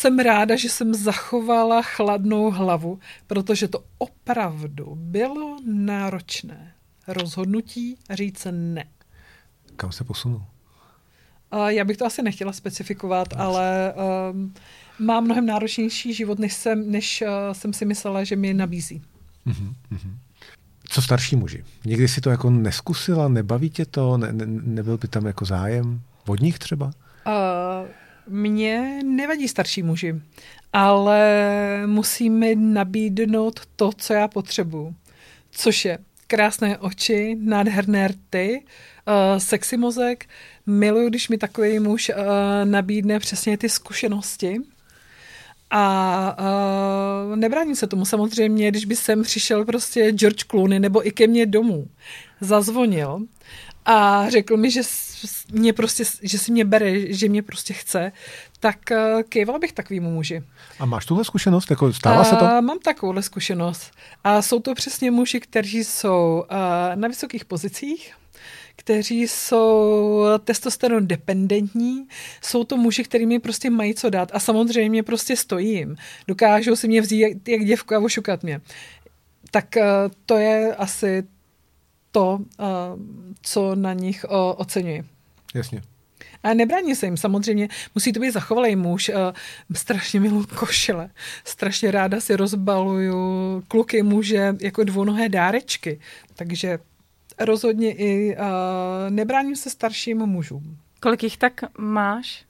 jsem 0.00 0.18
ráda, 0.18 0.56
že 0.56 0.68
jsem 0.68 0.94
zachovala 0.94 1.82
chladnou 1.82 2.50
hlavu, 2.50 2.98
protože 3.26 3.68
to 3.68 3.84
opravdu 3.98 4.94
bylo 4.94 5.56
náročné 5.66 6.72
rozhodnutí 7.08 7.96
říct 8.10 8.46
ne. 8.50 8.84
Kam 9.76 9.92
se 9.92 10.04
posunul? 10.04 10.42
Uh, 11.52 11.66
já 11.66 11.84
bych 11.84 11.96
to 11.96 12.06
asi 12.06 12.22
nechtěla 12.22 12.52
specifikovat, 12.52 13.32
Asi. 13.32 13.42
ale 13.42 13.94
um, 14.32 14.54
mám 14.98 15.24
mnohem 15.24 15.46
náročnější 15.46 16.14
život, 16.14 16.38
než 16.38 16.54
jsem, 16.54 16.90
než, 16.90 17.22
uh, 17.22 17.28
jsem 17.52 17.72
si 17.72 17.84
myslela, 17.84 18.24
že 18.24 18.36
mi 18.36 18.54
nabízí. 18.54 19.02
Uh-huh, 19.46 19.74
uh-huh. 19.92 20.14
Co 20.84 21.02
starší 21.02 21.36
muži? 21.36 21.64
Někdy 21.84 22.08
si 22.08 22.20
to 22.20 22.30
jako 22.30 22.50
neskusila, 22.50 23.28
nebaví 23.28 23.70
tě 23.70 23.84
to, 23.84 24.16
ne, 24.16 24.32
ne, 24.32 24.46
nebyl 24.46 24.98
by 24.98 25.08
tam 25.08 25.26
jako 25.26 25.44
zájem? 25.44 26.00
Od 26.26 26.40
nich 26.40 26.58
třeba? 26.58 26.86
Uh, 26.86 26.92
mně 28.28 29.00
nevadí 29.04 29.48
starší 29.48 29.82
muži, 29.82 30.14
ale 30.72 31.22
musí 31.86 32.30
mi 32.30 32.54
nabídnout 32.56 33.60
to, 33.76 33.90
co 33.96 34.12
já 34.12 34.28
potřebuju. 34.28 34.94
Což 35.50 35.84
je 35.84 35.98
krásné 36.26 36.78
oči, 36.78 37.36
nádherné 37.40 38.08
rty, 38.08 38.62
uh, 38.62 39.38
sexy 39.38 39.76
mozek, 39.76 40.26
miluju, 40.66 41.08
když 41.08 41.28
mi 41.28 41.38
takový 41.38 41.78
muž 41.78 42.08
uh, 42.08 42.16
nabídne 42.64 43.18
přesně 43.18 43.58
ty 43.58 43.68
zkušenosti, 43.68 44.60
a 45.70 46.36
uh, 47.30 47.36
nebráním 47.36 47.76
se 47.76 47.86
tomu. 47.86 48.04
Samozřejmě, 48.04 48.70
když 48.70 48.84
by 48.84 48.96
sem 48.96 49.22
přišel 49.22 49.64
prostě 49.64 50.12
George 50.12 50.44
Clooney 50.50 50.80
nebo 50.80 51.06
i 51.06 51.10
ke 51.10 51.26
mně 51.26 51.46
domů, 51.46 51.86
zazvonil 52.40 53.26
a 53.84 54.30
řekl 54.30 54.56
mi, 54.56 54.70
že 54.70 54.80
mě 55.52 55.72
prostě, 55.72 56.04
že 56.22 56.38
si 56.38 56.52
mě 56.52 56.64
bere, 56.64 57.12
že 57.14 57.28
mě 57.28 57.42
prostě 57.42 57.74
chce, 57.74 58.12
tak 58.60 58.78
uh, 58.90 59.22
kejvala 59.22 59.58
bych 59.58 59.72
takovýmu 59.72 60.10
muži. 60.10 60.42
A 60.78 60.86
máš 60.86 61.06
tuhle 61.06 61.24
zkušenost? 61.24 61.70
Jako 61.70 61.92
stává 61.92 62.24
se 62.24 62.36
to? 62.36 62.44
Uh, 62.44 62.60
mám 62.60 62.78
takovouhle 62.78 63.22
zkušenost. 63.22 63.90
A 64.24 64.42
jsou 64.42 64.60
to 64.60 64.74
přesně 64.74 65.10
muži, 65.10 65.40
kteří 65.40 65.84
jsou 65.84 66.44
uh, 66.50 66.56
na 66.94 67.08
vysokých 67.08 67.44
pozicích, 67.44 68.12
kteří 68.76 69.28
jsou 69.28 70.24
testosteron 70.44 71.06
dependentní, 71.06 72.06
jsou 72.42 72.64
to 72.64 72.76
muži, 72.76 73.04
který 73.04 73.26
mi 73.26 73.38
prostě 73.38 73.70
mají 73.70 73.94
co 73.94 74.10
dát 74.10 74.30
a 74.32 74.40
samozřejmě 74.40 75.02
prostě 75.02 75.36
stojím. 75.36 75.96
Dokážou 76.28 76.76
si 76.76 76.88
mě 76.88 77.00
vzít 77.00 77.48
jak, 77.48 77.64
děvku 77.64 77.94
a 77.94 77.98
ošukat 77.98 78.42
mě. 78.42 78.60
Tak 79.50 79.66
to 80.26 80.36
je 80.36 80.74
asi 80.74 81.24
to, 82.12 82.34
uh, 82.34 82.66
co 83.42 83.74
na 83.74 83.92
nich 83.92 84.24
uh, 84.24 84.36
oceňuji. 84.56 85.04
Jasně. 85.54 85.82
A 86.42 86.54
nebrání 86.54 86.94
se 86.94 87.06
jim, 87.06 87.16
samozřejmě 87.16 87.68
musí 87.94 88.12
to 88.12 88.20
být 88.20 88.30
zachovalý 88.30 88.76
muž. 88.76 89.08
Uh, 89.08 89.14
strašně 89.74 90.20
miluji 90.20 90.46
košile. 90.46 91.10
Strašně 91.44 91.90
ráda 91.90 92.20
si 92.20 92.36
rozbaluju 92.36 93.62
kluky 93.68 94.02
muže 94.02 94.56
jako 94.60 94.84
dvounohé 94.84 95.28
dárečky. 95.28 96.00
Takže 96.34 96.78
rozhodně 97.38 97.94
i 97.94 98.36
nebráním 99.08 99.56
se 99.56 99.70
starším 99.70 100.18
mužům. 100.18 100.78
Kolik 101.00 101.22
jich 101.22 101.36
tak 101.36 101.60
máš 101.78 102.44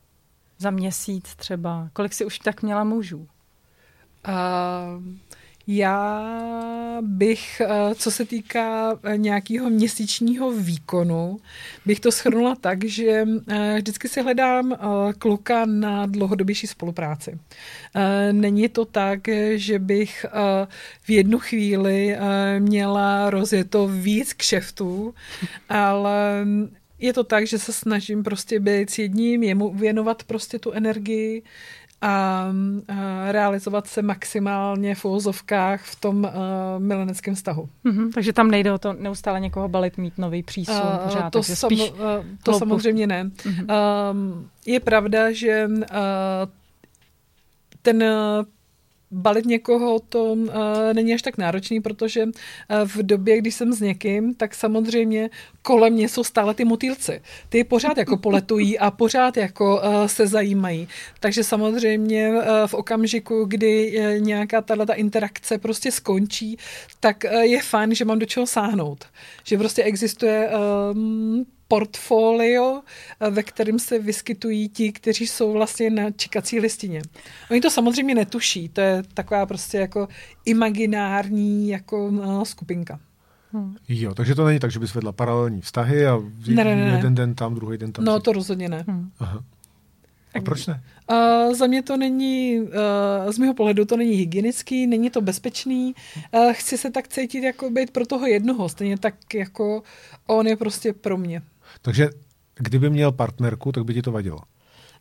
za 0.59 0.71
měsíc 0.71 1.35
třeba? 1.37 1.89
Kolik 1.93 2.13
jsi 2.13 2.25
už 2.25 2.39
tak 2.39 2.63
měla 2.63 2.85
mužů? 2.85 3.19
Uh, 3.19 5.05
já 5.67 6.23
bych, 7.01 7.63
co 7.95 8.11
se 8.11 8.25
týká 8.25 8.99
nějakého 9.17 9.71
měsíčního 9.71 10.53
výkonu, 10.53 11.41
bych 11.87 12.01
to 12.01 12.13
schrnula 12.13 12.55
tak, 12.61 12.85
že 12.85 13.27
vždycky 13.77 14.09
si 14.09 14.23
hledám 14.23 14.77
kluka 15.19 15.67
na 15.67 16.07
dlouhodobější 16.07 16.67
spolupráci. 16.67 17.39
Není 18.33 18.69
to 18.69 18.85
tak, 18.85 19.21
že 19.55 19.79
bych 19.79 20.27
v 21.03 21.11
jednu 21.11 21.39
chvíli 21.39 22.17
měla 22.59 23.31
rozjeto 23.31 23.89
víc 23.89 24.33
kšeftů, 24.33 25.15
ale 25.69 26.47
je 26.99 27.13
to 27.13 27.25
tak, 27.25 27.47
že 27.47 27.59
se 27.59 27.73
snažím 27.73 28.23
prostě 28.23 28.61
být 28.61 28.91
s 28.91 28.99
jedním, 28.99 29.43
jemu 29.43 29.75
věnovat 29.75 30.23
prostě 30.23 30.59
tu 30.59 30.73
energii, 30.73 31.43
a, 32.03 32.09
a 32.09 33.33
realizovat 33.33 33.87
se 33.87 34.03
maximálně 34.03 34.95
v 34.95 35.05
úvozovkách 35.05 35.83
v 35.85 36.01
tom 36.01 36.25
uh, 36.25 36.31
mileneckém 36.79 37.35
vztahu. 37.35 37.69
Mm-hmm, 37.85 38.11
takže 38.15 38.33
tam 38.33 38.51
nejde 38.51 38.73
o 38.73 38.79
to 38.79 38.93
neustále 38.93 39.41
někoho 39.41 39.69
balit, 39.69 39.99
mít 39.99 40.19
nový 40.19 40.43
přísun 40.43 40.77
uh, 40.77 40.97
pořád, 40.97 41.31
to, 41.31 41.43
sam, 41.43 41.69
spíš 41.71 41.91
uh, 41.91 41.99
to 42.43 42.53
samozřejmě 42.53 43.07
ne. 43.07 43.25
Mm-hmm. 43.25 43.65
Uh, 43.65 44.45
je 44.67 44.81
pravda, 44.81 45.33
že 45.33 45.69
uh, 45.69 45.87
ten 47.83 48.05
balit 49.11 49.47
někoho 49.47 50.01
to 50.01 50.25
uh, 50.25 50.49
není 50.93 51.15
až 51.15 51.23
tak 51.23 51.39
náročný, 51.39 51.81
protože 51.81 52.25
uh, 52.25 52.31
v 52.85 52.97
době, 52.97 53.39
když 53.39 53.55
jsem 53.55 53.73
s 53.73 53.81
někým, 53.81 54.35
tak 54.35 54.55
samozřejmě 54.55 55.31
kolem 55.63 55.93
mě 55.93 56.09
jsou 56.09 56.25
stále 56.25 56.55
ty 56.55 56.65
motýlci. 56.65 57.23
Ty 57.49 57.65
pořád 57.65 57.99
jako 57.99 58.17
poletují 58.17 58.79
a 58.79 58.91
pořád 58.91 59.37
jako 59.37 59.77
uh, 59.77 60.07
se 60.07 60.27
zajímají. 60.27 60.89
Takže 61.21 61.45
samozřejmě 61.45 62.31
uh, 62.31 62.43
v 62.67 62.75
okamžiku, 62.75 63.45
kdy 63.45 63.99
uh, 63.99 64.27
nějaká 64.27 64.61
tato 64.61 64.95
interakce 64.95 65.59
prostě 65.59 65.93
skončí, 65.93 66.57
tak 67.01 67.25
uh, 67.25 67.41
je 67.41 67.63
fajn, 67.63 67.95
že 67.95 68.05
mám 68.05 68.19
do 68.19 68.27
čeho 68.27 68.47
sáhnout. 68.47 69.05
Že 69.45 69.59
prostě 69.59 69.83
existuje 69.83 70.49
uh, 70.49 70.97
portfolio, 71.71 72.83
eh, 73.21 73.31
ve 73.31 73.43
kterém 73.43 73.79
se 73.79 73.99
vyskytují 73.99 74.69
ti, 74.69 74.93
kteří 74.93 75.27
jsou 75.27 75.53
vlastně 75.53 75.91
na 75.91 76.11
čekací 76.11 76.61
listině. 76.61 77.03
Oni 77.51 77.61
to 77.61 77.71
samozřejmě 77.71 78.15
netuší, 78.15 78.69
to 78.69 78.81
je 78.81 79.03
taková 79.15 79.47
prostě 79.47 79.79
jako 79.79 80.09
imaginární 80.45 81.69
jako 81.69 82.11
no, 82.11 82.45
skupinka. 82.45 83.01
Hmm. 83.53 83.77
Jo, 83.89 84.15
takže 84.15 84.35
to 84.35 84.47
není 84.47 84.59
tak, 84.59 84.71
že 84.71 84.79
bys 84.79 84.95
vedla 84.95 85.13
paralelní 85.13 85.61
vztahy 85.61 86.07
a 86.07 86.19
ne, 86.47 86.65
ne, 86.65 86.77
ne. 86.77 86.97
jeden 86.97 87.15
den 87.15 87.35
tam, 87.35 87.55
druhý 87.55 87.79
den 87.79 87.93
tam. 87.93 88.05
No, 88.05 88.21
to 88.21 88.33
rozhodně 88.33 88.69
ne. 88.69 88.85
Hmm. 88.89 89.11
Aha. 89.19 89.45
A 90.35 90.41
proč 90.41 90.67
ne? 90.67 90.83
Uh, 91.11 91.55
za 91.55 91.67
mě 91.67 91.83
to 91.83 91.97
není, 91.97 92.61
uh, 92.61 93.33
z 93.33 93.39
mého 93.39 93.55
pohledu 93.55 93.85
to 93.85 93.97
není 93.97 94.15
hygienický, 94.15 94.87
není 94.87 95.11
to 95.11 95.21
bezpečný. 95.21 95.95
Uh, 96.35 96.53
chci 96.53 96.79
se 96.79 96.91
tak 96.91 97.09
cítit 97.09 97.43
jako 97.43 97.71
být 97.71 97.91
pro 97.91 98.07
toho 98.07 98.27
jednoho, 98.27 98.69
stejně 98.69 98.99
tak 98.99 99.35
jako 99.35 99.83
on 100.27 100.47
je 100.47 100.57
prostě 100.57 100.93
pro 100.93 101.17
mě. 101.17 101.43
Takže 101.83 102.11
kdyby 102.55 102.91
měl 102.91 103.13
partnerku, 103.13 103.73
tak 103.73 103.85
by 103.85 103.95
ti 103.95 104.03
to 104.03 104.13
vadilo? 104.13 104.39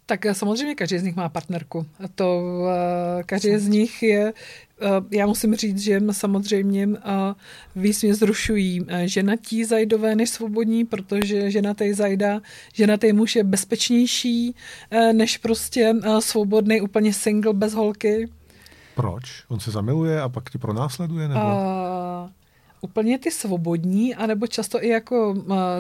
Tak 0.06 0.26
eh, 0.26 0.34
samozřejmě 0.34 0.76
každý 0.76 0.98
z 0.98 1.04
nich 1.04 1.16
má 1.16 1.30
partnerku. 1.30 1.86
A 2.04 2.08
to 2.08 2.42
uh, 2.62 3.24
každý 3.26 3.58
z 3.58 3.68
nich 3.68 4.04
je, 4.04 4.34
uh, 4.82 4.88
já 5.12 5.26
musím 5.26 5.56
říct, 5.56 5.80
že 5.80 6.02
samozřejmě 6.12 6.88
uh, 6.88 6.94
víc 7.76 8.04
mě 8.04 8.16
zrušují 8.16 8.86
ženatí 9.06 9.66
zajdové 9.66 10.16
než 10.16 10.30
svobodní, 10.30 10.86
protože 10.86 11.52
ženatý 11.52 11.94
zajda, 11.94 12.42
ženatý 12.74 13.14
muž 13.14 13.36
je 13.36 13.44
bezpečnější 13.44 14.56
uh, 14.94 15.14
než 15.14 15.38
prostě 15.38 15.94
uh, 15.94 16.20
svobodný 16.20 16.82
úplně 16.82 17.14
single 17.14 17.54
bez 17.54 17.74
holky. 17.74 18.30
Proč? 18.96 19.44
On 19.48 19.60
se 19.60 19.72
zamiluje 19.72 20.22
a 20.22 20.30
pak 20.30 20.50
ti 20.50 20.58
pronásleduje? 20.58 21.28
Nebo? 21.28 21.42
Uh, 21.42 22.30
úplně 22.82 23.20
ty 23.20 23.32
svobodní, 23.32 24.16
anebo 24.16 24.48
často 24.48 24.84
i 24.84 24.88
jako, 24.88 25.36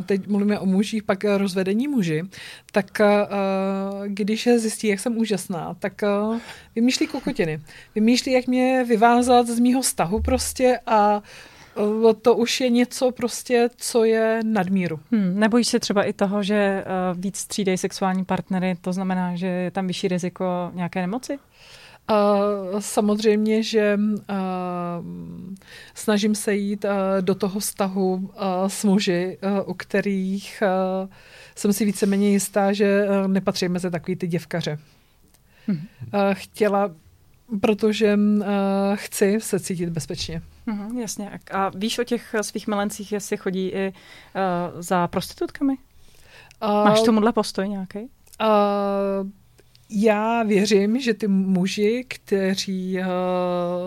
teď 0.06 0.28
mluvíme 0.28 0.60
o 0.60 0.66
mužích, 0.66 1.04
pak 1.04 1.24
rozvedení 1.24 1.88
muži, 1.88 2.24
tak 2.72 3.02
když 4.08 4.48
zjistí, 4.58 4.88
jak 4.88 5.00
jsem 5.00 5.18
úžasná, 5.18 5.76
tak 5.80 6.02
vymýšlí 6.76 7.08
kokotiny. 7.08 7.62
Vymýšlí, 7.96 8.32
jak 8.32 8.48
mě 8.48 8.86
vyvázat 8.88 9.48
z 9.48 9.60
mýho 9.60 9.82
vztahu 9.82 10.22
prostě 10.22 10.80
a 10.86 11.22
to 12.22 12.36
už 12.36 12.62
je 12.62 12.70
něco 12.70 13.12
prostě, 13.12 13.70
co 13.78 14.04
je 14.04 14.40
nadmíru. 14.46 15.00
Hmm, 15.12 15.40
nebojíš 15.40 15.68
se 15.68 15.80
třeba 15.80 16.04
i 16.04 16.14
toho, 16.14 16.44
že 16.44 16.84
víc 17.14 17.38
střídají 17.38 17.78
sexuální 17.78 18.26
partnery, 18.26 18.76
to 18.82 18.94
znamená, 18.94 19.36
že 19.36 19.48
je 19.48 19.72
tam 19.72 19.88
vyšší 19.88 20.08
riziko 20.08 20.72
nějaké 20.74 21.02
nemoci? 21.02 21.34
Uh, 21.34 21.40
samozřejmě, 22.80 23.64
že 23.64 24.00
snažím 25.94 26.36
se 26.36 26.56
jít 26.56 26.86
do 27.22 27.36
toho 27.36 27.60
vztahu 27.60 28.32
s 28.68 28.84
muži, 28.84 29.38
u 29.66 29.74
kterých 29.74 30.64
jsem 31.56 31.74
si 31.74 31.86
víceméně 31.86 32.30
jistá, 32.30 32.74
že 32.74 33.08
nepatří 33.28 33.70
mezi 33.70 33.92
takový 33.92 34.16
ty 34.16 34.28
děvkaře. 34.28 34.80
Hmm. 35.68 35.82
Chtěla, 36.34 36.92
protože 37.62 38.20
chci 38.96 39.38
se 39.42 39.60
cítit 39.60 39.90
bezpečně. 39.90 40.42
Hmm, 40.68 41.00
jasně. 41.00 41.40
A 41.52 41.70
víš 41.76 42.00
o 42.00 42.04
těch 42.04 42.36
svých 42.42 42.68
milencích, 42.68 43.12
jestli 43.12 43.38
chodí 43.38 43.68
i 43.68 43.94
uh, 43.94 44.82
za 44.82 45.08
prostitutkami? 45.08 45.74
Uh, 46.64 46.70
Máš 46.70 47.02
tomuhle 47.02 47.34
postoj 47.34 47.70
nějaký? 47.70 48.00
Uh, 48.00 48.08
já 49.90 50.44
věřím, 50.44 51.00
že 51.00 51.14
ty 51.14 51.28
muži, 51.28 52.06
kteří 52.08 52.98
uh, 53.00 53.06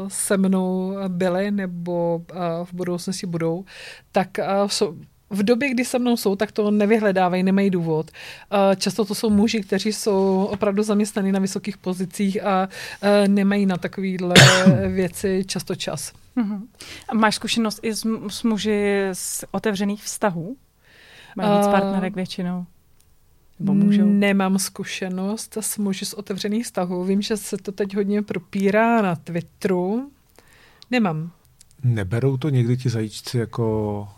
se 0.08 0.36
mnou 0.36 0.94
byli 1.08 1.50
nebo 1.50 2.22
uh, 2.30 2.38
v 2.64 2.74
budoucnosti 2.74 3.26
budou, 3.26 3.64
tak 4.12 4.28
uh, 4.38 4.68
jsou, 4.68 4.96
v 5.30 5.42
době, 5.42 5.68
kdy 5.70 5.84
se 5.84 5.98
mnou 5.98 6.16
jsou, 6.16 6.36
tak 6.36 6.52
to 6.52 6.70
nevyhledávají, 6.70 7.42
nemají 7.42 7.70
důvod. 7.70 8.10
Často 8.76 9.04
to 9.04 9.14
jsou 9.14 9.30
muži, 9.30 9.60
kteří 9.60 9.92
jsou 9.92 10.48
opravdu 10.50 10.82
zaměstnaní 10.82 11.32
na 11.32 11.40
vysokých 11.40 11.78
pozicích 11.78 12.44
a 12.44 12.68
nemají 13.26 13.66
na 13.66 13.76
takovéhle 13.76 14.34
věci 14.88 15.44
často 15.46 15.74
čas. 15.74 16.12
Uh-huh. 16.36 16.60
A 17.08 17.14
máš 17.14 17.34
zkušenost 17.34 17.80
i 17.82 17.94
s, 17.94 18.06
s 18.28 18.42
muži 18.42 19.08
z 19.12 19.44
otevřených 19.50 20.02
vztahů? 20.02 20.56
Mají 21.36 21.58
víc 21.58 21.66
partnerek 21.66 22.14
většinou? 22.14 22.66
Nebo 23.62 23.74
můžou? 23.74 24.06
Nemám 24.06 24.58
zkušenost 24.58 25.56
s 25.56 25.78
muži 25.78 26.04
z 26.04 26.14
otevřených 26.14 26.64
vztahů. 26.64 27.04
Vím, 27.04 27.22
že 27.22 27.36
se 27.36 27.56
to 27.56 27.72
teď 27.72 27.96
hodně 27.96 28.22
propírá 28.22 29.02
na 29.02 29.16
Twitteru. 29.16 30.10
Nemám. 30.90 31.30
Neberou 31.84 32.36
to 32.36 32.48
někdy 32.48 32.76
ti 32.76 32.88
zajíčci 32.88 33.38
jako 33.38 34.08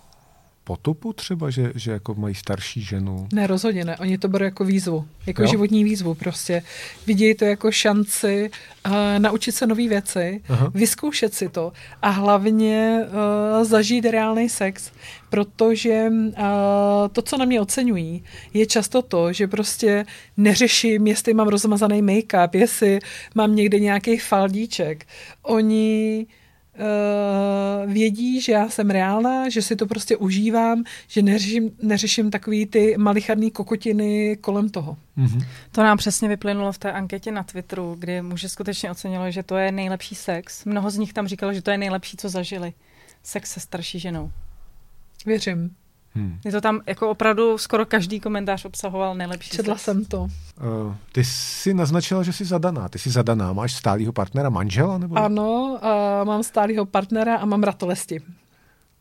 potupu 0.64 1.12
třeba, 1.12 1.50
že, 1.50 1.72
že 1.74 1.90
jako 1.90 2.14
mají 2.14 2.34
starší 2.34 2.82
ženu? 2.82 3.28
Ne, 3.32 3.46
rozhodně 3.46 3.84
ne. 3.84 3.96
Oni 3.96 4.18
to 4.18 4.28
berou 4.28 4.44
jako 4.44 4.64
výzvu, 4.64 5.04
jako 5.26 5.42
jo? 5.42 5.48
životní 5.48 5.84
výzvu 5.84 6.14
prostě. 6.14 6.62
Vidějí 7.06 7.34
to 7.34 7.44
jako 7.44 7.72
šanci 7.72 8.50
uh, 8.86 8.92
naučit 9.18 9.52
se 9.52 9.66
nové 9.66 9.88
věci, 9.88 10.40
Aha. 10.48 10.70
vyzkoušet 10.74 11.34
si 11.34 11.48
to 11.48 11.72
a 12.02 12.08
hlavně 12.08 13.00
uh, 13.06 13.64
zažít 13.64 14.04
reálný 14.04 14.48
sex, 14.48 14.90
protože 15.30 16.08
uh, 16.10 16.34
to, 17.12 17.22
co 17.22 17.36
na 17.36 17.44
mě 17.44 17.60
oceňují, 17.60 18.24
je 18.54 18.66
často 18.66 19.02
to, 19.02 19.32
že 19.32 19.46
prostě 19.46 20.06
neřeším, 20.36 21.06
jestli 21.06 21.34
mám 21.34 21.48
rozmazaný 21.48 22.02
make-up, 22.02 22.48
jestli 22.52 22.98
mám 23.34 23.56
někde 23.56 23.80
nějaký 23.80 24.18
faldíček. 24.18 25.06
Oni 25.42 26.26
uh, 26.28 26.43
vědí, 27.86 28.40
že 28.40 28.52
já 28.52 28.68
jsem 28.68 28.90
reálná, 28.90 29.48
že 29.48 29.62
si 29.62 29.76
to 29.76 29.86
prostě 29.86 30.16
užívám, 30.16 30.84
že 31.08 31.22
neřeším, 31.22 31.70
neřeším 31.82 32.30
takový 32.30 32.66
ty 32.66 32.94
malicharný 32.98 33.50
kokotiny 33.50 34.36
kolem 34.40 34.68
toho. 34.68 34.96
Mm-hmm. 35.18 35.46
To 35.72 35.82
nám 35.82 35.98
přesně 35.98 36.28
vyplynulo 36.28 36.72
v 36.72 36.78
té 36.78 36.92
anketě 36.92 37.32
na 37.32 37.42
Twitteru, 37.42 37.96
kdy 37.98 38.22
muži 38.22 38.48
skutečně 38.48 38.90
ocenilo, 38.90 39.30
že 39.30 39.42
to 39.42 39.56
je 39.56 39.72
nejlepší 39.72 40.14
sex. 40.14 40.64
Mnoho 40.64 40.90
z 40.90 40.98
nich 40.98 41.12
tam 41.12 41.28
říkalo, 41.28 41.52
že 41.52 41.62
to 41.62 41.70
je 41.70 41.78
nejlepší, 41.78 42.16
co 42.16 42.28
zažili. 42.28 42.72
Sex 43.22 43.52
se 43.52 43.60
starší 43.60 43.98
ženou. 43.98 44.30
Věřím. 45.26 45.76
Hmm. 46.14 46.38
Je 46.44 46.52
to 46.52 46.60
tam 46.60 46.80
jako 46.86 47.10
opravdu 47.10 47.58
skoro 47.58 47.86
každý 47.86 48.20
komentář 48.20 48.64
obsahoval 48.64 49.14
nejlepší. 49.14 49.50
Četla 49.50 49.76
jsem 49.76 50.04
to. 50.04 50.22
Uh, 50.22 50.28
ty 51.12 51.24
jsi 51.24 51.74
naznačila, 51.74 52.22
že 52.22 52.32
jsi 52.32 52.44
zadaná. 52.44 52.88
Ty 52.88 52.98
jsi 52.98 53.10
zadaná. 53.10 53.52
Máš 53.52 53.74
stálýho 53.74 54.12
partnera, 54.12 54.50
manžela? 54.50 54.98
Nebo? 54.98 55.18
Ano, 55.18 55.78
uh, 55.82 56.26
mám 56.26 56.42
stálýho 56.42 56.86
partnera 56.86 57.36
a 57.36 57.44
mám 57.44 57.62
ratolesti. 57.62 58.20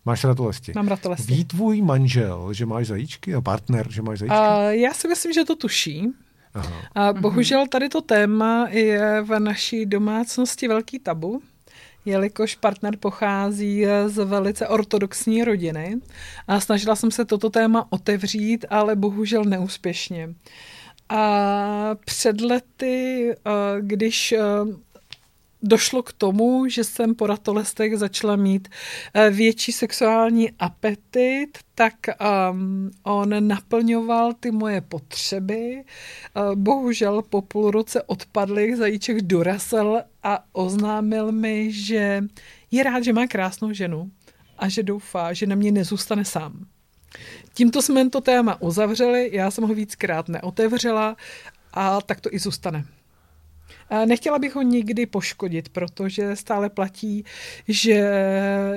Máš 0.05 0.23
ratolesti. 0.23 0.71
Mám 0.75 0.87
ratolesti. 0.87 1.33
Ví 1.33 1.45
tvůj 1.45 1.81
manžel, 1.81 2.53
že 2.53 2.65
máš 2.65 2.87
zajíčky? 2.87 3.35
A 3.35 3.41
partner, 3.41 3.91
že 3.91 4.01
máš 4.01 4.19
zajíčky? 4.19 4.37
Uh, 4.37 4.69
já 4.69 4.93
si 4.93 5.07
myslím, 5.07 5.33
že 5.33 5.45
to 5.45 5.55
tuší. 5.55 6.13
Aha. 6.53 6.75
A 6.95 7.13
bohužel 7.13 7.67
tady 7.67 7.89
to 7.89 8.01
téma 8.01 8.67
je 8.69 9.21
v 9.21 9.39
naší 9.39 9.85
domácnosti 9.85 10.67
velký 10.67 10.99
tabu 10.99 11.41
jelikož 12.05 12.55
partner 12.55 12.97
pochází 12.97 13.85
z 14.07 14.25
velice 14.25 14.67
ortodoxní 14.67 15.43
rodiny 15.43 15.95
a 16.47 16.59
snažila 16.59 16.95
jsem 16.95 17.11
se 17.11 17.25
toto 17.25 17.49
téma 17.49 17.87
otevřít, 17.89 18.65
ale 18.69 18.95
bohužel 18.95 19.43
neúspěšně. 19.43 20.29
A 21.09 21.95
před 22.05 22.41
lety, 22.41 23.31
eh, 23.31 23.51
když 23.81 24.31
eh, 24.31 24.39
došlo 25.63 26.03
k 26.03 26.13
tomu, 26.13 26.67
že 26.67 26.83
jsem 26.83 27.15
po 27.15 27.27
ratolestech 27.27 27.97
začala 27.97 28.35
mít 28.35 28.67
eh, 29.13 29.29
větší 29.29 29.71
sexuální 29.71 30.51
apetit, 30.59 31.57
tak 31.75 31.93
um, 32.51 32.91
on 33.03 33.47
naplňoval 33.47 34.33
ty 34.33 34.51
moje 34.51 34.81
potřeby. 34.81 35.83
Uh, 36.35 36.55
bohužel 36.55 37.21
po 37.21 37.41
půl 37.41 37.71
roce 37.71 38.01
odpadlých 38.01 38.77
zajíček 38.77 39.21
dorazil 39.21 40.01
a 40.23 40.43
oznámil 40.51 41.31
mi, 41.31 41.71
že 41.71 42.23
je 42.71 42.83
rád, 42.83 43.03
že 43.03 43.13
má 43.13 43.27
krásnou 43.27 43.73
ženu 43.73 44.11
a 44.57 44.69
že 44.69 44.83
doufá, 44.83 45.33
že 45.33 45.47
na 45.47 45.55
mě 45.55 45.71
nezůstane 45.71 46.25
sám. 46.25 46.65
Tímto 47.53 47.81
jsme 47.81 48.09
to 48.09 48.21
téma 48.21 48.61
uzavřeli, 48.61 49.29
já 49.33 49.51
jsem 49.51 49.63
ho 49.63 49.73
víckrát 49.73 50.29
neotevřela 50.29 51.15
a 51.73 52.01
tak 52.01 52.21
to 52.21 52.29
i 52.33 52.39
zůstane. 52.39 52.85
Nechtěla 54.05 54.39
bych 54.39 54.55
ho 54.55 54.61
nikdy 54.61 55.05
poškodit, 55.05 55.69
protože 55.69 56.35
stále 56.35 56.69
platí, 56.69 57.25
že 57.67 57.91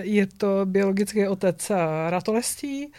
je 0.03 0.27
to 0.27 0.61
biologický 0.65 1.29
otec 1.29 1.71
ratolestí. 2.09 2.93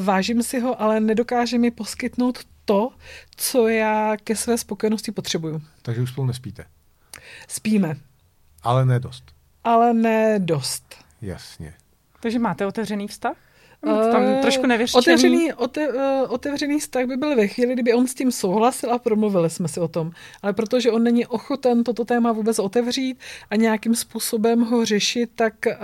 Vážím 0.00 0.42
si 0.42 0.60
ho, 0.60 0.82
ale 0.82 1.00
nedokáže 1.00 1.58
mi 1.58 1.70
poskytnout 1.70 2.38
to, 2.64 2.90
co 3.36 3.68
já 3.68 4.16
ke 4.24 4.36
své 4.36 4.58
spokojenosti 4.58 5.12
potřebuju. 5.12 5.62
Takže 5.82 6.02
už 6.02 6.10
spolu 6.10 6.26
nespíte? 6.26 6.64
Spíme. 7.48 7.96
Ale 8.62 8.84
ne 8.86 9.00
dost. 9.00 9.24
Ale 9.64 9.94
ne 9.94 10.38
dost. 10.38 10.94
Jasně. 11.22 11.74
Takže 12.20 12.38
máte 12.38 12.66
otevřený 12.66 13.08
vztah? 13.08 13.36
Tam 13.84 14.22
eh, 14.22 14.38
trošku 14.42 14.66
nevěřčený. 14.66 14.98
Otevřený, 14.98 15.52
ote, 15.52 15.88
uh, 15.88 15.94
otevřený 16.28 16.80
vztah 16.80 17.06
by 17.06 17.16
byl 17.16 17.36
ve 17.36 17.48
chvíli, 17.48 17.72
kdyby 17.72 17.94
on 17.94 18.06
s 18.06 18.14
tím 18.14 18.32
souhlasil 18.32 18.92
a 18.92 18.98
promluvili 18.98 19.50
jsme 19.50 19.68
si 19.68 19.80
o 19.80 19.88
tom. 19.88 20.10
Ale 20.42 20.52
protože 20.52 20.90
on 20.90 21.02
není 21.02 21.26
ochoten 21.26 21.84
toto 21.84 22.04
téma 22.04 22.32
vůbec 22.32 22.58
otevřít 22.58 23.18
a 23.50 23.56
nějakým 23.56 23.94
způsobem 23.94 24.60
ho 24.60 24.84
řešit, 24.84 25.30
tak 25.34 25.54
uh, 25.66 25.74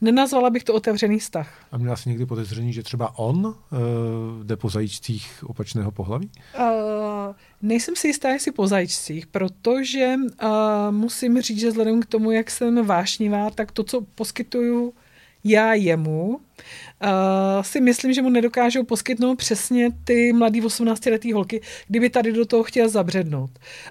nenazvala 0.00 0.50
bych 0.50 0.64
to 0.64 0.74
otevřený 0.74 1.18
vztah. 1.18 1.54
A 1.72 1.78
měla 1.78 1.96
jsi 1.96 2.08
někdy 2.08 2.26
podezření, 2.26 2.72
že 2.72 2.82
třeba 2.82 3.18
on 3.18 3.46
uh, 3.46 3.54
jde 4.42 4.56
po 4.56 4.68
zajíčcích 4.68 5.44
opačného 5.46 5.90
pohlaví? 5.90 6.30
Uh, 6.58 6.64
nejsem 7.62 7.96
si 7.96 8.06
jistá, 8.08 8.28
jestli 8.28 8.52
po 8.52 8.66
zajíčcích, 8.66 9.26
protože 9.26 10.14
uh, 10.42 10.48
musím 10.90 11.40
říct, 11.40 11.60
že 11.60 11.68
vzhledem 11.68 12.02
k 12.02 12.06
tomu, 12.06 12.30
jak 12.30 12.50
jsem 12.50 12.86
vášnivá, 12.86 13.50
tak 13.50 13.72
to, 13.72 13.84
co 13.84 14.00
poskytuju 14.14 14.92
já 15.48 15.74
jemu, 15.74 16.26
uh, 16.26 17.62
si 17.62 17.80
myslím, 17.80 18.12
že 18.12 18.22
mu 18.22 18.30
nedokážou 18.30 18.84
poskytnout 18.84 19.36
přesně 19.36 19.90
ty 20.04 20.32
mladý 20.32 20.62
18-letý 20.62 21.32
holky, 21.32 21.60
kdyby 21.88 22.10
tady 22.10 22.32
do 22.32 22.46
toho 22.46 22.62
chtěl 22.62 22.88
zabřednout. 22.88 23.50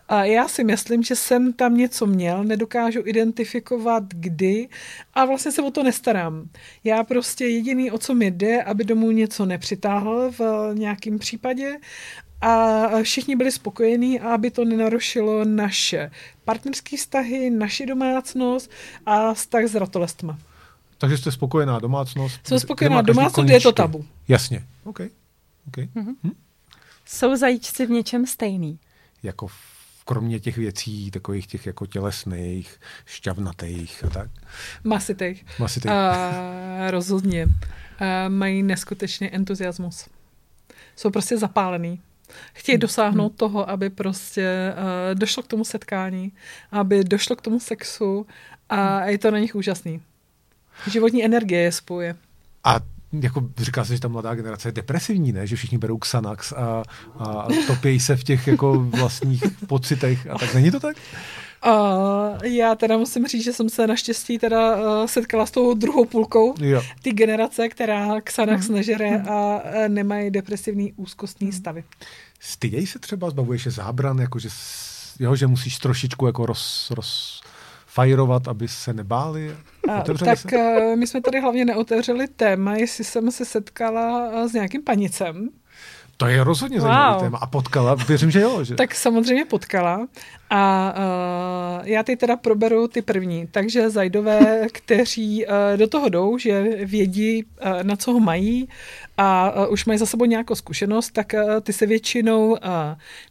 A 0.10 0.26
já 0.26 0.48
si 0.48 0.64
myslím, 0.64 1.04
že 1.04 1.16
jsem 1.16 1.54
tam 1.54 1.78
něco 1.78 2.06
měl, 2.06 2.44
nedokážu 2.44 3.02
identifikovat 3.06 4.04
kdy 4.08 4.68
a 5.14 5.26
vlastně 5.26 5.52
se 5.52 5.62
o 5.62 5.72
to 5.72 5.84
nestarám. 5.84 6.50
Já 6.84 7.04
prostě 7.04 7.46
jediný, 7.46 7.92
o 7.92 7.98
co 7.98 8.16
mi 8.16 8.32
jde, 8.32 8.64
aby 8.64 8.84
domů 8.84 9.12
něco 9.12 9.46
nepřitáhl 9.46 10.32
v 10.32 10.72
nějakém 10.74 11.20
případě 11.20 11.78
a 12.42 12.88
všichni 13.02 13.36
byli 13.36 13.52
spokojení 13.52 14.20
a 14.20 14.34
aby 14.34 14.52
to 14.52 14.66
nenarušilo 14.66 15.46
naše 15.46 16.12
partnerské 16.44 16.98
vztahy, 16.98 17.50
naši 17.50 17.86
domácnost 17.86 18.72
a 19.06 19.34
vztah 19.34 19.66
s 19.66 19.76
ratolestma. 19.76 20.38
Takže 20.98 21.18
jste 21.18 21.32
spokojená 21.32 21.80
domácnost? 21.80 22.48
Jsem 22.48 22.60
spokojená 22.60 23.02
domácnost, 23.02 23.50
je 23.50 23.62
to 23.62 23.72
tabu. 23.72 24.06
Jasně. 24.28 24.68
OK. 24.84 25.00
okay. 25.68 25.90
Mm-hmm. 25.96 26.16
Hm? 26.24 26.32
Jsou 27.06 27.36
zajíčci 27.36 27.86
v 27.86 27.90
něčem 27.90 28.26
stejný? 28.26 28.80
Jako 29.24 29.48
v, 29.48 29.56
kromě 30.06 30.40
těch 30.40 30.58
věcí, 30.58 31.12
takových 31.12 31.48
těch 31.48 31.66
jako 31.66 31.86
tělesných, 31.86 32.80
šťavnatých 33.06 34.04
a 34.04 34.10
tak? 34.10 34.30
Masitých. 34.84 35.46
Masitých. 35.60 35.92
Uh, 35.92 36.90
rozhodně. 36.90 37.46
Uh, 37.46 37.52
mají 38.28 38.64
neskutečný 38.64 39.36
entuziasmus. 39.36 40.08
Jsou 40.96 41.10
prostě 41.10 41.38
zapálený. 41.38 42.02
Chtějí 42.54 42.78
dosáhnout 42.78 43.30
hmm. 43.30 43.38
toho, 43.38 43.70
aby 43.70 43.90
prostě 43.90 44.74
uh, 44.74 45.20
došlo 45.20 45.44
k 45.44 45.48
tomu 45.48 45.66
setkání, 45.66 46.32
aby 46.72 47.04
došlo 47.04 47.36
k 47.36 47.42
tomu 47.42 47.60
sexu 47.60 48.28
a 48.70 48.98
hmm. 48.98 49.10
je 49.10 49.18
to 49.18 49.32
na 49.32 49.40
nich 49.40 49.56
úžasný. 49.56 50.02
Životní 50.88 51.26
energie 51.26 51.62
je 51.62 51.72
spoje. 51.72 52.16
A 52.64 52.80
jako 53.22 53.50
říká 53.58 53.86
se, 53.86 53.94
že 53.94 54.02
ta 54.02 54.08
mladá 54.08 54.36
generace 54.36 54.68
je 54.68 54.72
depresivní, 54.72 55.32
ne? 55.32 55.48
Že 55.48 55.56
všichni 55.56 55.78
berou 55.78 55.98
Xanax 55.98 56.52
a, 56.52 56.84
a 57.20 57.48
topějí 57.68 58.00
se 58.00 58.16
v 58.16 58.24
těch 58.24 58.48
jako 58.48 58.80
vlastních 58.80 59.44
pocitech 59.68 60.28
a 60.28 60.38
tak. 60.38 60.54
Není 60.54 60.72
to 60.72 60.80
tak? 60.80 60.98
Uh, 61.66 61.72
já 62.44 62.76
teda 62.76 62.98
musím 62.98 63.28
říct, 63.28 63.44
že 63.44 63.54
jsem 63.54 63.70
se 63.70 63.88
naštěstí 63.88 64.40
teda 64.40 64.76
uh, 64.76 65.06
setkala 65.06 65.46
s 65.46 65.52
tou 65.52 65.74
druhou 65.74 66.06
půlkou 66.06 66.54
jo. 66.60 66.82
ty 67.02 67.12
generace, 67.12 67.70
která 67.70 68.22
Xanax 68.22 68.70
mm. 68.70 68.76
nežere 68.76 69.22
a 69.22 69.56
uh, 69.56 69.88
nemají 69.88 70.32
depresivní 70.32 70.94
úzkostní 70.94 71.52
stavy. 71.52 71.84
Styděj 72.40 72.88
se 72.88 73.00
třeba, 73.00 73.30
zbavuješ 73.30 73.64
se 73.64 73.72
zábran, 73.72 74.20
jako 74.20 74.40
že, 74.40 74.50
jo, 75.20 75.36
že 75.36 75.48
musíš 75.48 75.78
trošičku 75.78 76.26
jako 76.26 76.46
roz, 76.46 76.92
roz, 76.96 77.42
fajrovat, 77.96 78.48
aby 78.48 78.68
se 78.68 78.94
nebáli? 78.94 79.56
tak 80.26 80.38
se? 80.38 80.48
Eh, 80.54 80.96
my 80.96 81.08
jsme 81.08 81.22
tady 81.22 81.42
hlavně 81.42 81.66
neotevřeli 81.66 82.28
téma, 82.28 82.76
jestli 82.76 83.04
jsem 83.04 83.32
se 83.32 83.46
setkala 83.46 84.30
eh, 84.34 84.50
s 84.50 84.54
nějakým 84.54 84.84
panicem. 84.84 85.50
To 86.18 86.28
je 86.28 86.44
rozhodně 86.44 86.80
wow. 86.80 86.88
zajímavý 86.88 87.20
téma. 87.20 87.38
A 87.38 87.48
potkala? 87.48 87.96
Věřím, 87.96 88.32
že 88.32 88.42
jo. 88.42 88.64
Že... 88.64 88.76
tak 88.76 88.96
samozřejmě 88.96 89.46
potkala. 89.46 90.08
A 90.50 90.94
uh, 90.98 91.88
já 91.88 92.04
ty 92.04 92.16
teda 92.16 92.36
proberu 92.36 92.88
ty 92.88 93.02
první. 93.02 93.48
Takže 93.48 93.90
zajdové, 93.90 94.68
kteří 94.72 95.46
uh, 95.46 95.52
do 95.76 95.88
toho 95.88 96.10
jdou, 96.10 96.38
že 96.38 96.64
vědí, 96.86 97.44
uh, 97.44 97.84
na 97.84 97.96
co 97.96 98.14
ho 98.14 98.20
mají 98.20 98.70
a 99.18 99.54
už 99.68 99.86
mají 99.86 100.00
za 100.00 100.06
sebou 100.06 100.26
nějakou 100.26 100.56
zkušenost, 100.56 101.12
tak 101.12 101.34
ty 101.62 101.74
se 101.74 101.86
většinou 101.86 102.58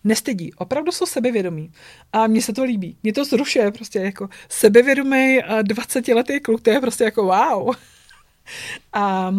nestydí. 0.05 0.53
Opravdu 0.55 0.93
jsou 0.93 1.07
sebevědomí. 1.07 1.73
A 2.13 2.27
mně 2.27 2.43
se 2.43 2.53
to 2.53 2.65
líbí. 2.65 2.97
Mě 3.03 3.13
to 3.13 3.25
zrušuje 3.25 3.71
prostě 3.71 3.99
jako 3.99 4.29
sebevědomý 4.49 5.39
uh, 5.39 5.59
20-letý 5.59 6.41
kluk, 6.41 6.61
to 6.61 6.71
je 6.71 6.81
prostě 6.81 7.05
jako 7.05 7.23
wow. 7.23 7.75
A, 8.93 9.33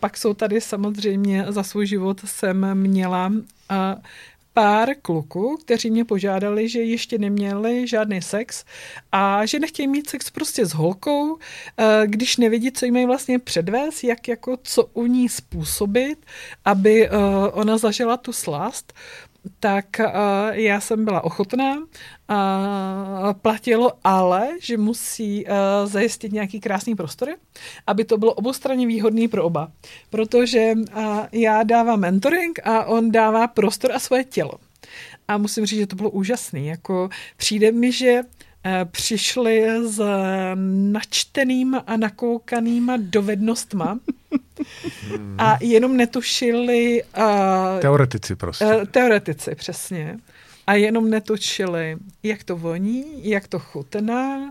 pak 0.00 0.16
jsou 0.16 0.34
tady 0.34 0.60
samozřejmě 0.60 1.44
za 1.48 1.62
svůj 1.62 1.86
život 1.86 2.20
jsem 2.24 2.74
měla 2.74 3.32
pár 4.52 4.88
kluků, 5.02 5.56
kteří 5.64 5.90
mě 5.90 6.04
požádali, 6.04 6.68
že 6.68 6.82
ještě 6.82 7.18
neměli 7.18 7.88
žádný 7.88 8.22
sex 8.22 8.64
a 9.12 9.46
že 9.46 9.58
nechtějí 9.58 9.88
mít 9.88 10.10
sex 10.10 10.30
prostě 10.30 10.66
s 10.66 10.72
holkou, 10.72 11.38
eh, 11.78 12.02
když 12.06 12.36
nevidí, 12.36 12.72
co 12.72 12.84
jí 12.84 12.90
mají 12.90 13.06
vlastně 13.06 13.38
předvést, 13.38 14.04
jak 14.04 14.28
jako 14.28 14.58
co 14.62 14.84
u 14.84 15.06
ní 15.06 15.28
způsobit, 15.28 16.18
aby 16.64 17.08
eh, 17.08 17.10
ona 17.52 17.78
zažila 17.78 18.16
tu 18.16 18.32
slast 18.32 18.92
tak 19.60 19.86
uh, 20.00 20.06
já 20.50 20.80
jsem 20.80 21.04
byla 21.04 21.24
ochotná. 21.24 21.76
Uh, 21.76 21.86
platilo 23.32 23.92
ale, 24.04 24.48
že 24.60 24.78
musí 24.78 25.44
uh, 25.46 25.52
zajistit 25.84 26.32
nějaký 26.32 26.60
krásný 26.60 26.94
prostory, 26.94 27.34
aby 27.86 28.04
to 28.04 28.18
bylo 28.18 28.34
oboustranně 28.34 28.86
výhodný 28.86 29.28
pro 29.28 29.44
oba. 29.44 29.72
Protože 30.10 30.72
já 31.32 31.62
dávám 31.62 32.00
mentoring 32.00 32.58
a 32.64 32.84
on 32.84 33.12
dává 33.12 33.46
prostor 33.46 33.92
a 33.92 33.98
svoje 33.98 34.24
tělo. 34.24 34.52
A 35.28 35.38
musím 35.38 35.66
říct, 35.66 35.78
že 35.78 35.86
to 35.86 35.96
bylo 35.96 36.10
úžasný. 36.10 36.66
Jako 36.66 37.08
přijde 37.36 37.72
mi, 37.72 37.92
že 37.92 38.22
přišli 38.84 39.68
s 39.82 40.00
načtenýma 40.92 41.78
a 41.78 41.96
nakoukanýma 41.96 42.96
dovednostma 43.00 43.98
a 45.38 45.58
jenom 45.60 45.96
netušili... 45.96 47.02
Uh, 47.18 47.80
teoretici 47.80 48.36
prostě. 48.36 48.64
Uh, 48.64 48.84
teoretici, 48.84 49.54
přesně. 49.54 50.18
A 50.66 50.74
jenom 50.74 51.10
netušili, 51.10 51.96
jak 52.22 52.44
to 52.44 52.56
voní, 52.56 53.04
jak 53.30 53.48
to 53.48 53.58
chutná, 53.58 54.38
uh, 54.38 54.50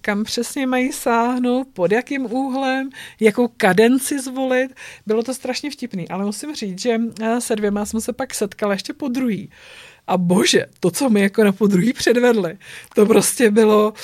kam 0.00 0.24
přesně 0.24 0.66
mají 0.66 0.92
sáhnout, 0.92 1.68
pod 1.72 1.92
jakým 1.92 2.32
úhlem, 2.32 2.90
jakou 3.20 3.48
kadenci 3.48 4.20
zvolit. 4.20 4.74
Bylo 5.06 5.22
to 5.22 5.34
strašně 5.34 5.70
vtipný, 5.70 6.08
ale 6.08 6.24
musím 6.24 6.54
říct, 6.54 6.80
že 6.80 6.98
se 7.38 7.56
dvěma 7.56 7.86
jsme 7.86 8.00
se 8.00 8.12
pak 8.12 8.34
setkali 8.34 8.74
ještě 8.74 8.92
po 8.92 9.08
druhý. 9.08 9.50
A 10.08 10.16
bože, 10.16 10.66
to, 10.80 10.90
co 10.90 11.10
mi 11.10 11.20
jako 11.20 11.44
na 11.44 11.52
podruhý 11.52 11.92
předvedli, 11.92 12.56
to 12.94 13.06
prostě 13.06 13.50
bylo, 13.50 13.94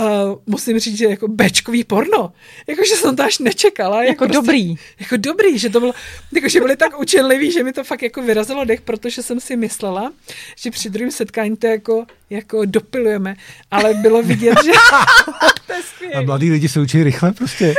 uh, 0.00 0.06
musím 0.46 0.78
říct, 0.78 0.98
že 0.98 1.04
jako 1.04 1.28
bečkový 1.28 1.84
porno. 1.84 2.32
Jakože 2.66 2.94
jsem 2.94 3.16
to 3.16 3.22
až 3.22 3.38
nečekala. 3.38 3.96
Jako, 3.96 4.08
jako 4.08 4.24
prostě, 4.24 4.36
dobrý. 4.36 4.74
Jako 5.00 5.16
dobrý, 5.16 5.58
že 5.58 5.70
to 5.70 5.80
bylo, 5.80 5.92
jakože 6.32 6.60
byli 6.60 6.76
tak 6.76 7.00
učenliví, 7.00 7.52
že 7.52 7.64
mi 7.64 7.72
to 7.72 7.84
fakt 7.84 8.02
jako 8.02 8.22
vyrazilo 8.22 8.64
dech, 8.64 8.80
protože 8.80 9.22
jsem 9.22 9.40
si 9.40 9.56
myslela, 9.56 10.12
že 10.56 10.70
při 10.70 10.90
druhém 10.90 11.10
setkání 11.10 11.56
to 11.56 11.66
jako, 11.66 12.06
jako 12.34 12.64
dopilujeme, 12.64 13.36
ale 13.70 13.94
bylo 13.94 14.22
vidět, 14.22 14.58
že 14.64 14.72
A 16.14 16.20
mladí 16.20 16.50
lidi 16.50 16.68
se 16.68 16.80
učí 16.80 17.02
rychle 17.02 17.32
prostě. 17.32 17.74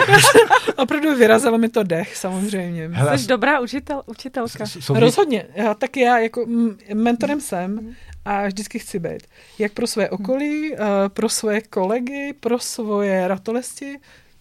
Opravdu 0.76 1.16
vyrazilo 1.16 1.58
mi 1.58 1.68
to 1.68 1.82
dech, 1.82 2.16
samozřejmě. 2.16 2.88
Hele, 2.92 3.18
Jsi 3.18 3.26
dobrá 3.26 3.60
učitel, 3.60 4.02
učitelka. 4.06 4.66
S, 4.66 4.90
Rozhodně. 4.90 5.46
Já, 5.54 5.74
tak 5.74 5.96
já 5.96 6.18
jako 6.18 6.46
mentorem 6.94 7.40
jsem 7.40 7.96
a 8.24 8.46
vždycky 8.46 8.78
chci 8.78 8.98
být. 8.98 9.22
Jak 9.58 9.72
pro 9.72 9.86
své 9.86 10.10
okolí, 10.10 10.72
uh, 10.72 10.78
pro 11.08 11.28
své 11.28 11.60
kolegy, 11.60 12.34
pro 12.40 12.58
svoje 12.58 13.28
ratolesti, 13.28 13.98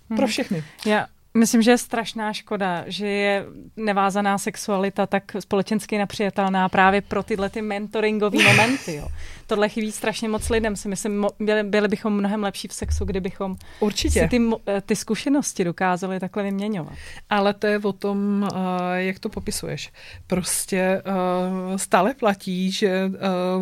pro 0.07 0.17
hmm. 0.17 0.27
všechny. 0.27 0.63
Já 0.85 1.07
Myslím, 1.37 1.61
že 1.61 1.71
je 1.71 1.77
strašná 1.77 2.33
škoda, 2.33 2.83
že 2.87 3.07
je 3.07 3.45
nevázaná 3.77 4.37
sexualita 4.37 5.05
tak 5.05 5.35
společensky 5.39 5.97
nepřijatelná 5.97 6.69
právě 6.69 7.01
pro 7.01 7.23
tyhle 7.23 7.49
ty 7.49 7.61
mentoringové 7.61 8.43
momenty. 8.43 8.95
Jo. 8.95 9.07
Tohle 9.47 9.69
chybí 9.69 9.91
strašně 9.91 10.29
moc 10.29 10.49
lidem. 10.49 10.75
Si 10.75 10.87
myslím, 10.87 11.27
byli, 11.39 11.63
byli 11.63 11.87
bychom 11.87 12.13
mnohem 12.13 12.43
lepší 12.43 12.67
v 12.67 12.73
sexu, 12.73 13.05
kdybychom 13.05 13.55
Určitě. 13.79 14.19
si 14.19 14.27
ty, 14.27 14.41
eh, 14.67 14.81
ty 14.81 14.95
zkušenosti 14.95 15.63
dokázali 15.63 16.19
takhle 16.19 16.43
vyměňovat. 16.43 16.93
Ale 17.29 17.53
to 17.53 17.67
je 17.67 17.79
o 17.79 17.93
tom, 17.93 18.49
uh, 18.51 18.59
jak 18.95 19.19
to 19.19 19.29
popisuješ. 19.29 19.91
Prostě 20.27 21.01
uh, 21.05 21.77
stále 21.77 22.13
platí, 22.13 22.71
že 22.71 23.11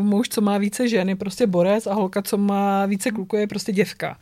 muž, 0.02 0.30
co 0.30 0.42
má 0.42 0.58
více 0.58 0.88
žen, 0.88 1.10
je 1.10 1.16
prostě 1.16 1.48
borec 1.48 1.88
a 1.88 1.94
holka, 1.94 2.22
co 2.22 2.38
má 2.38 2.86
více 2.86 3.12
kluků, 3.12 3.36
je 3.36 3.48
prostě 3.48 3.72
děvka. 3.72 4.18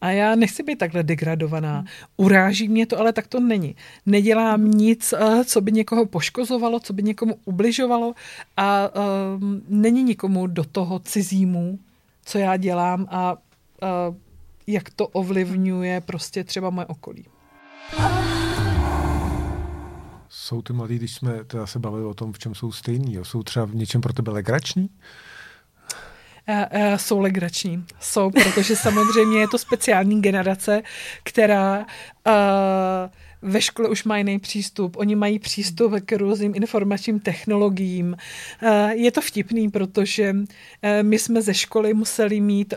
A 0.00 0.10
já 0.10 0.34
nechci 0.34 0.62
být 0.62 0.78
takhle 0.78 1.02
degradovaná. 1.02 1.84
Uráží 2.16 2.68
mě 2.68 2.86
to 2.86 2.98
ale 2.98 3.12
tak 3.12 3.26
to 3.26 3.40
není. 3.40 3.76
Nedělám 4.06 4.70
nic, 4.70 5.12
eh, 5.12 5.44
co 5.44 5.60
by 5.60 5.72
někoho 5.72 6.06
poškozovalo, 6.06 6.80
co 6.80 6.92
by 6.92 7.02
někomu 7.02 7.34
ubližovalo 7.44 8.14
a 8.56 8.90
není 9.68 10.02
nikomu 10.02 10.46
do 10.46 10.64
toho 10.64 10.98
cizímu, 11.04 11.78
co 12.24 12.38
já 12.38 12.56
dělám 12.56 13.06
a 13.10 13.32
uh, 13.32 14.16
jak 14.66 14.90
to 14.90 15.08
ovlivňuje 15.08 16.00
prostě 16.00 16.44
třeba 16.44 16.70
moje 16.70 16.86
okolí. 16.86 17.26
Jsou 20.28 20.62
ty 20.62 20.72
mladí, 20.72 20.96
když 20.96 21.14
jsme 21.14 21.44
teda 21.44 21.66
se 21.66 21.78
bavili 21.78 22.04
o 22.04 22.14
tom, 22.14 22.32
v 22.32 22.38
čem 22.38 22.54
jsou 22.54 22.72
stejní, 22.72 23.14
jo? 23.14 23.24
jsou 23.24 23.42
třeba 23.42 23.64
v 23.66 23.74
něčem 23.74 24.00
pro 24.00 24.12
tebe 24.12 24.32
legrační? 24.32 24.90
Uh, 26.48 26.56
uh, 26.80 26.96
jsou 26.96 27.20
legrační. 27.20 27.84
Jsou, 28.00 28.30
protože 28.30 28.76
samozřejmě 28.76 29.40
je 29.40 29.48
to 29.48 29.58
speciální 29.58 30.22
generace, 30.22 30.82
která 31.22 31.78
uh, 31.78 31.84
ve 33.44 33.60
škole 33.60 33.88
už 33.88 34.04
mají 34.04 34.20
jiný 34.20 34.38
přístup, 34.38 34.96
oni 34.96 35.16
mají 35.16 35.38
přístup 35.38 35.92
k 36.06 36.12
různým 36.12 36.52
informačním 36.54 37.20
technologiím. 37.20 38.16
Je 38.90 39.10
to 39.10 39.20
vtipný, 39.20 39.70
protože 39.70 40.36
my 41.02 41.18
jsme 41.18 41.42
ze 41.42 41.54
školy 41.54 41.94
museli 41.94 42.40
mít 42.40 42.74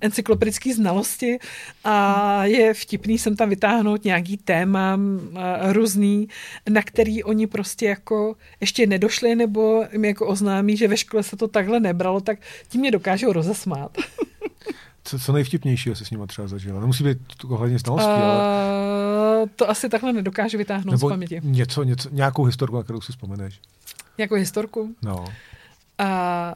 encyklopedické 0.00 0.74
znalosti 0.74 1.38
a 1.84 2.44
je 2.44 2.74
vtipný 2.74 3.18
sem 3.18 3.36
tam 3.36 3.48
vytáhnout 3.48 4.04
nějaký 4.04 4.36
téma 4.36 5.00
různý, 5.72 6.28
na 6.68 6.82
který 6.82 7.24
oni 7.24 7.46
prostě 7.46 7.86
jako 7.86 8.36
ještě 8.60 8.86
nedošli 8.86 9.36
nebo 9.36 9.84
mi 9.96 10.08
jako 10.08 10.26
oznámí, 10.26 10.76
že 10.76 10.88
ve 10.88 10.96
škole 10.96 11.22
se 11.22 11.36
to 11.36 11.48
takhle 11.48 11.80
nebralo, 11.80 12.20
tak 12.20 12.38
tím 12.68 12.80
mě 12.80 12.90
dokážou 12.90 13.32
rozesmát. 13.32 13.96
Co, 15.04 15.18
co 15.18 15.32
nejvtipnějšího 15.32 15.94
si 15.94 16.04
s 16.04 16.10
ním 16.10 16.26
třeba 16.26 16.48
zažila? 16.48 16.80
Nemusí 16.80 17.04
být 17.04 17.18
ohledně 17.48 17.78
znalostí, 17.78 18.10
uh, 18.10 18.14
ale... 18.14 19.46
To 19.56 19.70
asi 19.70 19.88
takhle 19.88 20.12
nedokážu 20.12 20.58
vytáhnout 20.58 20.90
Nebo 20.90 21.08
z 21.08 21.10
paměti. 21.10 21.40
Něco, 21.42 21.82
něco, 21.82 22.08
nějakou 22.12 22.44
historku, 22.44 22.76
na 22.76 22.82
kterou 22.82 23.00
si 23.00 23.12
vzpomeneš. 23.12 23.60
Nějakou 24.18 24.34
historku? 24.34 24.94
No. 25.02 25.24
A 25.98 26.54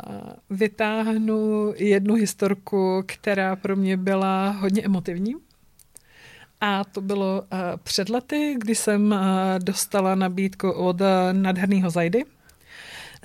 vytáhnu 0.51 1.73
jednu 1.77 2.15
historku, 2.15 3.03
která 3.07 3.57
pro 3.57 3.77
mě 3.77 3.97
byla 3.97 4.51
hodně 4.51 4.83
emotivní. 4.83 5.35
A 6.61 6.85
to 6.85 7.01
bylo 7.01 7.43
uh, 7.43 7.59
před 7.83 8.09
lety, 8.09 8.57
kdy 8.59 8.75
jsem 8.75 9.13
uh, 9.13 9.19
dostala 9.59 10.15
nabídku 10.15 10.71
od 10.71 11.01
uh, 11.01 11.07
nadherného 11.33 11.91
Zajdy, 11.91 12.25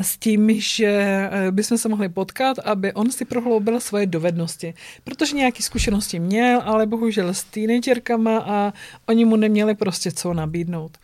s 0.02 0.18
tím, 0.18 0.50
že 0.62 0.88
eh, 1.32 1.52
bychom 1.52 1.78
se 1.78 1.90
mohli 1.90 2.10
potkat, 2.10 2.60
aby 2.60 2.94
on 2.94 3.12
si 3.12 3.26
prohloubil 3.26 3.80
svoje 3.80 4.06
dovednosti. 4.06 4.74
Protože 5.04 5.36
nějaké 5.36 5.64
zkušenosti 5.64 6.20
měl, 6.20 6.62
ale 6.66 6.86
bohužel 6.86 7.34
s 7.34 7.44
teenagerkama 7.44 8.38
a 8.40 8.74
oni 9.06 9.26
mu 9.26 9.36
neměli 9.36 9.76
prostě 9.76 10.12
co 10.12 10.34
nabídnout. 10.34 10.98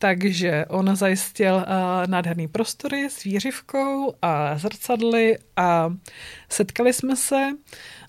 Takže 0.00 0.64
on 0.68 0.96
zajistil 0.96 1.54
uh, 1.54 1.62
nádherný 2.06 2.48
prostory 2.48 3.10
s 3.10 3.24
výřivkou 3.24 4.14
a 4.22 4.58
zrcadly 4.58 5.38
a 5.56 5.94
setkali 6.48 6.92
jsme 6.92 7.16
se. 7.16 7.48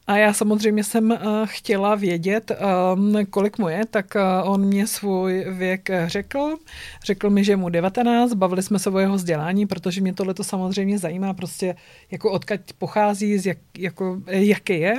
A 0.08 0.18
já 0.18 0.34
samozřejmě 0.34 0.84
jsem 0.84 1.12
uh, 1.12 1.18
chtěla 1.46 1.96
vědět, 1.96 2.52
um, 2.94 3.26
kolik 3.26 3.58
mu 3.58 3.70
je, 3.70 3.86
tak 3.86 4.06
uh, 4.16 4.52
on 4.52 4.66
mě 4.66 4.88
svůj 4.88 5.46
věk 5.50 5.90
řekl. 6.06 6.56
Řekl 7.04 7.30
mi, 7.30 7.44
že 7.44 7.56
mu 7.56 7.70
19, 7.70 8.34
bavili 8.34 8.64
jsme 8.64 8.80
se 8.80 8.90
o 8.90 9.00
jeho 9.00 9.16
vzdělání, 9.16 9.66
protože 9.66 10.02
mě 10.02 10.14
tohle 10.14 10.34
to 10.34 10.44
samozřejmě 10.44 11.00
zajímá, 11.00 11.34
prostě 11.34 11.76
jako 12.12 12.32
odkaď 12.32 12.62
pochází, 12.78 13.38
z 13.38 13.46
jak, 13.46 13.58
jako, 13.78 14.22
jaký 14.28 14.80
je. 14.80 14.94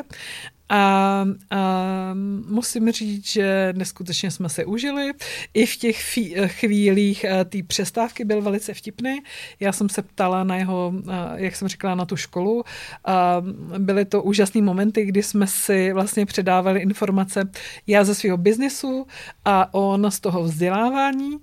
A, 0.71 1.25
a 1.51 2.15
musím 2.49 2.93
říct, 2.93 3.33
že 3.33 3.73
neskutečně 3.77 4.31
jsme 4.31 4.49
se 4.49 4.65
užili. 4.65 5.13
I 5.55 5.67
v 5.67 5.77
těch 5.77 6.03
fí, 6.03 6.35
chvílích 6.47 7.25
eh, 7.25 7.45
té 7.45 7.63
přestávky 7.63 8.25
byl 8.25 8.43
velice 8.43 8.75
vtipný. 8.75 9.19
Já 9.61 9.73
jsem 9.73 9.89
se 9.89 10.03
ptala 10.03 10.45
na 10.45 10.57
jeho, 10.57 10.93
eh, 11.09 11.13
jak 11.35 11.57
jsem 11.57 11.69
říkala, 11.69 11.95
na 11.95 12.05
tu 12.05 12.17
školu. 12.17 12.65
A 13.05 13.43
byly 13.79 14.05
to 14.05 14.23
úžasné 14.23 14.63
momenty, 14.63 15.05
kdy 15.05 15.23
jsme 15.23 15.47
si 15.47 15.93
vlastně 15.93 16.27
předávali 16.27 16.81
informace 16.81 17.51
já 17.87 18.05
ze 18.05 18.15
svého 18.15 18.37
biznesu 18.37 19.07
a 19.45 19.75
on 19.75 20.11
z 20.11 20.21
toho 20.21 20.43
vzdělávání. 20.43 21.39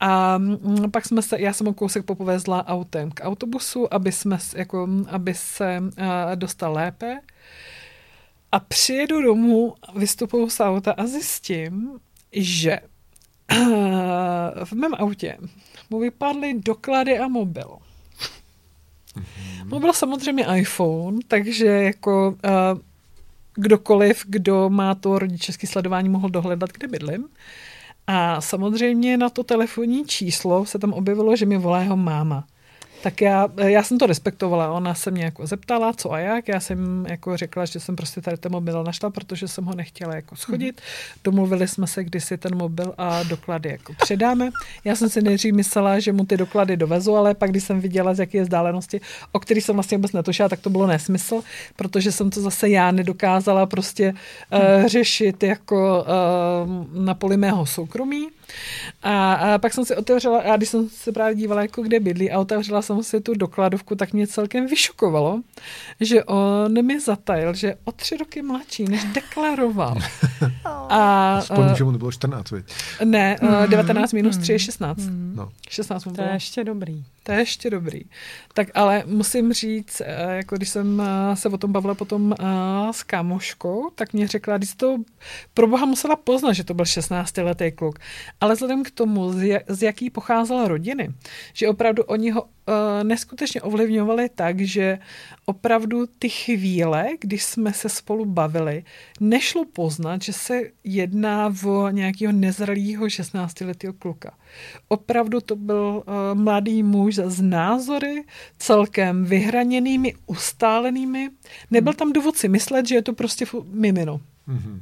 A 0.00 0.38
mm, 0.38 0.90
pak 0.90 1.06
jsme 1.06 1.22
se, 1.22 1.40
já 1.40 1.52
jsem 1.52 1.68
o 1.68 1.74
kousek 1.74 2.04
popovezla 2.04 2.66
autem 2.66 3.10
k 3.10 3.24
autobusu, 3.24 3.94
aby, 3.94 4.12
jsme, 4.12 4.38
jako, 4.56 4.88
aby 5.08 5.34
se 5.34 5.82
eh, 5.96 6.36
dostal 6.36 6.72
lépe. 6.72 7.20
A 8.52 8.60
přijedu 8.60 9.22
domů, 9.22 9.74
vystupuju 9.96 10.50
z 10.50 10.60
auta 10.60 10.92
a 10.92 11.06
zjistím, 11.06 12.00
že 12.32 12.80
v 14.64 14.72
mém 14.72 14.94
autě 14.94 15.38
mu 15.90 15.98
vypadly 15.98 16.54
doklady 16.54 17.18
a 17.18 17.28
mobil. 17.28 17.78
Mm-hmm. 19.16 19.68
Mobil 19.68 19.92
samozřejmě 19.92 20.46
iPhone, 20.56 21.18
takže 21.28 21.66
jako 21.66 22.28
uh, 22.30 22.80
kdokoliv, 23.54 24.24
kdo 24.26 24.70
má 24.70 24.94
to 24.94 25.18
rodičovské 25.18 25.66
sledování, 25.66 26.08
mohl 26.08 26.28
dohledat, 26.28 26.72
kde 26.72 26.88
bydlím. 26.88 27.28
A 28.06 28.40
samozřejmě 28.40 29.16
na 29.16 29.30
to 29.30 29.44
telefonní 29.44 30.06
číslo 30.06 30.66
se 30.66 30.78
tam 30.78 30.92
objevilo, 30.92 31.36
že 31.36 31.46
mi 31.46 31.58
volá 31.58 31.80
jeho 31.80 31.96
máma. 31.96 32.44
Tak 33.02 33.20
já, 33.20 33.48
já 33.56 33.82
jsem 33.82 33.98
to 33.98 34.06
respektovala. 34.06 34.72
Ona 34.72 34.94
se 34.94 35.10
mě 35.10 35.24
jako 35.24 35.46
zeptala, 35.46 35.92
co 35.92 36.12
a 36.12 36.18
jak. 36.18 36.48
Já 36.48 36.60
jsem 36.60 37.06
jako 37.08 37.36
řekla, 37.36 37.64
že 37.64 37.80
jsem 37.80 37.96
prostě 37.96 38.20
tady 38.20 38.36
ten 38.36 38.52
mobil 38.52 38.84
našla, 38.84 39.10
protože 39.10 39.48
jsem 39.48 39.64
ho 39.64 39.74
nechtěla 39.74 40.14
jako 40.14 40.36
schodit. 40.36 40.80
Domluvili 41.24 41.68
jsme 41.68 41.86
se, 41.86 42.04
kdy 42.04 42.20
si 42.20 42.38
ten 42.38 42.56
mobil 42.56 42.94
a 42.98 43.22
doklady 43.22 43.68
jako 43.68 43.92
předáme. 44.02 44.50
Já 44.84 44.96
jsem 44.96 45.08
si 45.08 45.22
nejdřív 45.22 45.54
myslela, 45.54 45.98
že 45.98 46.12
mu 46.12 46.24
ty 46.24 46.36
doklady 46.36 46.76
dovezu, 46.76 47.16
ale 47.16 47.34
pak, 47.34 47.50
když 47.50 47.64
jsem 47.64 47.80
viděla, 47.80 48.14
z 48.14 48.18
jaké 48.18 48.38
je 48.38 48.44
vzdálenosti, 48.44 49.00
o 49.32 49.38
který 49.40 49.60
jsem 49.60 49.74
vlastně 49.74 49.98
vůbec 49.98 50.12
netušila, 50.12 50.48
tak 50.48 50.60
to 50.60 50.70
bylo 50.70 50.86
nesmysl, 50.86 51.42
protože 51.76 52.12
jsem 52.12 52.30
to 52.30 52.40
zase 52.40 52.68
já 52.68 52.90
nedokázala 52.90 53.66
prostě 53.66 54.14
uh, 54.52 54.86
řešit 54.86 55.42
jako 55.42 56.04
uh, 56.04 57.04
na 57.04 57.14
poli 57.14 57.36
mého 57.36 57.66
soukromí. 57.66 58.28
A, 59.02 59.34
a 59.34 59.58
pak 59.58 59.74
jsem 59.74 59.84
si 59.84 59.96
otevřela, 59.96 60.40
a 60.40 60.56
když 60.56 60.68
jsem 60.68 60.88
se 60.88 61.12
právě 61.12 61.34
dívala, 61.34 61.62
jako 61.62 61.82
kde 61.82 62.00
bydlí 62.00 62.30
a 62.30 62.40
otevřela 62.40 62.82
jsem 62.82 63.02
si 63.02 63.20
tu 63.20 63.34
dokladovku, 63.34 63.94
tak 63.94 64.12
mě 64.12 64.26
celkem 64.26 64.66
vyšokovalo, 64.66 65.40
že 66.00 66.24
on 66.24 66.86
mi 66.86 67.00
zatajil, 67.00 67.54
že 67.54 67.74
o 67.84 67.92
tři 67.92 68.16
roky 68.16 68.42
mladší, 68.42 68.84
než 68.84 69.04
deklaroval. 69.04 69.96
a, 70.64 71.34
Aspoň, 71.38 71.74
že 71.74 71.84
mu 71.84 71.90
nebylo 71.90 72.12
14, 72.12 72.50
viď? 72.50 72.64
Ne, 73.04 73.36
mm. 73.42 73.70
19 73.70 74.12
minus 74.12 74.36
3 74.36 74.52
je 74.52 74.58
16. 74.58 74.98
Mm. 74.98 75.32
No. 75.36 75.48
16 75.68 76.04
mu 76.04 76.12
bylo. 76.12 76.26
To 76.26 76.30
je 76.30 76.36
ještě 76.36 76.64
dobrý. 76.64 77.04
To 77.22 77.32
je 77.32 77.38
ještě 77.38 77.70
dobrý. 77.70 78.00
Tak 78.54 78.68
ale 78.74 79.02
musím 79.06 79.52
říct, 79.52 80.02
eh, 80.04 80.36
jako 80.36 80.56
když 80.56 80.68
jsem 80.68 81.00
eh, 81.00 81.36
se 81.36 81.48
o 81.48 81.58
tom 81.58 81.72
bavila 81.72 81.94
potom 81.94 82.32
eh, 82.32 82.44
s 82.90 83.02
kámoškou, 83.02 83.90
tak 83.94 84.12
mě 84.12 84.28
řekla, 84.28 84.58
když 84.58 84.74
to 84.74 84.96
pro 85.54 85.66
boha 85.66 85.86
musela 85.86 86.16
poznat, 86.16 86.52
že 86.52 86.64
to 86.64 86.74
byl 86.74 86.84
16-letý 86.84 87.72
kluk. 87.72 87.98
Ale 88.40 88.54
vzhledem 88.54 88.82
k 88.82 88.90
tomu, 88.90 89.32
z 89.68 89.82
jaký 89.82 90.10
pocházela 90.10 90.68
rodiny, 90.68 91.08
že 91.52 91.68
opravdu 91.68 92.02
oni 92.02 92.30
ho 92.30 92.42
uh, 92.42 92.48
neskutečně 93.02 93.62
ovlivňovali 93.62 94.28
tak, 94.34 94.60
že 94.60 94.98
opravdu 95.44 96.06
ty 96.18 96.28
chvíle, 96.28 97.08
když 97.20 97.44
jsme 97.44 97.72
se 97.72 97.88
spolu 97.88 98.24
bavili, 98.24 98.84
nešlo 99.20 99.64
poznat, 99.64 100.22
že 100.22 100.32
se 100.32 100.60
jedná 100.84 101.54
o 101.66 101.88
nějakého 101.90 102.32
nezralého 102.32 103.06
16-letého 103.06 103.92
kluka. 103.92 104.34
Opravdu 104.88 105.40
to 105.40 105.56
byl 105.56 106.02
uh, 106.06 106.40
mladý 106.40 106.82
muž 106.82 107.18
s 107.18 107.40
názory 107.40 108.24
celkem 108.58 109.24
vyhraněnými, 109.24 110.14
ustálenými. 110.26 111.30
Nebyl 111.70 111.92
tam 111.92 112.12
důvod 112.12 112.36
si 112.36 112.48
myslet, 112.48 112.88
že 112.88 112.94
je 112.94 113.02
to 113.02 113.12
prostě 113.12 113.46
mimino. 113.72 114.20
Mm-hmm. 114.48 114.80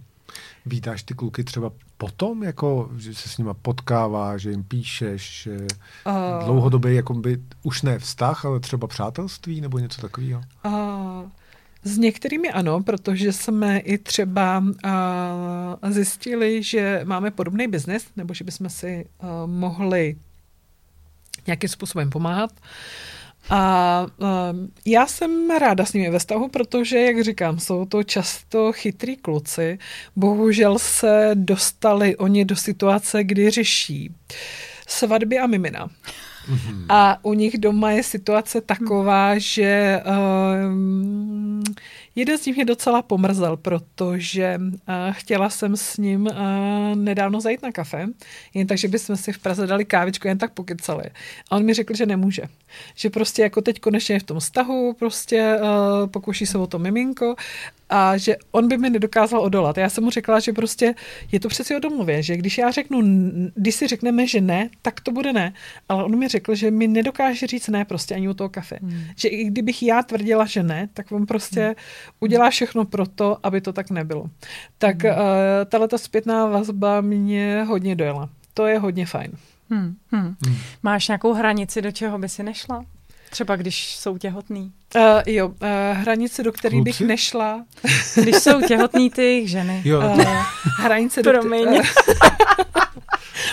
Vítáš 0.69 1.03
ty 1.03 1.15
kluky 1.15 1.45
třeba 1.45 1.73
potom, 1.97 2.43
jako, 2.43 2.91
že 2.97 3.15
se 3.15 3.29
s 3.29 3.39
nima 3.39 3.55
potkává, 3.55 4.39
že 4.39 4.51
jim 4.51 4.65
píšeš, 4.65 5.43
že 5.43 5.57
uh, 6.07 6.45
dlouhodobě 6.45 6.95
jako 6.95 7.15
by 7.15 7.39
už 7.63 7.83
ne 7.83 7.99
vztah, 7.99 8.45
ale 8.45 8.61
třeba 8.61 8.87
přátelství 8.87 9.61
nebo 9.61 9.79
něco 9.79 10.01
takového? 10.01 10.43
Uh, 10.67 10.73
s 11.85 11.99
některými 11.99 12.51
ano, 12.51 12.83
protože 12.83 13.33
jsme 13.33 13.79
i 13.79 13.99
třeba 13.99 14.59
uh, 14.59 15.91
zjistili, 15.91 16.63
že 16.63 17.01
máme 17.05 17.31
podobný 17.31 17.69
biznis, 17.69 18.07
nebo 18.17 18.35
že 18.35 18.45
bychom 18.45 18.69
si 18.69 19.09
uh, 19.23 19.29
mohli 19.51 20.17
nějakým 21.47 21.69
způsobem 21.69 22.11
pomáhat. 22.11 22.51
Uh, 22.51 22.67
a 23.51 24.07
um, 24.19 24.73
já 24.87 25.07
jsem 25.07 25.51
ráda 25.51 25.85
s 25.85 25.93
nimi 25.93 26.11
ve 26.11 26.19
vztahu, 26.19 26.49
protože, 26.49 26.99
jak 26.99 27.25
říkám, 27.25 27.59
jsou 27.59 27.87
to 27.87 28.03
často 28.03 28.73
chytrý 28.73 29.17
kluci. 29.17 29.79
Bohužel 30.17 30.79
se 30.79 31.31
dostali 31.35 32.17
oni 32.17 32.45
do 32.45 32.57
situace, 32.57 33.25
kdy 33.25 33.51
řeší 33.51 34.15
svatby 34.89 35.39
a 35.39 35.47
mimina. 35.47 35.89
Mm-hmm. 36.49 36.87
A 36.89 37.25
u 37.25 37.33
nich 37.33 37.59
doma 37.59 37.91
je 37.91 38.03
situace 38.03 38.61
taková, 38.61 39.39
že 39.39 40.03
um, 40.67 41.63
jeden 42.15 42.39
z 42.39 42.47
nich 42.47 42.57
mě 42.57 42.65
docela 42.65 43.03
pomrzel, 43.03 43.57
protože 43.57 44.59
uh, 44.59 44.75
chtěla 45.11 45.51
jsem 45.51 45.77
s 45.77 45.97
ním 45.97 46.27
uh, 46.27 46.35
nedávno 46.95 47.41
zajít 47.41 47.63
na 47.63 47.73
kafe, 47.73 48.07
jen 48.55 48.67
tak, 48.67 48.79
že 48.79 48.89
bychom 48.89 49.17
si 49.17 49.33
v 49.33 49.39
Praze 49.39 49.67
dali 49.67 49.85
kávičku, 49.85 50.29
jen 50.29 50.39
tak 50.39 50.53
pokecali. 50.53 51.05
A 51.51 51.57
on 51.57 51.65
mi 51.65 51.75
řekl, 51.75 51.95
že 51.95 52.07
nemůže. 52.07 52.43
Že 52.95 53.11
prostě 53.11 53.43
jako 53.43 53.63
teď 53.63 53.81
konečně 53.81 54.15
je 54.15 54.21
v 54.21 54.23
tom 54.23 54.41
vztahu, 54.41 54.93
prostě 54.99 55.57
uh, 55.61 56.07
pokouší 56.07 56.47
se 56.47 56.59
o 56.59 56.67
to 56.67 56.79
miminko 56.79 57.35
a 57.91 58.17
že 58.17 58.37
on 58.51 58.69
by 58.69 58.79
mi 58.79 58.91
nedokázal 58.91 59.41
odolat. 59.41 59.77
Já 59.79 59.89
jsem 59.89 60.05
mu 60.05 60.11
řekla, 60.11 60.41
že 60.41 60.53
prostě 60.53 60.95
je 61.33 61.41
to 61.41 61.49
přeci 61.49 61.77
o 61.77 61.79
domluvě, 61.79 62.23
že 62.23 62.37
když 62.37 62.59
já 62.59 62.71
řeknu, 62.71 63.01
když 63.55 63.75
si 63.75 63.87
řekneme, 63.87 64.27
že 64.27 64.41
ne, 64.41 64.71
tak 64.83 65.01
to 65.01 65.13
bude 65.13 65.33
ne. 65.33 65.53
Ale 65.89 66.05
on 66.05 66.19
mi 66.19 66.29
řekl, 66.29 66.38
že 66.53 66.71
mi 66.71 66.89
nedokáže 66.89 67.47
říct 67.47 67.69
ne 67.69 67.85
prostě 67.85 68.15
ani 68.15 68.29
u 68.29 68.35
toho 68.35 68.49
kafe. 68.49 68.79
Hmm. 68.83 69.01
Že 69.17 69.29
i 69.29 69.45
kdybych 69.45 69.83
já 69.83 70.03
tvrdila, 70.03 70.47
že 70.47 70.63
ne, 70.63 70.89
tak 70.95 71.13
on 71.13 71.27
prostě 71.27 71.65
hmm. 71.65 71.75
udělá 72.21 72.51
všechno 72.51 72.85
pro 72.85 73.07
to, 73.07 73.39
aby 73.43 73.61
to 73.61 73.73
tak 73.73 73.91
nebylo. 73.91 74.31
Tak 74.79 75.03
hmm. 75.03 75.13
uh, 75.13 75.19
tahle 75.67 75.89
zpětná 75.97 76.47
vazba 76.47 77.01
mě 77.01 77.65
hodně 77.69 77.97
dojela. 77.97 78.29
To 78.55 78.67
je 78.67 78.79
hodně 78.79 79.07
fajn. 79.07 79.33
Hmm. 79.71 79.95
Hmm. 80.13 80.35
Hmm. 80.47 80.57
Máš 80.83 81.09
nějakou 81.09 81.33
hranici, 81.33 81.83
do 81.83 81.93
čeho 81.93 82.19
by 82.19 82.29
si 82.29 82.43
nešla? 82.43 82.85
Třeba 83.31 83.57
když 83.57 83.97
jsou 83.97 84.19
těhotný. 84.19 84.73
Uh, 84.97 85.03
jo, 85.27 85.49
uh, 85.49 85.55
hranice, 85.93 86.43
do 86.43 86.53
které 86.53 86.83
bych 86.83 87.01
nešla. 87.01 87.65
Když 88.23 88.37
jsou 88.37 88.61
těhotný 88.61 89.11
ty 89.11 89.49
ženy. 89.49 89.83
Jo, 89.85 89.99
uh, 89.99 90.25
hranice, 90.79 91.23
do 91.23 91.31
Promiň. 91.31 91.69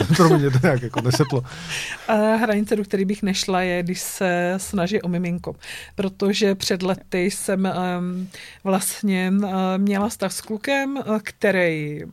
Promiň, 0.16 0.52
to 0.52 0.60
nějak 0.64 0.82
jako 0.82 1.02
neseplo. 1.02 1.40
Uh, 1.40 1.46
hranice, 2.42 2.76
do 2.76 2.84
které 2.84 3.06
bych 3.06 3.24
nešla, 3.24 3.62
je, 3.62 3.84
když 3.84 4.00
se 4.00 4.54
snaží 4.58 5.02
o 5.02 5.08
miminko. 5.08 5.56
Protože 5.96 6.56
před 6.56 6.84
lety 6.84 7.32
jsem 7.32 7.74
vlastně 8.64 9.34
měla 9.78 10.10
vztah 10.10 10.32
s 10.32 10.42
klukem, 10.42 10.98
který... 11.24 12.04
Uh, 12.04 12.12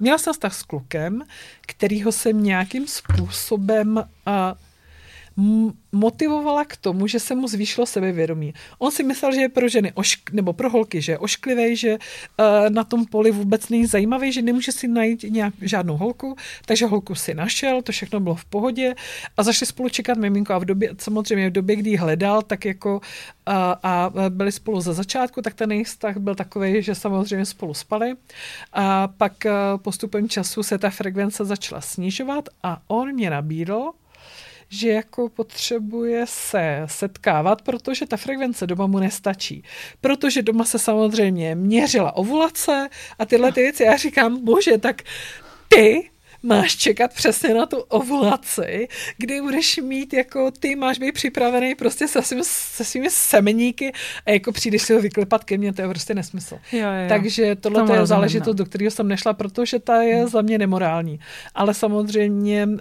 měla 0.00 0.18
jsem 0.18 0.32
vztah 0.32 0.54
s 0.54 0.62
klukem, 0.62 1.22
kterýho 1.60 2.12
jsem 2.12 2.42
nějakým 2.42 2.86
způsobem 2.86 3.96
uh, 3.96 4.02
motivovala 5.92 6.64
k 6.64 6.76
tomu, 6.76 7.06
že 7.06 7.20
se 7.20 7.34
mu 7.34 7.48
zvýšilo 7.48 7.86
sebevědomí. 7.86 8.54
On 8.78 8.90
si 8.90 9.02
myslel, 9.02 9.32
že 9.34 9.40
je 9.40 9.48
pro 9.48 9.68
ženy, 9.68 9.92
ošk, 9.92 10.30
nebo 10.32 10.52
pro 10.52 10.70
holky, 10.70 11.02
že 11.02 11.12
je 11.12 11.18
ošklivý, 11.18 11.76
že 11.76 11.98
uh, 11.98 12.70
na 12.70 12.84
tom 12.84 13.06
poli 13.06 13.30
vůbec 13.30 13.68
není 13.68 13.86
zajímavý, 13.86 14.32
že 14.32 14.42
nemůže 14.42 14.72
si 14.72 14.88
najít 14.88 15.22
nějak, 15.22 15.54
žádnou 15.60 15.96
holku, 15.96 16.36
takže 16.66 16.86
holku 16.86 17.14
si 17.14 17.34
našel, 17.34 17.82
to 17.82 17.92
všechno 17.92 18.20
bylo 18.20 18.34
v 18.34 18.44
pohodě 18.44 18.94
a 19.36 19.42
zašli 19.42 19.66
spolu 19.66 19.88
čekat 19.88 20.18
miminko 20.18 20.52
a 20.52 20.58
v 20.58 20.64
době, 20.64 20.90
samozřejmě 20.98 21.50
v 21.50 21.52
době, 21.52 21.76
kdy 21.76 21.96
hledal, 21.96 22.42
tak 22.42 22.64
jako 22.64 22.94
uh, 22.96 23.54
a 23.82 24.12
byli 24.28 24.52
spolu 24.52 24.80
za 24.80 24.92
začátku, 24.92 25.42
tak 25.42 25.54
ten 25.54 25.72
jejich 25.72 25.86
vztah 25.86 26.16
byl 26.16 26.34
takový, 26.34 26.82
že 26.82 26.94
samozřejmě 26.94 27.46
spolu 27.46 27.74
spali 27.74 28.14
a 28.72 29.08
pak 29.08 29.32
uh, 29.46 29.52
postupem 29.82 30.28
času 30.28 30.62
se 30.62 30.78
ta 30.78 30.90
frekvence 30.90 31.44
začala 31.44 31.80
snižovat 31.80 32.48
a 32.62 32.82
on 32.88 33.12
mě 33.12 33.30
nabídl, 33.30 33.90
že 34.70 34.88
jako 34.88 35.28
potřebuje 35.28 36.24
se 36.26 36.82
setkávat, 36.86 37.62
protože 37.62 38.06
ta 38.06 38.16
frekvence 38.16 38.66
doma 38.66 38.86
mu 38.86 38.98
nestačí. 38.98 39.62
Protože 40.00 40.42
doma 40.42 40.64
se 40.64 40.78
samozřejmě 40.78 41.54
měřila 41.54 42.16
ovulace 42.16 42.88
a 43.18 43.24
tyhle 43.26 43.52
ty 43.52 43.60
věci. 43.60 43.82
Já 43.82 43.96
říkám, 43.96 44.44
bože, 44.44 44.78
tak 44.78 45.02
ty 45.68 46.09
máš 46.42 46.76
čekat 46.76 47.14
přesně 47.14 47.54
na 47.54 47.66
tu 47.66 47.76
ovulaci, 47.76 48.88
kdy 49.16 49.40
budeš 49.40 49.78
mít 49.78 50.12
jako 50.12 50.50
ty 50.50 50.76
máš 50.76 50.98
být 50.98 51.12
připravený 51.12 51.74
prostě 51.74 52.08
se, 52.08 52.22
svým, 52.22 52.42
se 52.44 52.84
svými 52.84 53.10
semeníky 53.10 53.92
a 54.26 54.30
jako 54.30 54.52
přijdeš 54.52 54.82
si 54.82 54.94
ho 54.94 55.00
vyklepat 55.00 55.44
ke 55.44 55.58
mně, 55.58 55.72
to 55.72 55.82
je 55.82 55.88
prostě 55.88 56.14
nesmysl. 56.14 56.58
Jo, 56.72 56.78
jo. 56.78 57.08
Takže 57.08 57.56
tohle 57.56 57.86
to 57.86 57.94
je 57.94 58.06
záležitost, 58.06 58.46
no. 58.46 58.54
do 58.54 58.64
kterého 58.64 58.90
jsem 58.90 59.08
nešla, 59.08 59.32
protože 59.32 59.78
ta 59.78 60.02
je 60.02 60.16
hmm. 60.16 60.28
za 60.28 60.42
mě 60.42 60.58
nemorální. 60.58 61.20
Ale 61.54 61.74
samozřejmě 61.74 62.66
uh, 62.66 62.80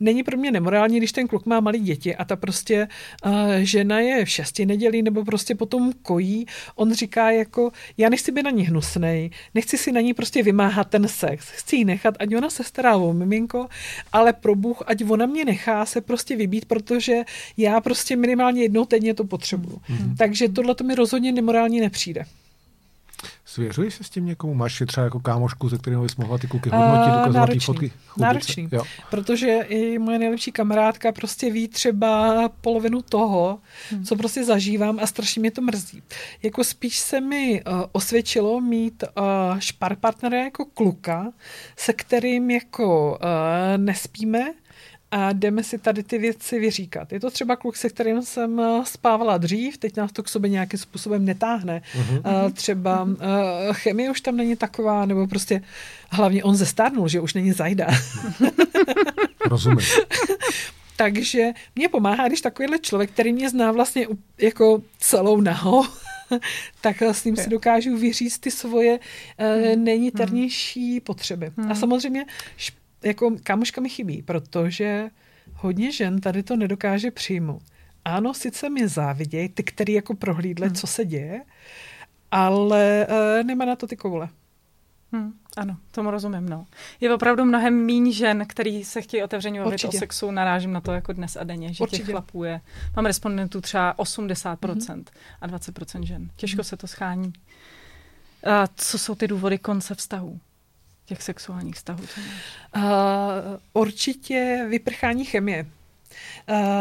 není 0.00 0.22
pro 0.22 0.36
mě 0.36 0.50
nemorální, 0.50 0.98
když 0.98 1.12
ten 1.12 1.28
kluk 1.28 1.46
má 1.46 1.60
malý 1.60 1.78
děti 1.78 2.16
a 2.16 2.24
ta 2.24 2.36
prostě 2.36 2.88
uh, 3.26 3.32
žena 3.58 4.00
je 4.00 4.24
v 4.24 4.30
šesti 4.30 4.66
nedělí 4.66 5.02
nebo 5.02 5.24
prostě 5.24 5.54
potom 5.54 5.92
kojí. 6.02 6.46
On 6.74 6.94
říká 6.94 7.30
jako, 7.30 7.70
já 7.96 8.08
nechci 8.08 8.32
být 8.32 8.42
na 8.42 8.50
ní 8.50 8.62
hnusnej, 8.62 9.30
nechci 9.54 9.78
si 9.78 9.92
na 9.92 10.00
ní 10.00 10.14
prostě 10.14 10.42
vymáhat 10.42 10.88
ten 10.88 11.08
sex, 11.08 11.46
chci 11.50 11.76
ji 11.76 11.84
nechat, 11.84 12.14
ať 12.18 12.34
ona 12.34 12.41
se 12.50 12.64
stará 12.64 12.96
o 12.96 13.12
miminko, 13.12 13.68
ale 14.12 14.32
pro 14.32 14.54
Bůh, 14.54 14.82
ať 14.86 15.04
ona 15.08 15.26
mě 15.26 15.44
nechá 15.44 15.86
se 15.86 16.00
prostě 16.00 16.36
vybít, 16.36 16.64
protože 16.64 17.22
já 17.56 17.80
prostě 17.80 18.16
minimálně 18.16 18.62
jednou 18.62 18.84
týdně 18.84 19.14
to 19.14 19.24
potřebuju. 19.24 19.76
Mm-hmm. 19.76 20.16
Takže 20.18 20.48
tohle 20.48 20.74
to 20.74 20.84
mi 20.84 20.94
rozhodně 20.94 21.32
nemorálně 21.32 21.80
nepřijde. 21.80 22.24
Svěřuješ 23.52 23.94
se 23.94 24.04
s 24.04 24.10
tím 24.10 24.26
někomu? 24.26 24.54
Máš 24.54 24.80
je 24.80 24.86
třeba 24.86 25.04
jako 25.04 25.20
kámošku, 25.20 25.68
ze 25.68 25.78
kterého 25.78 26.02
bys 26.02 26.16
mohla 26.16 26.38
ty 26.38 26.46
kluky 26.46 26.70
hodnotit, 26.70 27.12
uh, 27.14 27.20
ukazovat 27.20 27.50
ty 27.50 27.58
fotky? 27.58 27.92
Chudice? 28.06 28.26
Náročný, 28.26 28.68
jo. 28.72 28.84
protože 29.10 29.58
i 29.68 29.98
moje 29.98 30.18
nejlepší 30.18 30.52
kamarádka 30.52 31.12
prostě 31.12 31.50
ví 31.50 31.68
třeba 31.68 32.48
polovinu 32.60 33.02
toho, 33.02 33.58
hmm. 33.90 34.04
co 34.04 34.16
prostě 34.16 34.44
zažívám 34.44 34.98
a 35.02 35.06
strašně 35.06 35.40
mě 35.40 35.50
to 35.50 35.62
mrzí. 35.62 36.02
Jako 36.42 36.64
spíš 36.64 36.98
se 36.98 37.20
mi 37.20 37.62
uh, 37.66 37.82
osvědčilo 37.92 38.60
mít 38.60 39.04
uh, 39.04 39.58
šparpartnera 39.58 40.38
jako 40.44 40.64
kluka, 40.64 41.32
se 41.76 41.92
kterým 41.92 42.50
jako 42.50 43.10
uh, 43.10 43.18
nespíme, 43.76 44.52
a 45.12 45.32
jdeme 45.32 45.64
si 45.64 45.78
tady 45.78 46.02
ty 46.02 46.18
věci 46.18 46.58
vyříkat. 46.58 47.12
Je 47.12 47.20
to 47.20 47.30
třeba 47.30 47.56
kluk, 47.56 47.76
se 47.76 47.88
kterým 47.88 48.22
jsem 48.22 48.60
eh, 48.60 48.82
spávala 48.84 49.38
dřív, 49.38 49.78
teď 49.78 49.96
nás 49.96 50.12
to 50.12 50.22
k 50.22 50.28
sobě 50.28 50.50
nějakým 50.50 50.78
způsobem 50.78 51.24
netáhne. 51.24 51.82
Uh-huh. 51.94 52.52
Třeba 52.52 53.02
uh, 53.02 53.16
chemie 53.72 54.10
už 54.10 54.20
tam 54.20 54.36
není 54.36 54.56
taková, 54.56 55.06
nebo 55.06 55.26
prostě 55.26 55.62
hlavně 56.10 56.44
on 56.44 56.56
zestárnul, 56.56 57.08
že 57.08 57.20
už 57.20 57.34
není 57.34 57.52
zajda. 57.52 57.86
Rozumím. 59.46 59.86
Takže 60.96 61.48
mě 61.76 61.88
pomáhá, 61.88 62.28
když 62.28 62.40
takovýhle 62.40 62.78
člověk, 62.78 63.10
který 63.10 63.32
mě 63.32 63.50
zná 63.50 63.72
vlastně 63.72 64.06
jako 64.38 64.82
celou 64.98 65.40
naho, 65.40 65.86
tak 66.80 67.02
s 67.02 67.24
ním 67.24 67.36
si 67.36 67.50
dokážu 67.50 67.96
vyříct 67.96 68.40
ty 68.40 68.50
svoje 68.50 68.98
uh, 68.98 69.76
nejniternější 69.76 71.00
potřeby. 71.00 71.52
A 71.68 71.74
samozřejmě 71.74 72.24
jako 73.04 73.36
kamoška 73.42 73.80
mi 73.80 73.88
chybí, 73.88 74.22
protože 74.22 75.10
hodně 75.54 75.92
žen 75.92 76.20
tady 76.20 76.42
to 76.42 76.56
nedokáže 76.56 77.10
přijmout. 77.10 77.62
Ano, 78.04 78.34
sice 78.34 78.70
mi 78.70 78.88
závidějí, 78.88 79.48
ty, 79.48 79.62
který 79.62 79.92
jako 79.92 80.14
prohlídle, 80.14 80.66
hmm. 80.66 80.76
co 80.76 80.86
se 80.86 81.04
děje, 81.04 81.42
ale 82.30 83.06
uh, 83.10 83.46
nemá 83.46 83.64
na 83.64 83.76
to 83.76 83.86
ty 83.86 83.96
koule. 83.96 84.28
Hmm, 85.12 85.32
ano, 85.56 85.76
tomu 85.90 86.10
rozumím. 86.10 86.48
No. 86.48 86.66
Je 87.00 87.14
opravdu 87.14 87.44
mnohem 87.44 87.74
míň 87.74 88.12
žen, 88.12 88.44
který 88.48 88.84
se 88.84 89.02
chtějí 89.02 89.22
otevřeně 89.22 89.60
bavit 89.60 89.84
o 89.84 89.92
sexu. 89.92 90.30
Narážím 90.30 90.72
na 90.72 90.80
to 90.80 90.92
jako 90.92 91.12
dnes 91.12 91.36
a 91.36 91.44
denně, 91.44 91.72
že 91.72 91.82
Určitě. 91.82 92.02
těch 92.02 92.10
chlapů 92.10 92.44
je. 92.44 92.60
Mám 92.96 93.06
respondentů 93.06 93.60
třeba 93.60 93.94
80% 93.94 94.56
mm-hmm. 94.56 95.04
a 95.40 95.48
20% 95.48 96.02
žen. 96.02 96.30
Těžko 96.36 96.60
mm-hmm. 96.60 96.64
se 96.64 96.76
to 96.76 96.86
schání. 96.86 97.32
A 98.50 98.66
co 98.76 98.98
jsou 98.98 99.14
ty 99.14 99.28
důvody 99.28 99.58
konce 99.58 99.94
vztahů? 99.94 100.40
Těch 101.04 101.22
sexuálních 101.22 101.74
vztahů? 101.74 102.00
Uh, 102.76 102.82
určitě 103.72 104.66
vyprchání 104.70 105.24
chemie. 105.24 105.66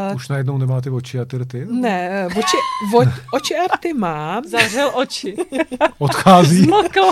Uh, 0.09 0.15
Už 0.15 0.29
najednou 0.29 0.57
nemá 0.57 0.81
ty 0.81 0.89
oči 0.89 1.19
a 1.19 1.25
ty 1.25 1.37
rty? 1.37 1.65
Ne, 1.69 2.27
oči, 2.27 2.57
vo, 2.91 2.99
oči 3.33 3.55
a 3.55 3.75
rty 3.75 3.93
mám. 3.93 4.43
Zavřel 4.43 4.91
oči. 4.95 5.35
Odchází. 5.97 6.67
Uh, 6.69 7.11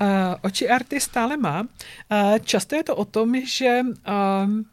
oči 0.42 0.68
a 0.68 0.78
rty 0.78 1.00
stále 1.00 1.36
mám. 1.36 1.68
Uh, 2.12 2.38
často 2.38 2.76
je 2.76 2.84
to 2.84 2.96
o 2.96 3.04
tom, 3.04 3.34
že 3.46 3.80
um, 3.82 4.64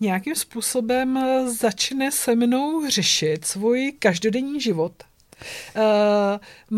nějakým 0.00 0.34
způsobem 0.34 1.24
začne 1.58 2.12
se 2.12 2.34
mnou 2.34 2.90
řešit 2.90 3.44
svůj 3.44 3.92
každodenní 3.98 4.60
život. 4.60 4.92
Uh, 5.76 5.82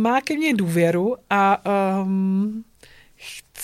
má 0.00 0.20
ke 0.20 0.34
mně 0.34 0.54
důvěru 0.54 1.16
a 1.30 1.62
um, 2.02 2.64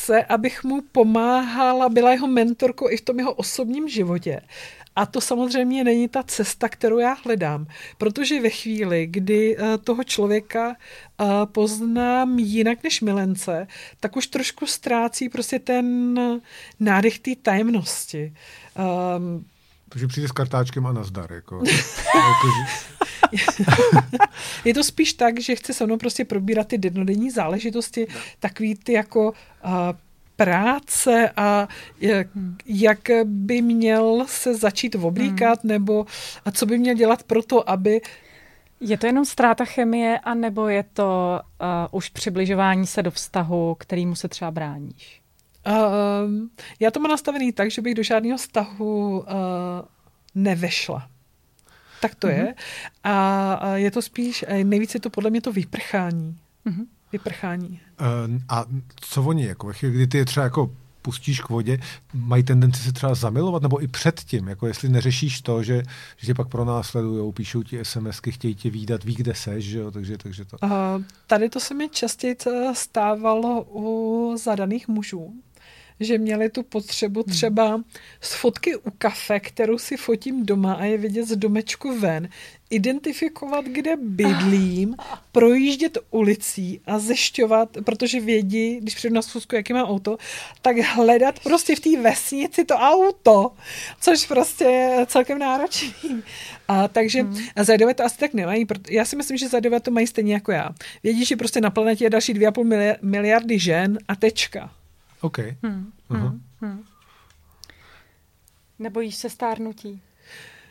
chce, 0.07 0.25
abych 0.25 0.65
mu 0.65 0.83
pomáhala, 0.93 1.89
byla 1.89 2.13
jeho 2.13 2.27
mentorkou 2.27 2.91
i 2.91 2.97
v 2.97 3.01
tom 3.01 3.19
jeho 3.19 3.33
osobním 3.35 3.89
životě. 3.89 4.41
A 4.97 5.07
to 5.07 5.21
samozřejmě 5.21 5.85
není 5.85 6.09
ta 6.09 6.23
cesta, 6.23 6.69
kterou 6.69 6.99
já 6.99 7.17
hledám, 7.25 7.67
protože 7.99 8.41
ve 8.41 8.51
chvíli, 8.51 9.07
kdy 9.07 9.57
eh, 9.59 9.79
toho 9.79 10.05
člověka 10.05 10.77
eh, 10.77 11.25
poznám 11.47 12.39
jinak 12.39 12.83
než 12.85 13.01
milence, 13.01 13.67
tak 14.01 14.17
už 14.17 14.27
trošku 14.27 14.67
ztrácí 14.67 15.29
prostě 15.29 15.59
ten 15.59 16.21
nádech 16.81 17.19
té 17.19 17.31
tajemnosti. 17.43 18.35
Um, 19.17 19.45
takže 19.89 20.07
přijde 20.07 20.29
s 20.29 20.33
kartáčkem 20.33 20.87
a 20.87 20.93
nazdar. 20.93 21.33
Jako. 21.33 21.63
je 24.65 24.75
to 24.75 24.85
spíš 24.85 25.13
tak, 25.13 25.41
že 25.41 25.57
chce 25.57 25.73
se 25.73 25.87
mnou 25.87 25.97
prostě 25.97 26.25
probírat 26.25 26.69
ty 26.69 26.79
denodenní 26.79 27.31
záležitosti, 27.31 28.07
takový 28.41 28.75
ty 28.75 28.93
jako 28.93 29.31
uh, 29.31 29.71
práce 30.37 31.31
a 31.37 31.69
jak, 32.01 32.27
jak 32.67 33.09
by 33.25 33.63
měl 33.63 34.25
se 34.29 34.55
začít 34.55 34.95
oblíkat, 34.95 35.63
hmm. 35.63 35.69
nebo 35.73 36.07
a 36.45 36.51
co 36.51 36.67
by 36.67 36.79
měl 36.79 36.95
dělat 36.95 37.23
pro 37.23 37.43
to, 37.43 37.71
aby 37.71 38.01
je 38.81 38.99
to 38.99 39.07
jenom 39.07 39.25
ztráta 39.25 39.65
chemie, 39.65 40.19
anebo 40.19 40.69
je 40.69 40.85
to 40.93 41.41
uh, 41.61 41.67
už 41.91 42.09
přibližování 42.09 42.87
se 42.87 43.03
do 43.03 43.11
vztahu, 43.11 43.75
kterýmu 43.75 44.15
se 44.15 44.29
třeba 44.29 44.51
bráníš? 44.51 45.23
Uh, 45.67 45.73
já 46.81 46.91
to 46.91 47.01
mám 47.01 47.11
nastavený 47.11 47.53
tak, 47.53 47.71
že 47.71 47.83
bych 47.83 47.95
do 47.95 48.03
žádného 48.03 48.39
vztahu 48.39 49.19
uh, 49.19 49.25
nevešla. 50.35 51.09
Tak 52.09 52.15
to 52.15 52.27
mm-hmm. 52.27 52.47
je. 52.47 52.55
A 53.05 53.77
je 53.77 53.91
to 53.91 54.03
spíš, 54.03 54.45
nejvíce 54.63 54.97
je 54.97 55.01
to 55.01 55.11
podle 55.11 55.31
mě 55.31 55.41
to 55.41 55.53
vyprchání. 55.53 56.39
Mm-hmm 56.67 56.87
vyprchání. 57.13 57.81
Uh, 58.01 58.41
a 58.49 58.65
co 58.97 59.23
oni, 59.23 59.47
jako, 59.47 59.73
kdy 59.81 60.07
ty 60.07 60.19
je 60.19 60.25
třeba 60.25 60.45
jako 60.45 60.71
pustíš 61.03 61.41
k 61.41 61.49
vodě, 61.49 61.79
mají 62.15 62.43
tendenci 62.43 62.83
se 62.83 62.93
třeba 62.93 63.15
zamilovat, 63.15 63.63
nebo 63.63 63.83
i 63.83 63.89
předtím, 63.89 64.49
jako 64.49 64.67
jestli 64.67 64.89
neřešíš 64.89 65.41
to, 65.41 65.63
že, 65.63 65.83
že 66.17 66.27
tě 66.27 66.35
pak 66.35 66.49
pronásledují, 66.49 67.33
píšou 67.33 67.63
ti 67.63 67.79
SMSky, 67.83 68.33
chtějí 68.33 68.55
tě 68.55 68.71
výdat, 68.71 69.05
ví, 69.05 69.15
kde 69.15 69.35
seš, 69.35 69.65
že 69.65 69.79
jo, 69.79 69.91
takže, 69.91 70.19
takže 70.19 70.45
to. 70.45 70.57
Uh, 70.63 70.71
tady 71.27 71.49
to 71.49 71.61
se 71.61 71.75
mi 71.75 71.89
častěji 71.89 72.37
stávalo 72.73 73.67
u 73.71 74.37
zadaných 74.37 74.89
mužů, 74.89 75.35
že 76.01 76.19
měli 76.19 76.51
tu 76.51 76.63
potřebu 76.63 77.23
hmm. 77.27 77.35
třeba 77.35 77.81
z 78.21 78.35
fotky 78.35 78.77
u 78.77 78.91
kafe, 78.99 79.41
kterou 79.41 79.79
si 79.79 79.97
fotím 79.97 80.47
doma 80.47 80.73
a 80.75 80.85
je 80.85 80.99
vidět 80.99 81.29
z 81.29 81.37
domečku 81.37 81.99
ven, 81.99 82.29
identifikovat, 82.71 83.65
kde 83.65 83.97
bydlím, 83.97 84.97
projíždět 85.33 85.99
ulicí 86.11 86.81
a 86.87 86.99
zešťovat, 86.99 87.69
protože 87.85 88.21
vědí, 88.21 88.77
když 88.81 88.95
přijdu 88.95 89.15
na 89.15 89.23
schůzku, 89.23 89.55
jaký 89.55 89.73
má 89.73 89.85
auto, 89.85 90.17
tak 90.63 90.77
hledat 90.79 91.41
prostě 91.41 91.77
v 91.77 91.81
té 91.81 92.01
vesnici 92.03 92.65
to 92.65 92.75
auto, 92.75 93.53
což 94.01 94.27
prostě 94.27 94.65
je 94.65 95.07
celkem 95.07 95.39
náročný. 95.39 96.23
A 96.69 96.89
takže 96.89 97.23
hmm. 97.23 97.37
Zajdové 97.63 97.95
to 97.95 98.05
asi 98.05 98.19
tak 98.19 98.35
nemají. 98.35 98.67
Já 98.91 99.05
si 99.05 99.17
myslím, 99.17 99.37
že 99.37 99.49
Zajdové 99.49 99.81
to 99.81 99.91
mají 99.91 100.07
stejně 100.07 100.35
jako 100.35 100.53
já. 100.53 100.71
Vědí, 101.03 101.25
že 101.25 101.37
prostě 101.37 101.61
na 101.61 101.71
planetě 101.71 102.05
je 102.05 102.11
další 102.11 102.35
2,5 102.35 102.97
miliardy 103.03 103.59
žen 103.59 103.99
a 104.09 104.17
tečka. 104.17 104.71
OK. 105.21 105.39
Hmm. 105.63 105.93
Uh-huh. 106.11 106.41
Hmm. 106.61 106.85
Nebojíš 108.79 109.15
se 109.17 109.31
stárnutí? 109.31 110.03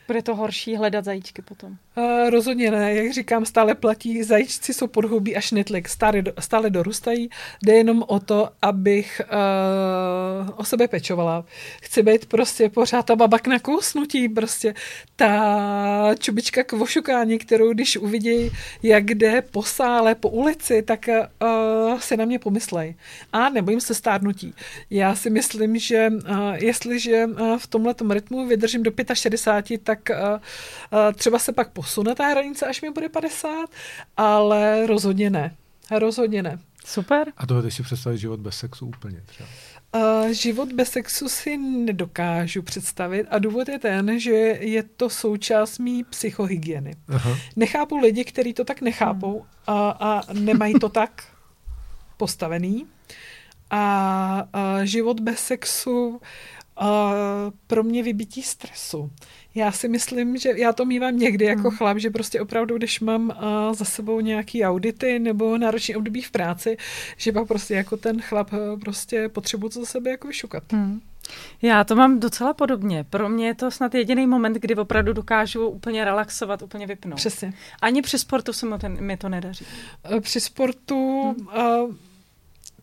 Bude 0.08 0.22
to 0.22 0.36
horší 0.36 0.76
hledat 0.76 1.06
zajíčky 1.06 1.42
potom? 1.42 1.76
Uh, 1.98 2.30
rozhodně 2.30 2.72
ne. 2.72 2.94
Jak 2.94 3.14
říkám, 3.14 3.46
stále 3.46 3.76
platí. 3.76 4.24
Zajíčci 4.24 4.74
jsou 4.74 4.88
podhoubí 4.88 5.36
až 5.36 5.52
netlik. 5.52 5.90
Stále, 5.90 6.24
stále 6.40 6.70
dorůstají. 6.70 7.30
Jde 7.64 7.74
jenom 7.74 8.04
o 8.08 8.20
to, 8.20 8.50
abych 8.62 9.22
uh, 9.24 10.54
o 10.56 10.64
sebe 10.66 10.88
pečovala. 10.88 11.46
Chci 11.82 12.04
být 12.04 12.26
prostě 12.26 12.70
pořád 12.70 13.06
ta 13.06 13.16
babak 13.16 13.48
na 13.48 13.60
kousnutí. 13.60 14.30
Prostě 14.30 14.74
ta 15.16 16.16
čubička 16.20 16.64
k 16.64 16.72
vošukání, 16.72 17.38
kterou 17.38 17.74
když 17.74 17.98
uvidí, 17.98 18.52
jak 18.84 19.06
jde 19.06 19.42
po 19.42 19.64
sále, 19.64 20.16
po 20.16 20.30
ulici, 20.30 20.82
tak 20.82 21.10
uh, 21.10 22.00
si 22.00 22.18
na 22.18 22.26
mě 22.26 22.40
pomyslej. 22.40 22.96
A 23.34 23.50
nebojím 23.50 23.82
se 23.82 23.94
stárnutí. 23.94 24.54
Já 24.90 25.16
si 25.16 25.30
myslím, 25.30 25.80
že 25.80 26.10
uh, 26.10 26.54
jestliže 26.54 27.26
uh, 27.26 27.58
v 27.58 27.68
tomhle 27.68 27.96
rytmu 28.10 28.48
vydržím 28.48 28.84
do 28.84 28.92
65, 29.14 29.82
tak 29.84 29.95
tak 29.96 30.18
uh, 30.20 30.34
uh, 30.36 31.14
třeba 31.14 31.40
se 31.40 31.52
pak 31.52 31.72
posune 31.72 32.16
ta 32.16 32.28
hranice, 32.28 32.66
až 32.66 32.82
mi 32.82 32.90
bude 32.90 33.10
50, 33.10 33.70
ale 34.18 34.88
rozhodně 34.88 35.30
ne. 35.30 35.56
Rozhodně 35.92 36.44
ne. 36.44 36.60
Super. 36.86 37.34
A 37.38 37.46
to 37.46 37.72
si 37.72 37.84
představit 37.84 38.18
život 38.18 38.40
bez 38.40 38.58
sexu 38.58 38.86
úplně 38.86 39.22
třeba? 39.26 39.50
Uh, 39.96 40.28
život 40.28 40.72
bez 40.72 40.90
sexu 40.90 41.30
si 41.30 41.58
nedokážu 41.58 42.62
představit 42.62 43.28
a 43.30 43.40
důvod 43.40 43.70
je 43.70 43.80
ten, 43.80 44.20
že 44.20 44.32
je 44.60 44.84
to 44.84 45.10
součást 45.10 45.80
mý 45.80 46.04
psychohygieny. 46.04 46.96
Aha. 47.08 47.38
Nechápu 47.56 47.98
lidi, 47.98 48.26
kteří 48.26 48.54
to 48.54 48.64
tak 48.64 48.82
nechápou 48.82 49.40
hmm. 49.40 49.50
a, 49.68 49.90
a 49.90 50.34
nemají 50.34 50.74
to 50.74 50.90
tak 50.90 51.24
postavený. 52.18 52.86
A, 53.70 54.48
a 54.54 54.86
život 54.86 55.20
bez 55.20 55.40
sexu 55.40 56.22
a 56.76 57.14
pro 57.68 57.84
mě 57.84 58.04
vybití 58.04 58.44
stresu. 58.44 59.12
Já 59.56 59.72
si 59.72 59.88
myslím, 59.88 60.38
že 60.38 60.50
já 60.56 60.74
to 60.74 60.86
mývám 60.86 61.18
někdy 61.18 61.46
jako 61.46 61.70
hmm. 61.70 61.78
chlap, 61.78 61.98
že 61.98 62.10
prostě 62.10 62.42
opravdu, 62.42 62.78
když 62.78 63.00
mám 63.00 63.30
uh, 63.30 63.74
za 63.74 63.86
sebou 63.86 64.20
nějaký 64.20 64.64
audity 64.64 65.20
nebo 65.20 65.58
náročný 65.58 65.96
období 65.96 66.22
v 66.22 66.32
práci, 66.32 66.78
že 67.18 67.32
pak 67.32 67.48
prostě 67.48 67.74
jako 67.74 67.98
ten 67.98 68.22
chlap 68.22 68.54
uh, 68.54 68.80
prostě 68.80 69.30
potřebuji 69.30 69.70
to 69.70 69.80
za 69.80 69.86
sebe 69.86 70.12
jako 70.12 70.28
vyšukat. 70.28 70.74
Hmm. 70.74 71.02
Já 71.62 71.84
to 71.84 71.96
mám 71.96 72.20
docela 72.20 72.54
podobně. 72.54 73.06
Pro 73.10 73.30
mě 73.30 73.48
je 73.48 73.56
to 73.56 73.72
snad 73.72 73.96
jediný 73.96 74.28
moment, 74.28 74.54
kdy 74.54 74.76
opravdu 74.76 75.14
dokážu 75.14 75.68
úplně 75.68 76.06
relaxovat, 76.06 76.62
úplně 76.62 76.88
vypnout. 76.88 77.16
Přesně. 77.16 77.54
Ani 77.82 78.02
při 78.02 78.20
sportu 78.20 78.54
se 78.54 78.66
mi, 78.66 78.78
ten, 78.78 79.04
mi 79.04 79.18
to 79.18 79.30
nedaří. 79.30 79.66
Při 80.20 80.40
sportu 80.40 81.22
hmm. 81.22 81.48
uh, 81.48 81.96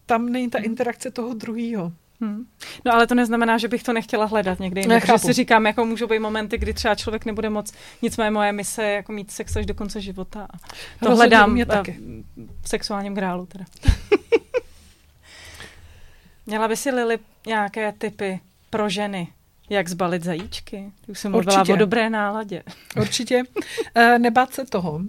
tam 0.07 0.29
není 0.29 0.51
ta 0.51 0.59
interakce 0.59 1.11
toho 1.11 1.35
druhého. 1.35 1.93
Hmm. 2.23 2.47
No 2.85 2.95
ale 2.95 3.07
to 3.07 3.14
neznamená, 3.14 3.59
že 3.59 3.68
bych 3.68 3.83
to 3.83 3.93
nechtěla 3.93 4.25
hledat 4.25 4.61
někde 4.61 4.81
jinde, 4.81 5.01
protože 5.01 5.18
si 5.18 5.33
říkám, 5.33 5.66
jako 5.66 5.85
můžou 5.85 6.07
být 6.07 6.18
momenty, 6.18 6.59
kdy 6.59 6.75
třeba 6.75 6.95
člověk 6.95 7.25
nebude 7.25 7.51
moc, 7.51 7.73
nicméně 8.03 8.31
moje 8.31 8.53
mise 8.53 8.83
je 8.83 8.93
jako 8.93 9.12
mít 9.12 9.31
sex 9.31 9.57
až 9.57 9.66
do 9.66 9.75
konce 9.75 10.01
života. 10.01 10.47
A 10.51 10.59
to 10.59 10.66
Rozhodně 11.01 11.16
hledám 11.16 11.53
mě 11.53 11.66
taky. 11.66 12.01
v 12.62 12.68
sexuálním 12.68 13.14
grálu 13.14 13.47
teda. 13.47 13.64
Měla 16.47 16.68
by 16.68 16.77
si 16.77 16.91
Lily 16.91 17.18
nějaké 17.47 17.93
typy 17.93 18.41
pro 18.70 18.89
ženy, 18.89 19.29
Jak 19.70 19.89
zbalit 19.89 20.23
zajíčky? 20.23 20.93
Už 21.07 21.18
jsem 21.18 21.33
mluvila 21.33 21.64
o 21.73 21.77
dobré 21.77 22.11
náladě. 22.11 22.62
Určitě. 23.01 23.43
Eh, 23.95 24.18
nebát 24.18 24.55
se 24.55 24.64
toho. 24.64 25.01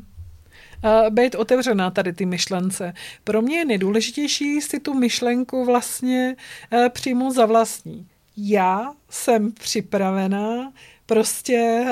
Být 1.09 1.35
otevřená 1.35 1.91
tady 1.91 2.13
ty 2.13 2.25
myšlence. 2.25 2.93
Pro 3.23 3.41
mě 3.41 3.57
je 3.57 3.65
nejdůležitější 3.65 4.61
si 4.61 4.79
tu 4.79 4.93
myšlenku 4.93 5.65
vlastně 5.65 6.35
eh, 6.71 6.89
přijmout 6.89 7.31
za 7.31 7.45
vlastní. 7.45 8.07
Já 8.37 8.93
jsem 9.09 9.51
připravená 9.51 10.73
prostě 11.05 11.85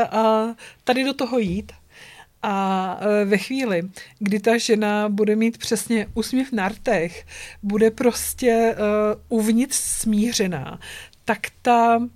tady 0.84 1.04
do 1.04 1.14
toho 1.14 1.40
jít 1.40 1.72
a 2.44 3.00
ve 3.26 3.38
chvíli, 3.38 3.82
kdy 4.20 4.40
ta 4.40 4.58
žena 4.58 5.10
bude 5.10 5.36
mít 5.36 5.58
přesně 5.58 6.08
úsměv 6.14 6.52
na 6.52 6.70
rtech, 6.70 7.26
bude 7.64 7.92
prostě 7.92 8.76
uh, 9.30 9.40
uvnitř 9.40 9.76
smířená, 9.76 10.80
tak 11.26 11.40
ta 11.62 11.98
uh, 11.98 12.08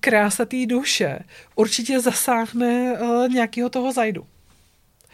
krása 0.00 0.44
té 0.44 0.66
duše 0.66 1.18
určitě 1.56 2.00
zasáhne 2.00 2.98
uh, 3.00 3.28
nějakého 3.28 3.70
toho 3.70 3.92
zajdu. 3.92 4.26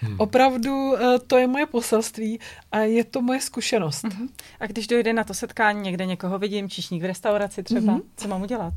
Hmm. 0.01 0.17
Opravdu 0.19 0.93
uh, 0.93 0.99
to 1.27 1.39
je 1.39 1.47
moje 1.47 1.67
poselství 1.67 2.41
a 2.73 2.79
je 2.79 3.05
to 3.05 3.23
moje 3.23 3.41
zkušenost. 3.41 4.05
Uh-huh. 4.05 4.29
A 4.61 4.67
když 4.67 4.87
dojde 4.87 5.13
na 5.13 5.25
to 5.25 5.35
setkání, 5.35 5.81
někde 5.81 6.07
někoho 6.07 6.39
vidím, 6.39 6.71
čišník 6.71 7.03
v 7.03 7.07
restauraci 7.07 7.63
třeba, 7.63 7.93
uh-huh. 7.93 8.03
co 8.17 8.29
mám 8.29 8.43
udělat? 8.43 8.75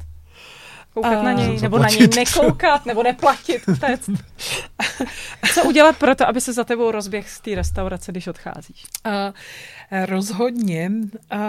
Koukat 0.93 1.17
uh, 1.17 1.23
na 1.23 1.31
něj, 1.31 1.59
nebo 1.61 1.79
na 1.79 1.89
něj 1.89 2.07
nekoukat, 2.15 2.85
nebo 2.85 3.03
neplatit. 3.03 3.61
Co 5.53 5.63
udělat 5.63 5.97
pro 5.97 6.15
to, 6.15 6.27
aby 6.27 6.41
se 6.41 6.53
za 6.53 6.63
tebou 6.63 6.91
rozběh 6.91 7.29
z 7.29 7.41
té 7.41 7.55
restaurace, 7.55 8.11
když 8.11 8.27
odcházíš? 8.27 8.85
Uh, 9.05 9.11
rozhodně 10.05 10.91
uh, 11.33 11.39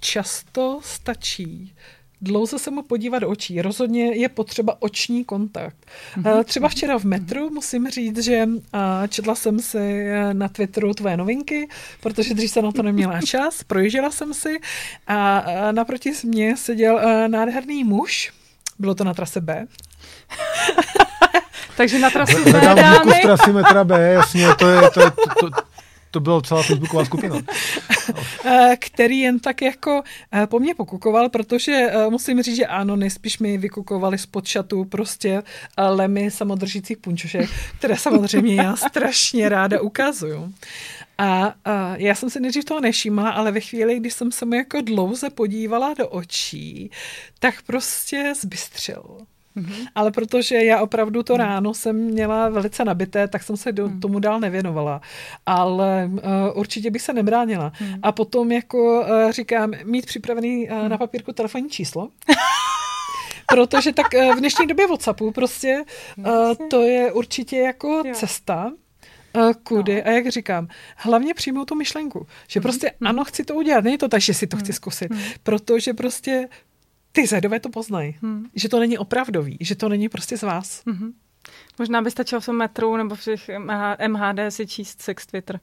často 0.00 0.80
stačí 0.82 1.74
dlouze 2.20 2.58
se 2.58 2.70
mu 2.70 2.82
podívat 2.82 3.18
do 3.18 3.28
očí. 3.28 3.62
Rozhodně 3.62 4.04
je 4.04 4.28
potřeba 4.28 4.76
oční 4.78 5.24
kontakt. 5.24 5.76
Mm-hmm. 6.16 6.44
Třeba 6.44 6.68
včera 6.68 6.98
v 6.98 7.04
metru 7.04 7.50
musím 7.50 7.90
říct, 7.90 8.18
že 8.18 8.48
četla 9.08 9.34
jsem 9.34 9.60
si 9.60 10.08
na 10.32 10.48
Twitteru 10.48 10.94
tvoje 10.94 11.16
novinky, 11.16 11.68
protože 12.00 12.34
dřív 12.34 12.50
jsem 12.50 12.64
na 12.64 12.72
to 12.72 12.82
neměla 12.82 13.20
čas, 13.26 13.62
projížděla 13.62 14.10
jsem 14.10 14.34
si 14.34 14.60
a 15.06 15.44
naproti 15.72 16.12
mě 16.24 16.56
seděl 16.56 17.00
nádherný 17.28 17.84
muž, 17.84 18.32
bylo 18.78 18.94
to 18.94 19.04
na 19.04 19.14
trase 19.14 19.40
B. 19.40 19.66
Takže 21.76 21.98
na 21.98 22.10
trase 22.10 22.44
B, 22.44 22.52
dámy. 22.52 23.12
z 23.12 23.22
trasy 23.22 23.52
metra 23.52 23.84
B, 23.84 24.12
jasně, 24.12 24.48
to 24.58 24.68
je, 24.68 24.90
to, 24.90 25.00
je, 25.00 25.10
to, 25.10 25.50
to, 25.50 25.69
to 26.10 26.20
byla 26.20 26.40
celá 26.40 26.62
facebooková 26.62 27.04
skupina. 27.04 27.36
Eh, 28.44 28.76
který 28.80 29.18
jen 29.18 29.40
tak 29.40 29.62
jako 29.62 30.02
eh, 30.32 30.46
po 30.46 30.58
mně 30.58 30.74
pokukoval, 30.74 31.28
protože 31.28 31.72
eh, 31.72 32.10
musím 32.10 32.42
říct, 32.42 32.56
že 32.56 32.66
ano, 32.66 32.96
nejspíš 32.96 33.38
mi 33.38 33.58
vykukovali 33.58 34.18
spod 34.18 34.46
šatu 34.46 34.84
prostě 34.84 35.42
lemy 35.78 36.30
samodržících 36.30 36.98
punčošek, 36.98 37.50
které 37.78 37.96
samozřejmě 37.96 38.54
já 38.54 38.76
strašně 38.76 39.48
ráda 39.48 39.80
ukazuju. 39.80 40.54
A, 41.18 41.54
a 41.64 41.96
já 41.96 42.14
jsem 42.14 42.30
si 42.30 42.40
nejdřív 42.40 42.64
toho 42.64 42.80
nevšímala, 42.80 43.30
ale 43.30 43.52
ve 43.52 43.60
chvíli, 43.60 44.00
když 44.00 44.14
jsem 44.14 44.32
se 44.32 44.44
mu 44.44 44.54
jako 44.54 44.80
dlouze 44.80 45.30
podívala 45.30 45.94
do 45.94 46.08
očí, 46.08 46.90
tak 47.38 47.62
prostě 47.62 48.32
zbystřil. 48.40 49.18
Mm-hmm. 49.56 49.86
Ale 49.94 50.10
protože 50.10 50.56
já 50.56 50.80
opravdu 50.80 51.22
to 51.22 51.32
mm. 51.32 51.38
ráno 51.38 51.74
jsem 51.74 51.96
měla 51.96 52.48
velice 52.48 52.84
nabité, 52.84 53.28
tak 53.28 53.42
jsem 53.42 53.56
se 53.56 53.72
do, 53.72 53.88
mm. 53.88 54.00
tomu 54.00 54.18
dál 54.18 54.40
nevěnovala. 54.40 55.00
Ale 55.46 56.10
uh, 56.12 56.20
určitě 56.54 56.90
bych 56.90 57.02
se 57.02 57.12
nebránila. 57.12 57.72
Mm. 57.80 57.94
A 58.02 58.12
potom 58.12 58.52
jako 58.52 59.00
uh, 59.00 59.30
říkám, 59.30 59.72
mít 59.84 60.06
připravený 60.06 60.70
uh, 60.70 60.88
na 60.88 60.98
papírku 60.98 61.32
telefonní 61.32 61.70
číslo. 61.70 62.08
protože 63.48 63.92
tak 63.92 64.06
uh, 64.14 64.34
v 64.34 64.38
dnešní 64.38 64.66
době 64.66 64.86
WhatsAppu 64.86 65.30
prostě 65.32 65.84
uh, 66.16 66.54
to 66.70 66.82
je 66.82 67.12
určitě 67.12 67.58
jako 67.58 68.02
jo. 68.06 68.14
cesta, 68.14 68.72
kudy. 69.62 69.96
No. 69.96 70.10
A 70.10 70.10
jak 70.10 70.28
říkám, 70.28 70.68
hlavně 70.96 71.34
přijmout 71.34 71.64
tu 71.64 71.74
myšlenku, 71.74 72.26
že 72.48 72.60
prostě 72.60 72.92
mm. 73.00 73.06
ano, 73.06 73.24
chci 73.24 73.44
to 73.44 73.54
udělat. 73.54 73.84
Není 73.84 73.98
to 73.98 74.08
tak, 74.08 74.20
že 74.20 74.34
si 74.34 74.46
to 74.46 74.56
mm. 74.56 74.62
chci 74.62 74.72
zkusit, 74.72 75.10
mm. 75.10 75.20
protože 75.42 75.94
prostě 75.94 76.48
ty 77.12 77.26
zedové 77.26 77.60
to 77.60 77.68
poznají, 77.68 78.16
hmm. 78.22 78.46
že 78.54 78.68
to 78.68 78.80
není 78.80 78.98
opravdový, 78.98 79.56
že 79.60 79.74
to 79.74 79.88
není 79.88 80.08
prostě 80.08 80.36
z 80.38 80.42
vás. 80.42 80.82
Hmm. 80.86 81.12
Možná 81.78 82.02
by 82.02 82.10
stačilo 82.10 82.40
v 82.40 82.46
tom 82.46 82.56
metru 82.56 82.96
nebo 82.96 83.14
v 83.14 83.24
těch 83.24 83.50
MHD 84.08 84.38
si 84.48 84.66
číst 84.66 85.02
sex 85.02 85.26
Twitter. 85.26 85.60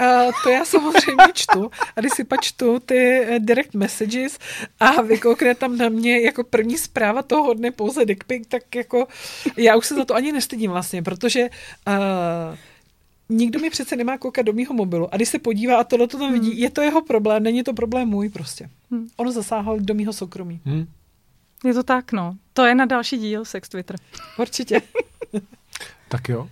Uh, 0.00 0.30
to 0.44 0.50
já 0.50 0.64
samozřejmě 0.64 1.24
čtu. 1.34 1.70
A 1.96 2.00
když 2.00 2.12
si 2.12 2.24
pak 2.24 2.40
čtu 2.40 2.78
ty 2.78 3.26
uh, 3.30 3.38
direct 3.38 3.74
messages 3.74 4.38
a 4.80 5.02
vykoukne 5.02 5.54
tam 5.54 5.76
na 5.76 5.88
mě 5.88 6.20
jako 6.20 6.44
první 6.44 6.78
zpráva 6.78 7.22
toho 7.22 7.54
dne 7.54 7.70
pouze 7.70 8.04
dick 8.04 8.24
pic, 8.24 8.48
tak 8.48 8.74
jako 8.74 9.08
já 9.56 9.76
už 9.76 9.86
se 9.86 9.94
za 9.94 10.04
to 10.04 10.14
ani 10.14 10.32
nestydím 10.32 10.70
vlastně, 10.70 11.02
protože 11.02 11.50
uh, 11.88 12.56
nikdo 13.32 13.60
mi 13.60 13.70
přece 13.70 13.96
nemá 13.96 14.18
koukat 14.18 14.46
do 14.46 14.52
mýho 14.52 14.74
mobilu 14.74 15.14
a 15.14 15.16
když 15.16 15.28
se 15.28 15.38
podívá 15.38 15.80
a 15.80 15.84
tohle 15.84 16.08
to 16.08 16.18
tam 16.18 16.32
vidí, 16.32 16.50
hmm. 16.50 16.58
je 16.58 16.70
to 16.70 16.80
jeho 16.80 17.02
problém, 17.02 17.42
není 17.42 17.62
to 17.62 17.72
problém 17.72 18.08
můj 18.08 18.28
prostě. 18.28 18.70
Hmm. 18.90 19.08
On 19.16 19.32
zasáhl 19.32 19.80
do 19.80 19.94
mýho 19.94 20.12
soukromí. 20.12 20.60
Hmm. 20.64 20.86
Je 21.64 21.74
to 21.74 21.82
tak, 21.82 22.12
no. 22.12 22.36
To 22.52 22.64
je 22.64 22.74
na 22.74 22.84
další 22.84 23.18
díl 23.18 23.44
Sex 23.44 23.68
Twitter. 23.68 23.96
Určitě. 24.38 24.82
tak 26.08 26.28
jo. 26.28 26.48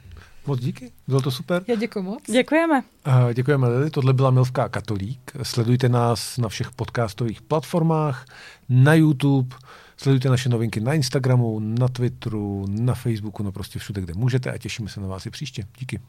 Moc 0.46 0.60
díky, 0.60 0.92
bylo 1.08 1.20
to 1.20 1.30
super. 1.30 1.64
Já 1.66 1.74
děkuji 1.74 2.02
moc. 2.02 2.22
Děkujeme. 2.26 2.82
Uh, 3.06 3.32
děkujeme, 3.32 3.68
Lili. 3.68 3.90
Tohle 3.90 4.12
byla 4.12 4.30
Milvka 4.30 4.68
Katolík. 4.68 5.32
Sledujte 5.42 5.88
nás 5.88 6.38
na 6.38 6.48
všech 6.48 6.70
podcastových 6.70 7.42
platformách, 7.42 8.26
na 8.68 8.94
YouTube, 8.94 9.56
sledujte 9.96 10.28
naše 10.28 10.48
novinky 10.48 10.80
na 10.80 10.94
Instagramu, 10.94 11.58
na 11.60 11.88
Twitteru, 11.88 12.66
na 12.68 12.94
Facebooku, 12.94 13.42
no 13.42 13.52
prostě 13.52 13.78
všude, 13.78 14.00
kde 14.00 14.14
můžete 14.14 14.52
a 14.52 14.58
těšíme 14.58 14.88
se 14.88 15.00
na 15.00 15.06
vás 15.06 15.26
i 15.26 15.30
příště. 15.30 15.64
Díky. 15.78 16.00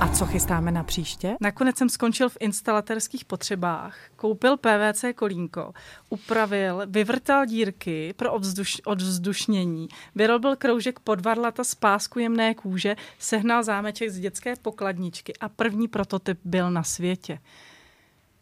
A 0.00 0.08
co 0.08 0.26
chystáme 0.26 0.70
na 0.70 0.84
příště? 0.84 1.36
Nakonec 1.40 1.76
jsem 1.76 1.88
skončil 1.88 2.28
v 2.28 2.36
instalatérských 2.40 3.24
potřebách, 3.24 3.96
koupil 4.16 4.56
PVC 4.56 5.04
kolínko, 5.14 5.72
upravil, 6.10 6.82
vyvrtal 6.86 7.46
dírky 7.46 8.14
pro 8.16 8.32
ovzduš, 8.32 8.80
odvzdušnění, 8.84 9.88
vyrobil 10.14 10.56
kroužek 10.56 11.00
podvarlata 11.00 11.64
z 11.64 11.74
pásku 11.74 12.18
jemné 12.18 12.54
kůže, 12.54 12.96
sehnal 13.18 13.62
zámeček 13.62 14.10
z 14.10 14.18
dětské 14.18 14.56
pokladničky 14.56 15.32
a 15.40 15.48
první 15.48 15.88
prototyp 15.88 16.38
byl 16.44 16.70
na 16.70 16.82
světě. 16.82 17.38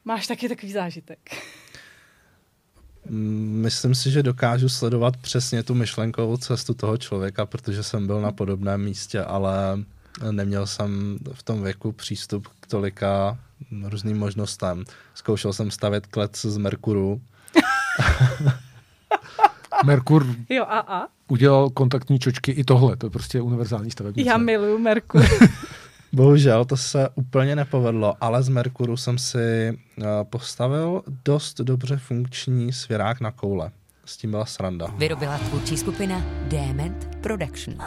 Máš 0.05 0.26
taky 0.26 0.49
takový 0.49 0.72
zážitek? 0.72 1.18
Myslím 3.11 3.95
si, 3.95 4.11
že 4.11 4.22
dokážu 4.22 4.68
sledovat 4.68 5.16
přesně 5.16 5.62
tu 5.62 5.74
myšlenkovou 5.74 6.36
cestu 6.36 6.74
toho 6.74 6.97
člověka, 6.97 7.47
protože 7.47 7.82
jsem 7.82 8.07
byl 8.07 8.20
na 8.20 8.32
podobném 8.32 8.84
místě, 8.84 9.24
ale 9.24 9.55
neměl 10.30 10.66
jsem 10.66 11.18
v 11.32 11.42
tom 11.42 11.62
věku 11.62 11.92
přístup 11.92 12.48
k 12.61 12.66
tolika 12.66 13.38
různým 13.82 14.18
možnostem. 14.18 14.84
Zkoušel 15.14 15.52
jsem 15.52 15.70
stavět 15.70 16.06
klec 16.06 16.44
z 16.44 16.56
Merkuru. 16.56 17.20
Merkur 19.84 20.26
jo, 20.48 20.64
a, 20.64 20.78
a? 20.78 21.06
udělal 21.28 21.70
kontaktní 21.70 22.18
čočky 22.18 22.52
i 22.52 22.64
tohle, 22.64 22.96
to 22.96 23.06
je 23.06 23.11
prostě 23.11 23.40
univerzální 23.40 23.90
stavebnice. 23.90 24.28
Já 24.28 24.36
miluju 24.36 24.78
Merkur. 24.78 25.24
Bohužel 26.12 26.64
to 26.64 26.76
se 26.76 27.08
úplně 27.14 27.56
nepovedlo, 27.56 28.14
ale 28.20 28.42
z 28.42 28.48
Merkuru 28.48 28.96
jsem 28.96 29.18
si 29.18 29.38
eh, 29.38 30.04
postavil 30.24 31.02
dost 31.24 31.61
dobře 31.61 31.96
funkční 31.96 32.72
svěrák 32.72 33.20
na 33.20 33.30
koule. 33.30 33.70
S 34.04 34.16
tím 34.16 34.30
byla 34.30 34.46
sranda. 34.46 34.86
Vyrobila 34.86 35.38
tvůrčí 35.38 35.76
skupina 35.76 36.22
Dement 36.48 37.16
Production. 37.20 37.78